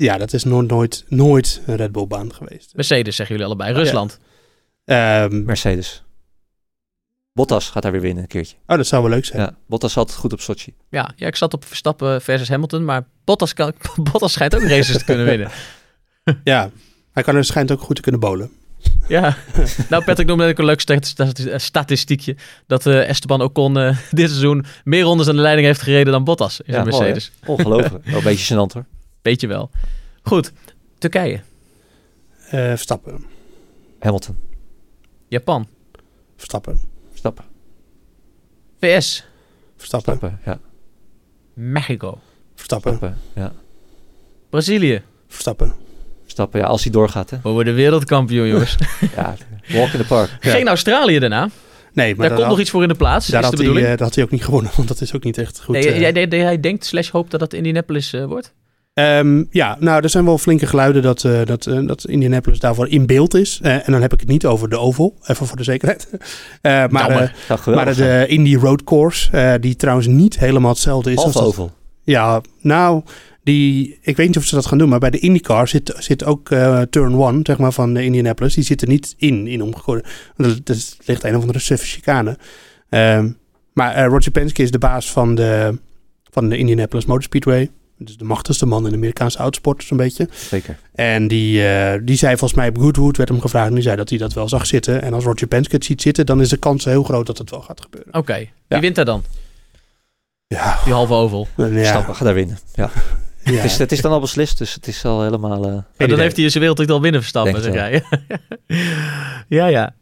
Ja, 0.01 0.17
dat 0.17 0.33
is 0.33 0.43
nooit, 0.43 0.69
nooit, 0.69 1.05
nooit 1.07 1.61
een 1.65 1.75
Red 1.75 1.91
Bull 1.91 2.07
baan 2.07 2.33
geweest. 2.33 2.75
Mercedes 2.75 3.15
zeggen 3.15 3.35
jullie 3.35 3.51
allebei. 3.51 3.73
Rusland. 3.73 4.19
Ehm, 4.85 5.43
Mercedes. 5.43 6.03
Bottas 7.33 7.69
gaat 7.69 7.83
daar 7.83 7.91
weer 7.91 8.01
winnen 8.01 8.23
een 8.23 8.29
keertje. 8.29 8.55
oh, 8.67 8.77
dat 8.77 8.87
zou 8.87 9.01
wel 9.01 9.11
leuk 9.11 9.25
zijn. 9.25 9.41
Ja, 9.41 9.55
Bottas 9.67 9.93
zat 9.93 10.13
goed 10.13 10.33
op 10.33 10.41
Sochi. 10.41 10.73
Ja, 10.89 11.11
ja, 11.15 11.27
ik 11.27 11.35
zat 11.35 11.53
op 11.53 11.65
Verstappen 11.65 12.21
versus 12.21 12.49
Hamilton, 12.49 12.85
maar 12.85 13.03
Bottas, 13.25 13.53
kan, 13.53 13.73
Bottas 14.11 14.31
schijnt 14.31 14.55
ook 14.55 14.61
races 14.63 14.97
te 14.97 15.03
kunnen 15.05 15.25
winnen. 15.25 15.49
Ja, 16.43 16.69
hij 17.11 17.23
kan 17.23 17.35
er 17.35 17.45
schijnt 17.45 17.71
ook 17.71 17.81
goed 17.81 17.95
te 17.95 18.01
kunnen 18.01 18.19
bowlen. 18.21 18.51
Ja, 19.07 19.37
nou 19.89 20.03
Patrick 20.03 20.27
noemde 20.27 20.47
ook 20.47 20.57
een 20.57 20.65
leuk 20.65 20.79
sta- 20.81 20.97
sta- 21.01 21.57
statistiekje. 21.57 22.35
Dat 22.67 22.85
eh, 22.85 23.09
Esteban 23.09 23.41
Ocon 23.41 23.77
eh, 23.77 23.97
dit 24.11 24.29
seizoen 24.29 24.65
meer 24.83 25.01
rondes 25.03 25.27
aan 25.27 25.35
de 25.35 25.41
leiding 25.41 25.67
heeft 25.67 25.81
gereden 25.81 26.11
dan 26.13 26.23
Bottas 26.23 26.59
in 26.61 26.73
zijn 26.73 26.85
Ja, 26.85 26.91
mooi? 26.91 27.03
Mercedes. 27.03 27.31
Ongelooflijk. 27.45 28.05
Wel 28.05 28.17
een 28.17 28.23
beetje 28.23 28.53
gênant 28.55 28.73
hoor. 28.73 28.85
Weet 29.21 29.41
je 29.41 29.47
wel. 29.47 29.69
Goed, 30.23 30.51
Turkije, 30.97 31.41
Eh, 32.49 32.59
Verstappen. 32.67 33.25
Hamilton. 33.99 34.35
Japan, 35.27 35.67
Verstappen. 36.35 36.79
Verstappen. 37.09 37.45
VS, 38.79 39.25
Verstappen. 39.77 40.19
Verstappen. 40.19 40.39
Ja. 40.45 40.59
Mexico, 41.53 42.19
Verstappen. 42.55 42.97
Verstappen. 42.97 43.21
Ja. 43.35 43.53
Brazilië. 44.49 45.01
Verstappen. 45.27 45.73
Verstappen. 46.21 46.59
Ja, 46.59 46.65
als 46.65 46.83
hij 46.83 46.91
doorgaat 46.91 47.29
hè. 47.29 47.37
We 47.43 47.49
worden 47.49 47.73
wereldkampioen 47.75 48.47
jongens. 48.47 48.75
Ja, 49.15 49.35
walk 49.67 49.89
in 49.89 49.99
the 49.99 50.05
park. 50.07 50.29
Ja. 50.41 50.51
Geen 50.51 50.67
Australië 50.67 51.19
daarna. 51.19 51.49
Nee, 51.93 52.15
maar 52.15 52.17
Daar 52.17 52.29
dat 52.29 52.37
komt 52.37 52.49
nog 52.49 52.59
iets 52.59 52.69
voor 52.69 52.81
in 52.81 52.87
de 52.87 52.95
plaats, 52.95 53.27
daar 53.27 53.41
is 53.41 53.47
had, 53.47 53.57
de 53.57 53.71
hij, 53.71 53.83
eh, 53.83 53.89
dat 53.89 53.99
had 53.99 54.15
hij 54.15 54.23
ook 54.23 54.31
niet 54.31 54.43
gewonnen, 54.43 54.71
want 54.77 54.87
dat 54.87 55.01
is 55.01 55.15
ook 55.15 55.23
niet 55.23 55.37
echt 55.37 55.61
goed. 55.61 55.75
nee, 55.75 55.91
eh. 55.91 56.27
jij, 56.27 56.41
hij 56.43 56.59
denkt 56.59 56.85
slash 56.85 57.09
hoopt 57.09 57.31
dat 57.31 57.41
het 57.41 57.53
Indianapolis 57.53 58.13
eh, 58.13 58.25
wordt. 58.25 58.53
Ehm, 58.93 59.43
ja, 59.49 59.77
nou, 59.79 60.03
er 60.03 60.09
zijn 60.09 60.25
wel 60.25 60.37
flinke 60.37 60.65
geluiden 60.65 61.01
dat, 61.01 61.23
eh, 61.23 61.45
dat, 61.45 61.65
eh, 61.65 61.79
dat 61.87 62.05
Indianapolis 62.07 62.59
daarvoor 62.59 62.87
in 62.89 63.05
beeld 63.05 63.33
is. 63.33 63.59
Eh, 63.61 63.73
en 63.73 63.91
dan 63.91 64.01
heb 64.01 64.13
ik 64.13 64.19
het 64.19 64.29
niet 64.29 64.45
over 64.45 64.69
de 64.69 64.77
oval, 64.77 65.17
even 65.27 65.47
voor 65.47 65.57
de 65.57 65.63
zekerheid. 65.63 66.07
Maar 66.61 66.89
Jammer. 66.89 67.35
maar 67.65 67.95
de 67.95 68.25
Indy 68.27 68.55
Road 68.55 68.83
Course, 68.83 69.57
die 69.59 69.75
trouwens 69.75 70.07
niet 70.07 70.39
helemaal 70.39 70.71
hetzelfde 70.71 71.09
is. 71.11 71.15
Half 71.15 71.27
als 71.27 71.35
dat- 71.35 71.45
oval. 71.45 71.71
Ja, 72.03 72.41
nou, 72.61 73.03
die, 73.43 73.97
ik 74.01 74.17
weet 74.17 74.27
niet 74.27 74.37
of 74.37 74.45
ze 74.45 74.55
dat 74.55 74.65
gaan 74.65 74.77
doen, 74.77 74.89
maar 74.89 74.99
bij 74.99 75.09
de 75.09 75.19
IndyCar 75.19 75.67
zit, 75.67 75.93
zit 75.97 76.23
ook 76.23 76.47
Turn 76.89 77.13
1, 77.13 77.39
zeg 77.43 77.57
maar, 77.57 77.71
van 77.71 77.97
Indianapolis. 77.97 78.53
Die 78.53 78.63
zit 78.63 78.81
er 78.81 78.87
niet 78.87 79.13
in, 79.17 79.47
in 79.47 79.61
omgegooid. 79.63 80.07
Er, 80.37 80.57
er 80.65 80.77
ligt 81.05 81.23
een 81.23 81.35
of 81.35 81.41
andere 81.41 81.59
suffe 81.59 81.85
chicane. 81.85 82.37
Ehm, 82.89 83.29
maar 83.73 84.05
Roger 84.05 84.31
Penske 84.31 84.63
is 84.63 84.71
de 84.71 84.77
baas 84.77 85.11
van 85.11 85.35
de, 85.35 85.79
van 86.31 86.49
de 86.49 86.57
Indianapolis 86.57 87.05
Motor 87.05 87.23
Speedway. 87.23 87.69
Dus 88.05 88.17
de 88.17 88.23
machtigste 88.23 88.65
man 88.65 88.83
in 88.83 88.89
de 88.89 88.95
Amerikaanse 88.95 89.37
autosport, 89.37 89.83
zo'n 89.83 89.97
beetje. 89.97 90.27
Zeker. 90.49 90.77
En 90.95 91.27
die, 91.27 91.67
eh, 91.67 91.99
die 92.03 92.15
zei 92.17 92.37
volgens 92.37 92.59
mij 92.59 92.69
op 92.69 92.77
Goodwood, 92.77 93.17
werd 93.17 93.29
hem 93.29 93.41
gevraagd, 93.41 93.67
en 93.67 93.73
die 93.73 93.83
zei 93.83 93.95
dat 93.95 94.09
hij 94.09 94.17
dat 94.17 94.33
wel 94.33 94.49
zag 94.49 94.65
zitten. 94.65 95.01
En 95.01 95.13
als 95.13 95.23
Roger 95.23 95.47
Penske 95.47 95.75
het 95.75 95.85
ziet 95.85 96.01
zitten, 96.01 96.25
dan 96.25 96.41
is 96.41 96.49
de 96.49 96.57
kans 96.57 96.85
heel 96.85 97.03
groot 97.03 97.25
dat 97.25 97.37
het 97.37 97.49
wel 97.49 97.61
gaat 97.61 97.81
gebeuren. 97.81 98.13
Oké, 98.13 98.35
wie 98.37 98.49
Ja. 98.67 98.79
wint 98.79 98.95
daar 98.95 99.05
dan? 99.05 99.23
Ja, 100.47 100.79
Die 100.83 100.93
halve 100.93 101.13
oval. 101.13 101.47
ja, 101.57 101.67
Verstappen 101.67 102.15
gaat 102.15 102.25
daar 102.25 102.33
winnen. 102.33 102.59
Ja. 102.75 102.89
ja. 103.43 103.51
Het, 103.51 103.63
is, 103.63 103.77
het 103.77 103.91
is 103.91 104.01
dan 104.01 104.11
al 104.11 104.19
beslist, 104.19 104.57
dus 104.57 104.73
het 104.73 104.87
is 104.87 105.05
al 105.05 105.23
helemaal... 105.23 105.65
eh, 105.67 105.77
Ja, 105.97 106.07
dan 106.07 106.19
heeft 106.19 106.35
hij 106.37 106.45
zijn 106.49 106.59
wereldtitel 106.59 106.95
al 106.95 107.01
winnen 107.01 107.21
Verstappen, 107.21 107.61
zeg 107.63 107.73
jij. 107.73 108.03
ja, 109.57 109.65
ja. 109.67 109.93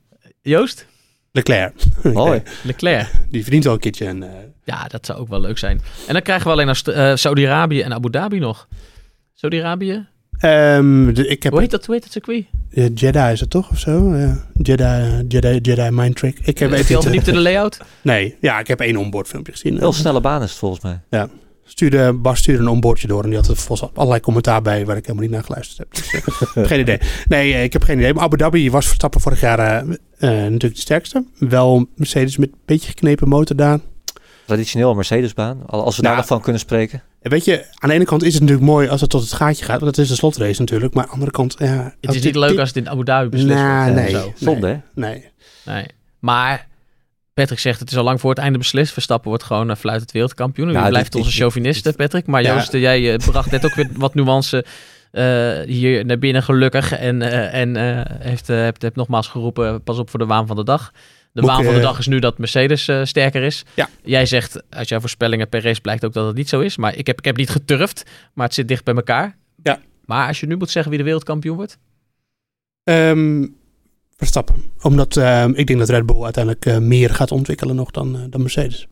Joost? 0.42 0.86
Leclerc. 1.32 1.74
mooi. 2.14 2.42
Leclerc. 2.64 3.08
Die 3.30 3.42
verdient 3.42 3.64
wel 3.64 3.74
een 3.74 3.80
keertje 3.80 4.06
een... 4.06 4.24
Ja, 4.70 4.88
dat 4.88 5.06
zou 5.06 5.20
ook 5.20 5.28
wel 5.30 5.42
leuk 5.42 5.58
zijn. 5.58 5.82
En 6.08 6.14
dan 6.14 6.22
krijgen 6.22 6.46
we 6.46 6.52
alleen 6.54 6.68
Aust- 6.68 6.88
eh, 6.88 7.16
Saudi-Arabië 7.16 7.82
en 7.82 7.94
Abu 7.94 8.10
Dhabi 8.10 8.40
nog. 8.40 8.68
Saudi-Arabië? 9.34 10.08
Ehm, 10.40 11.14
de- 11.14 11.28
ik 11.28 11.44
heb 11.44 11.52
Hoe 11.52 11.62
heet 11.62 11.72
dat, 11.72 11.86
hoe 11.86 11.94
heet 11.96 12.04
dat 12.04 12.12
circuit? 12.12 12.46
eh, 12.72 12.90
Jedi 12.96 13.32
is 13.32 13.40
het 13.40 13.50
toch 13.50 13.70
of 13.70 13.80
zo? 13.80 14.16
Ja. 14.16 14.46
Jedi, 14.54 15.24
Jedi, 15.28 15.60
Jedi 15.62 15.90
Mind 15.92 16.16
Trick. 16.16 16.40
Ik 16.40 16.46
heb 16.46 16.70
Heb 16.70 16.70
weet 16.70 16.88
je 16.88 16.96
al 16.96 17.00
niet, 17.02 17.04
verdiept 17.04 17.28
in 17.28 17.34
de 17.34 17.40
layout? 17.40 17.78
Nee, 18.02 18.36
ja, 18.42 18.60
ik 18.60 18.68
heb 18.68 18.80
één 18.80 18.98
onboardfilmpje 18.98 19.52
gezien. 19.52 19.78
Heel 19.78 19.94
snelle 19.94 20.22
baan 20.22 20.42
is 20.44 20.50
het 20.50 20.60
volgens 20.60 20.82
mij. 21.10 21.28
Stuurde, 21.66 22.14
Bas 22.14 22.40
stuurde 22.40 22.62
een 22.62 22.68
onboardje 22.68 23.08
door 23.08 23.24
en 23.24 23.30
die 23.30 23.38
had 23.38 23.48
er 23.48 23.56
volgens 23.56 23.92
allerlei 23.94 24.22
commentaar 24.22 24.62
bij 24.62 24.86
waar 24.86 24.98
ik 24.98 25.02
helemaal 25.06 25.24
niet 25.24 25.34
naar 25.34 25.44
geluisterd 25.44 25.78
heb. 25.78 25.94
Dus, 25.96 26.14
eh, 26.56 26.66
geen 26.66 26.80
idee. 26.80 27.00
Nee, 27.28 27.54
eh, 27.54 27.64
ik 27.64 27.74
heb 27.74 27.84
geen 27.84 27.98
idee. 27.98 28.14
Maar 28.14 28.24
Abu 28.24 28.38
Dhabi 28.38 28.72
was 28.72 28.86
Verstappen 28.86 29.22
vorig 29.22 29.40
jaar 29.42 29.86
natuurlijk 30.22 30.76
de 30.76 30.80
sterkste. 30.82 31.26
Wel 31.40 31.88
Mercedes 31.96 32.38
met 32.38 32.50
een 32.50 32.58
beetje 32.66 32.88
geknepen 32.88 33.28
motor 33.28 33.56
daar. 33.56 33.80
Traditioneel 34.50 34.90
een 34.90 34.96
Mercedesbaan. 34.96 35.62
Al- 35.66 35.84
Als 35.84 35.96
we 35.96 36.02
daar 36.02 36.12
Nou, 36.12 36.16
nog 36.24 36.32
van 36.34 36.42
kunnen 36.42 36.62
spreken. 36.62 37.04
En 37.22 37.32
weet 37.32 37.46
je, 37.46 37.66
aan 37.76 37.90
de 37.90 37.96
ene 37.96 38.06
kant 38.06 38.24
is 38.24 38.34
het 38.34 38.42
natuurlijk 38.42 38.70
mooi 38.70 38.88
als 38.90 39.02
het 39.02 39.10
tot 39.10 39.22
het 39.22 39.34
gaatje 39.34 39.66
gaat. 39.66 39.80
Want 39.82 39.96
dat 39.96 40.04
is 40.04 40.10
de 40.10 40.16
slotrace 40.16 40.60
natuurlijk. 40.60 40.94
Maar 40.94 41.04
aan 41.04 41.08
de 41.10 41.14
andere 41.16 41.32
kant, 41.32 41.56
ja... 41.60 41.68
Het 42.02 42.10
is 42.10 42.16
dit- 42.16 42.24
niet 42.24 42.36
leuk 42.36 42.50
dit- 42.50 42.60
als 42.60 42.68
het 42.68 42.78
in 42.78 42.90
Abu 42.90 43.04
Dhabi 43.04 43.30
beslist 43.30 43.60
Nou, 43.60 43.92
wordt. 43.94 44.02
nee. 44.02 44.10
Zo. 44.12 44.34
Zonde 44.36 44.68
hè? 44.68 44.78
Nee. 44.94 45.26
Nee. 45.66 45.86
Maar 46.20 46.68
Patrick 47.34 47.60
zegt 47.60 47.80
het 47.80 47.92
is 47.92 47.98
al 47.98 48.04
lang 48.04 48.20
voor 48.20 48.30
het 48.30 48.40
einde 48.40 48.58
beslist. 48.58 48.94
Verstappen 48.94 49.30
wordt 49.30 49.44
gewoon 49.44 49.70
uh, 49.70 49.76
fluitend 49.76 50.12
wereldkampioen. 50.12 50.72
Ja, 50.72 50.82
dit- 50.82 50.90
blijft 50.90 51.12
dit- 51.12 51.22
onze 51.22 51.38
chauvinist, 51.38 51.84
dit- 51.84 51.96
Patrick. 51.96 52.28
Maar 52.28 52.42
Ja. 52.42 52.54
Joost, 52.54 52.72
jij 52.72 53.14
eh, 53.14 53.18
bracht 53.26 53.52
net 53.52 53.66
ook 53.66 53.74
weer 53.76 53.90
wat 53.94 54.14
nuance 54.14 54.66
eh, 55.12 55.60
hier 55.66 56.06
naar 56.06 56.20
binnen 56.20 56.44
gelukkig. 56.44 56.92
En, 56.92 57.22
eh, 57.22 57.62
en 57.62 57.76
eh, 57.76 58.02
heeft, 58.20 58.50
eh, 58.50 58.58
hebt, 58.58 58.82
hebt 58.82 58.96
nogmaals 58.96 59.28
geroepen, 59.28 59.84
pas 59.84 59.98
op 59.98 60.10
voor 60.10 60.20
de 60.20 60.26
waan 60.26 60.48
van 60.48 60.56
de 60.56 60.64
dag. 60.64 60.92
De 61.32 61.42
waan 61.42 61.60
ik, 61.60 61.66
van 61.66 61.74
de 61.74 61.80
eh, 61.80 61.86
dag 61.86 62.00
is 62.00 62.08
nu 62.08 62.20
dat 62.20 62.38
Mercedes 62.38 62.88
eh, 62.88 63.06
sterker 63.06 63.44
is. 63.44 63.66
Ja. 63.76 63.90
Jij 64.04 64.26
zegt, 64.26 64.64
uit 64.70 64.90
jouw 64.90 65.00
voorspellingen 65.00 65.50
per 65.50 65.62
race 65.62 65.82
blijkt 65.82 66.06
ook 66.06 66.14
dat 66.14 66.28
het 66.28 66.36
niet 66.36 66.50
zo 66.50 66.60
is. 66.60 66.78
Maar 66.78 66.96
ik 66.96 67.08
heb, 67.08 67.18
ik 67.18 67.26
heb 67.26 67.38
niet 67.38 67.50
geturfd, 67.50 68.04
maar 68.34 68.46
het 68.46 68.56
zit 68.56 68.68
dicht 68.68 68.84
bij 68.84 68.96
elkaar. 68.96 69.38
Ja. 69.64 69.80
Maar 70.06 70.28
als 70.28 70.40
je 70.40 70.46
nu 70.48 70.56
moet 70.56 70.70
zeggen 70.70 70.90
wie 70.90 71.00
de 71.00 71.06
wereldkampioen 71.06 71.56
wordt? 71.56 71.78
Ehm, 72.84 73.46
Verstappen. 74.18 74.72
Omdat 74.82 75.18
ehm, 75.18 75.52
ik 75.56 75.68
denk 75.68 75.80
dat 75.80 75.90
Red 75.90 76.06
Bull 76.06 76.24
uiteindelijk 76.24 76.66
eh, 76.66 76.78
meer 76.78 77.10
gaat 77.10 77.32
ontwikkelen 77.32 77.76
nog 77.76 77.92
dan, 77.92 78.28
dan 78.30 78.42
Mercedes. 78.42 78.88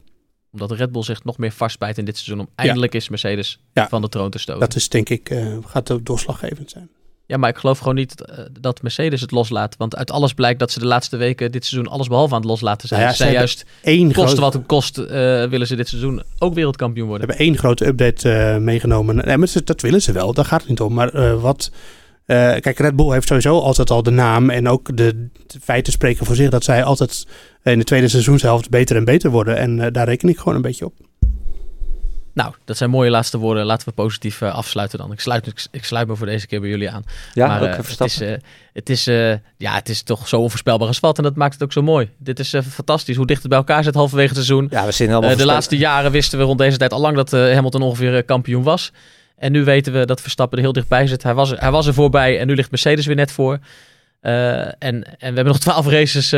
Omdat 0.51 0.71
Red 0.71 0.91
Bull 0.91 1.03
zich 1.03 1.23
nog 1.23 1.37
meer 1.37 1.51
vastbijt 1.51 1.97
in 1.97 2.05
dit 2.05 2.17
seizoen 2.17 2.45
om 2.45 2.51
eindelijk 2.55 2.93
is 2.93 3.09
Mercedes 3.09 3.59
Ja. 3.73 3.87
van 3.87 4.01
de 4.01 4.09
troon 4.09 4.29
te 4.29 4.37
stoten. 4.37 4.61
Dat 4.61 4.75
is 4.75 4.89
denk 4.89 5.09
ik, 5.09 5.29
eh, 5.29 5.57
gaat 5.65 5.91
ook 5.91 6.05
doorslaggevend 6.05 6.69
zijn. 6.69 6.89
Ja, 7.27 7.37
maar 7.37 7.49
ik 7.49 7.57
geloof 7.57 7.77
gewoon 7.77 7.95
niet 7.95 8.25
eh, 8.25 8.37
dat 8.59 8.81
Mercedes 8.81 9.21
het 9.21 9.31
loslaat. 9.31 9.75
Want 9.77 9.95
uit 9.95 10.11
alles 10.11 10.33
blijkt 10.33 10.59
dat 10.59 10.71
ze 10.71 10.79
de 10.79 10.85
laatste 10.85 11.17
weken 11.17 11.51
dit 11.51 11.65
seizoen 11.65 11.91
alles 11.91 12.07
behalve 12.07 12.33
aan 12.33 12.39
het 12.39 12.49
loslaten 12.49 12.87
zijn. 12.87 12.99
Nou 12.99 13.11
ja, 13.11 13.17
ze 13.17 13.23
zijn 13.23 13.35
juist, 13.35 13.65
Eén 13.83 14.05
koste 14.05 14.21
grote, 14.21 14.41
wat 14.41 14.53
het 14.53 14.65
kost, 14.65 14.97
eh, 14.97 15.05
willen 15.45 15.67
ze 15.67 15.75
dit 15.75 15.87
seizoen 15.87 16.23
ook 16.39 16.53
wereldkampioen 16.53 17.03
we 17.03 17.09
worden. 17.09 17.27
hebben 17.27 17.45
één 17.45 17.57
grote 17.57 17.85
update 17.85 18.31
eh, 18.31 18.57
meegenomen. 18.57 19.15
Nee, 19.15 19.47
dat 19.63 19.81
willen 19.81 20.01
ze 20.01 20.11
wel, 20.11 20.33
daar 20.33 20.45
gaat 20.45 20.59
het 20.59 20.69
niet 20.69 20.81
om. 20.81 20.93
Maar 20.93 21.39
wat... 21.39 21.71
kijk, 22.25 22.79
Red 22.79 22.95
Bull 22.95 23.11
heeft 23.11 23.27
sowieso 23.27 23.59
altijd 23.59 23.89
al 23.89 24.03
de 24.03 24.11
naam 24.11 24.49
en 24.49 24.67
ook 24.67 24.97
de, 24.97 25.27
de 25.47 25.59
feiten 25.61 25.93
spreken 25.93 26.25
voor 26.25 26.35
zich 26.35 26.49
dat 26.49 26.63
zij 26.63 26.83
altijd 26.83 27.27
in 27.63 27.79
de 27.79 27.85
tweede 27.85 28.07
seizoenshelft 28.07 28.69
beter 28.69 28.95
en 28.95 29.05
beter 29.05 29.29
worden. 29.29 29.57
En 29.57 29.93
daar 29.93 30.05
reken 30.05 30.29
ik 30.29 30.37
gewoon 30.37 30.55
een 30.55 30.61
beetje 30.61 30.85
op. 30.85 31.06
Nou, 32.37 32.53
dat 32.65 32.77
zijn 32.77 32.89
mooie 32.89 33.09
laatste 33.09 33.37
woorden. 33.37 33.65
Laten 33.65 33.87
we 33.87 33.93
positief 33.93 34.41
eh, 34.41 34.53
afsluiten 34.53 34.99
dan. 34.99 35.11
Ik 35.11 35.19
sluit, 35.19 35.47
ik, 35.47 35.65
ik 35.71 35.83
sluit 35.83 36.07
me 36.07 36.15
voor 36.15 36.25
deze 36.25 36.47
keer 36.47 36.59
bij 36.59 36.69
jullie 36.69 36.89
aan. 36.89 37.03
Ja, 37.33 37.47
maar 37.47 37.61
eh, 37.61 37.77
het, 37.77 37.99
is, 37.99 38.21
eh, 38.21 38.33
het, 38.73 38.89
is, 38.89 39.03
ja, 39.57 39.73
het 39.73 39.89
is 39.89 40.01
toch 40.01 40.27
zo 40.27 40.39
onvoorspelbaar 40.39 40.87
als 40.87 40.99
wat. 40.99 41.17
En 41.17 41.23
dat 41.23 41.35
maakt 41.35 41.53
het 41.53 41.63
ook 41.63 41.71
zo 41.71 41.81
mooi. 41.81 42.09
Dit 42.17 42.39
is 42.39 42.53
fantastisch. 42.69 43.15
Hoe 43.15 43.25
dicht 43.25 43.39
het 43.39 43.49
bij 43.49 43.57
elkaar 43.57 43.83
zit 43.83 43.93
halverwege 43.93 44.27
het 44.27 44.45
seizoen. 44.45 44.67
ja, 44.69 44.85
we 44.85 44.91
zijn 44.91 45.09
helemaal 45.09 45.35
de 45.35 45.45
laatste 45.45 45.77
jaren 45.77 46.11
wisten 46.11 46.39
we 46.39 46.45
rond 46.45 46.57
deze 46.57 46.77
tijd 46.77 46.93
al 46.93 46.99
lang 46.99 47.15
dat 47.15 47.31
Hamilton 47.31 47.81
ongeveer 47.81 48.23
kampioen 48.23 48.63
was. 48.63 48.91
En 49.35 49.51
nu 49.51 49.63
weten 49.63 49.93
we 49.93 50.05
dat 50.05 50.21
Verstappen 50.21 50.57
er 50.57 50.63
heel 50.63 50.73
dichtbij 50.73 51.07
zit. 51.07 51.23
Hij 51.23 51.33
was 51.33 51.51
er, 51.51 51.59
hij 51.59 51.71
was 51.71 51.87
er 51.87 51.93
voorbij 51.93 52.39
en 52.39 52.47
nu 52.47 52.55
ligt 52.55 52.71
Mercedes 52.71 53.05
weer 53.05 53.15
net 53.15 53.31
voor. 53.31 53.59
En, 54.21 54.77
en 54.79 55.03
we 55.17 55.25
hebben 55.25 55.45
nog 55.45 55.59
twaalf 55.67 55.87
races 55.87 56.33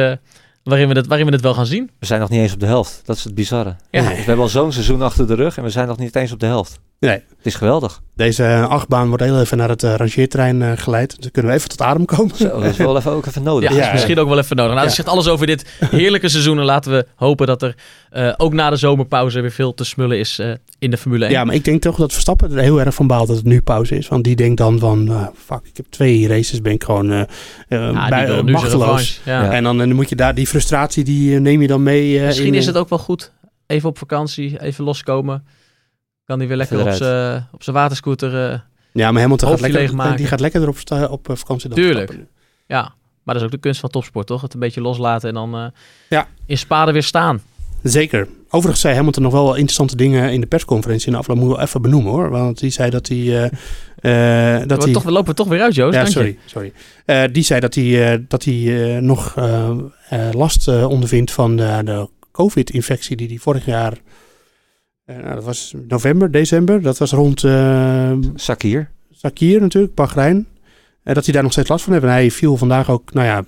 waarin, 0.69 0.87
we 0.87 0.93
het, 0.93 1.07
waarin 1.07 1.25
we 1.25 1.31
het 1.31 1.41
wel 1.41 1.53
gaan 1.53 1.65
zien. 1.65 1.89
We 1.99 2.05
zijn 2.05 2.19
nog 2.19 2.29
niet 2.29 2.39
eens 2.39 2.53
op 2.53 2.59
de 2.59 2.65
helft. 2.65 3.01
Dat 3.05 3.15
is 3.15 3.23
het 3.23 3.35
bizarre. 3.35 3.75
Ja. 3.91 3.99
Dus 4.01 4.09
we 4.09 4.15
hebben 4.15 4.43
al 4.43 4.49
zo'n 4.49 4.71
seizoen 4.71 5.01
achter 5.01 5.27
de 5.27 5.33
rug 5.33 5.57
en 5.57 5.63
we 5.63 5.69
zijn 5.69 5.87
nog 5.87 5.97
niet 5.97 6.15
eens 6.15 6.31
op 6.31 6.39
de 6.39 6.45
helft. 6.45 6.79
Nee. 6.99 7.23
Het 7.37 7.47
is 7.47 7.55
geweldig. 7.55 8.01
Deze 8.15 8.43
eh, 8.43 8.67
achtbaan 8.69 9.07
wordt 9.07 9.23
heel 9.23 9.39
even 9.39 9.57
naar 9.57 9.69
het 9.69 9.83
rangeerterrein 9.83 10.61
eh, 10.61 10.71
geleid. 10.75 11.09
Dus 11.09 11.19
dan 11.19 11.31
kunnen 11.31 11.51
we 11.51 11.57
even 11.57 11.69
tot 11.69 11.81
adem 11.81 12.05
komen. 12.05 12.35
Zo, 12.35 12.49
dat 12.61 12.63
is 12.63 12.77
wel 12.77 12.97
even, 12.97 13.11
ook 13.11 13.25
even 13.25 13.43
nodig. 13.43 13.69
Ja, 13.69 13.75
Ja, 13.75 13.85
is 13.87 13.91
misschien 13.91 14.19
ook 14.19 14.27
wel 14.27 14.37
even 14.37 14.55
nodig. 14.55 14.71
Nou, 14.73 14.85
dat 14.87 14.95
Ja. 14.95 15.03
zegt 15.03 15.15
alles 15.15 15.27
over 15.27 15.47
dit 15.47 15.65
heerlijke 15.89 16.29
seizoen. 16.29 16.59
En 16.59 16.65
laten 16.65 16.91
we 16.91 17.05
hopen 17.15 17.47
dat 17.47 17.61
er 17.61 17.75
eh, 18.09 18.33
ook 18.37 18.53
na 18.53 18.69
de 18.69 18.75
zomerpauze 18.75 19.41
weer 19.41 19.51
veel 19.51 19.73
te 19.73 19.83
smullen 19.83 20.19
is 20.19 20.39
eh, 20.39 20.51
in 20.79 20.91
de 20.91 20.97
Formule 20.97 21.25
1. 21.25 21.33
Ja, 21.33 21.43
maar 21.43 21.55
ik 21.55 21.63
denk 21.63 21.81
toch 21.81 21.95
dat 21.95 22.11
Verstappen 22.11 22.51
er 22.51 22.61
heel 22.63 22.79
erg 22.79 22.93
van 22.95 23.07
baalt 23.07 23.27
dat 23.27 23.35
het 23.37 23.45
nu 23.45 23.61
pauze 23.61 23.97
is. 23.97 24.07
Want 24.07 24.23
die 24.23 24.35
denkt 24.35 24.57
dan 24.57 24.79
van, 24.79 25.29
fuck, 25.37 25.61
ik 25.63 25.77
heb 25.77 25.85
twee 25.89 26.27
races, 26.27 26.61
ben 26.61 26.73
ik 26.73 26.83
gewoon 26.83 27.07
Ja, 27.07 28.09
bij, 28.09 28.41
machteloos. 28.43 28.71
revanche. 28.71 29.19
Ja. 29.25 29.43
Ja. 29.43 29.51
En 29.51 29.63
dan, 29.63 29.77
dan 29.77 29.93
moet 29.95 30.09
je 30.09 30.15
daar 30.15 30.35
die 30.35 30.47
frustratie, 30.47 31.03
die 31.03 31.39
neem 31.39 31.61
je 31.61 31.67
dan 31.67 31.83
mee. 31.83 32.19
eh, 32.19 32.25
Misschien 32.25 32.47
in, 32.47 32.53
is 32.53 32.65
het 32.65 32.77
ook 32.77 32.89
wel 32.89 32.99
goed. 32.99 33.31
Even 33.67 33.89
op 33.89 33.97
vakantie, 33.97 34.61
even 34.61 34.83
loskomen. 34.83 35.43
Kan 36.29 36.39
hij 36.39 36.47
weer 36.47 36.57
lekker 36.57 36.81
op 36.81 36.89
zijn 36.91 37.47
op 37.51 37.63
zijn 37.63 37.75
waterscooter. 37.75 38.51
eh, 38.51 38.59
Ja, 38.91 39.11
maar 39.11 39.21
Hamilton 39.21 39.49
gaat 39.49 39.59
lekker, 39.61 39.79
leegmaken. 39.79 40.17
die 40.17 40.25
gaat 40.27 40.39
lekkerder 40.39 40.69
op, 40.69 40.77
sta- 40.77 41.05
op 41.05 41.29
eh, 41.29 41.35
vakantie 41.35 41.69
dan 41.69 41.77
Tuurlijk. 41.77 42.17
Ja, 42.67 42.81
maar 43.23 43.33
dat 43.35 43.35
is 43.35 43.43
ook 43.43 43.51
de 43.51 43.57
kunst 43.57 43.79
van 43.79 43.89
topsport, 43.89 44.27
toch? 44.27 44.41
Het 44.41 44.53
een 44.53 44.59
beetje 44.59 44.81
loslaten 44.81 45.29
en 45.29 45.35
dan 45.35 45.55
eh, 45.55 45.65
Ja. 46.09 46.27
in 46.45 46.57
spade 46.57 46.91
weer 46.91 47.03
staan. 47.03 47.41
Zeker. 47.83 48.27
Overigens 48.49 48.81
zei 48.81 48.95
Hamilton 48.95 49.23
nog 49.23 49.31
wel 49.31 49.43
wel 49.43 49.53
interessante 49.53 49.95
dingen 49.95 50.31
in 50.31 50.41
de 50.41 50.47
persconferentie 50.47 51.07
in 51.07 51.13
de 51.13 51.19
afloop. 51.19 51.37
Moeten 51.37 51.57
we 51.57 51.63
even 51.63 51.81
benoemen 51.81 52.11
hoor. 52.11 52.29
Want 52.29 52.59
die 52.59 52.69
zei 52.71 52.89
dat 52.89 53.07
hij... 53.07 53.17
eh, 53.17 54.55
eh, 54.59 54.67
dat 54.67 54.77
we, 54.77 54.83
hij 54.83 54.93
toch, 54.93 55.03
we 55.03 55.11
lopen 55.11 55.35
toch 55.35 55.47
weer 55.47 55.61
uit, 55.61 55.75
Joost. 55.75 55.95
ja, 55.95 56.05
sorry. 56.05 56.37
sorry. 56.45 56.73
Eh, 57.05 57.23
die 57.31 57.43
zei 57.43 57.59
dat 57.59 57.75
hij, 57.75 58.11
eh, 58.13 58.19
dat 58.27 58.43
hij 58.43 58.93
eh, 58.95 59.01
nog 59.01 59.35
last 60.31 60.67
eh, 60.67 60.89
ondervindt 60.89 61.31
van 61.31 61.55
de, 61.55 61.81
de 61.83 62.09
COVID-infectie 62.31 63.15
die 63.15 63.27
hij 63.27 63.37
vorig 63.37 63.65
jaar... 63.65 63.93
eh, 65.09 65.23
nou, 65.23 65.35
dat 65.35 65.43
was 65.43 65.73
november, 65.87 66.31
december. 66.31 66.81
Dat 66.81 66.97
was 66.97 67.11
rond 67.11 67.43
eh 67.43 68.17
Sakir. 68.35 68.91
Sakir 69.11 69.61
natuurlijk, 69.61 69.95
Bahrein. 69.95 70.47
Eh, 71.03 71.13
dat 71.13 71.23
hij 71.25 71.33
daar 71.33 71.43
nog 71.43 71.51
steeds 71.51 71.69
last 71.69 71.83
van 71.83 71.93
heeft. 71.93 72.05
En 72.05 72.11
hij 72.11 72.31
viel 72.31 72.57
vandaag 72.57 72.89
ook, 72.89 73.13
nou 73.13 73.27
ja, 73.27 73.43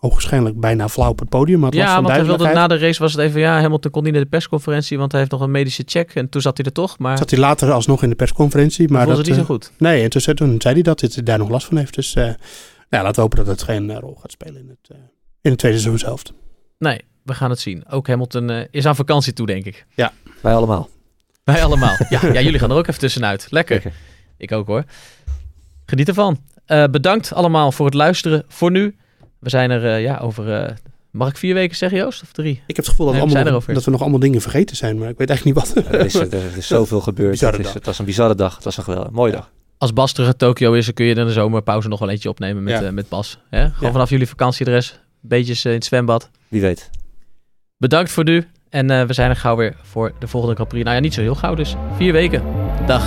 ogenschijnlijk 0.00 0.60
bijna 0.60 0.88
flauw 0.88 1.10
op 1.10 1.18
het 1.18 1.28
podium. 1.28 1.60
Maar 1.60 1.70
last 1.74 1.86
Ja, 1.88 1.94
van 1.94 2.02
want 2.02 2.14
hij 2.16 2.24
wilde, 2.24 2.52
na 2.52 2.66
de 2.66 2.78
race 2.78 3.00
was 3.00 3.12
het 3.12 3.20
even... 3.20 3.40
Ja, 3.40 3.60
Hamilton 3.60 3.90
kon 3.90 4.02
niet 4.02 4.12
naar 4.12 4.22
de 4.22 4.28
persconferentie, 4.28 4.98
want 4.98 5.10
hij 5.10 5.20
heeft 5.20 5.32
nog 5.32 5.40
een 5.40 5.50
medische 5.50 5.82
check. 5.86 6.14
En 6.14 6.28
toen 6.28 6.40
zat 6.40 6.56
hij 6.56 6.66
er 6.66 6.72
toch, 6.72 6.98
maar 6.98 7.18
Zat 7.18 7.30
hij 7.30 7.38
later 7.38 7.70
alsnog 7.70 8.02
in 8.02 8.08
de 8.08 8.14
persconferentie. 8.14 8.88
Maar 8.88 9.06
dat, 9.06 9.16
het 9.16 9.26
niet 9.26 9.34
zo 9.34 9.40
eh, 9.40 9.46
goed. 9.46 9.72
Nee, 9.78 10.02
en 10.02 10.10
toen, 10.10 10.20
zei- 10.20 10.36
toen 10.36 10.60
zei 10.60 10.74
hij 10.74 10.82
dat 10.82 11.00
hij 11.00 11.22
daar 11.22 11.38
nog 11.38 11.48
last 11.48 11.66
van 11.66 11.76
heeft. 11.76 11.94
Dus 11.94 12.14
eh, 12.14 12.24
nou, 12.24 12.36
ja, 12.88 13.02
laten 13.02 13.14
we 13.14 13.20
hopen 13.20 13.38
dat 13.38 13.46
het 13.46 13.62
geen 13.62 13.98
rol 13.98 14.14
gaat 14.20 14.30
spelen 14.32 14.60
in 14.60 14.68
het, 14.68 14.90
eh, 14.90 14.96
in 15.40 15.50
het 15.50 15.58
tweede 15.58 15.78
seizoenshelft. 15.78 16.32
Nee, 16.78 17.00
we 17.22 17.34
gaan 17.34 17.50
het 17.50 17.60
zien. 17.60 17.88
Ook 17.88 18.06
Hamilton 18.08 18.50
eh, 18.50 18.64
is 18.70 18.86
aan 18.86 18.96
vakantie 18.96 19.32
toe, 19.32 19.46
denk 19.46 19.64
ik. 19.64 19.86
Wij 20.40 20.54
allemaal. 20.54 20.88
Wij 21.44 21.64
allemaal. 21.64 21.96
ja, 22.08 22.20
ja, 22.32 22.40
jullie 22.40 22.58
gaan 22.58 22.70
er 22.70 22.76
ook 22.76 22.86
even 22.86 23.00
tussenuit. 23.00 23.46
Lekker. 23.50 23.82
Ik 24.36 24.52
ook 24.52 24.66
hoor. 24.66 24.84
Geniet 25.86 26.08
ervan. 26.08 26.38
Eh, 26.66 26.84
bedankt 26.90 27.32
allemaal 27.32 27.72
voor 27.72 27.86
het 27.86 27.94
luisteren 27.94 28.44
voor 28.48 28.70
nu. 28.70 28.96
We 29.38 29.48
zijn 29.50 29.70
er 29.70 29.86
eh, 29.86 30.02
ja, 30.02 30.18
over... 30.18 30.52
eh, 30.52 30.74
mag 31.10 31.28
ik 31.28 31.36
vier 31.36 31.54
weken 31.54 31.76
zeggen, 31.76 31.98
Joost? 31.98 32.22
Of 32.22 32.32
drie? 32.32 32.52
Ik 32.66 32.76
heb 32.76 32.84
het 32.84 32.88
gevoel 32.88 33.06
dat, 33.06 33.14
Nee, 33.14 33.24
we 33.26 33.38
allemaal, 33.38 33.62
dat 33.74 33.84
we 33.84 33.90
nog 33.90 34.00
allemaal 34.00 34.18
dingen 34.18 34.40
vergeten 34.40 34.76
zijn. 34.76 34.98
Maar 34.98 35.08
ik 35.08 35.18
weet 35.18 35.28
eigenlijk 35.28 35.58
niet 35.58 35.74
wat. 35.74 35.84
Er 35.92 36.00
is, 36.06 36.14
er 36.14 36.56
is 36.56 36.66
zoveel 36.66 37.00
gebeurd. 37.00 37.40
Het, 37.40 37.58
is, 37.58 37.64
dag. 37.64 37.72
het 37.74 37.86
was 37.86 37.98
een 37.98 38.04
bizarre 38.04 38.34
dag. 38.34 38.54
Het 38.54 38.64
was 38.64 38.76
een 38.76 38.82
geweldig, 38.84 39.10
mooie 39.10 39.32
dag. 39.32 39.50
Als 39.78 39.92
Bas 39.92 40.12
terug 40.12 40.28
uit 40.28 40.38
Tokio 40.38 40.72
is, 40.72 40.84
dan 40.84 40.94
kun 40.94 41.06
je 41.06 41.14
dan 41.14 41.26
de 41.26 41.32
zomerpauze 41.32 41.88
nog 41.88 41.98
wel 41.98 42.08
eentje 42.08 42.28
opnemen 42.28 42.62
met, 42.62 42.80
Ja. 42.80 42.90
met 42.90 43.08
Bas. 43.08 43.38
Hè? 43.50 43.60
Gewoon 43.60 43.74
Ja. 43.80 43.92
vanaf 43.92 44.10
jullie 44.10 44.28
vakantieadres. 44.28 45.00
Beetjes 45.20 45.64
in 45.64 45.72
het 45.72 45.84
zwembad. 45.84 46.30
Wie 46.48 46.60
weet. 46.60 46.90
Bedankt 47.80 48.10
voor 48.10 48.24
nu. 48.24 48.46
En 48.70 48.90
eh, 48.90 49.06
we 49.06 49.12
zijn 49.12 49.30
er 49.30 49.36
gauw 49.36 49.56
weer 49.56 49.74
voor 49.82 50.12
de 50.18 50.26
volgende 50.26 50.66
Prix. 50.66 50.84
Nou 50.84 50.96
ja, 50.96 51.02
niet 51.02 51.14
zo 51.14 51.20
heel 51.20 51.34
gauw 51.34 51.54
dus. 51.54 51.76
Vier 51.96 52.12
weken. 52.12 52.42
Dag. 52.86 53.04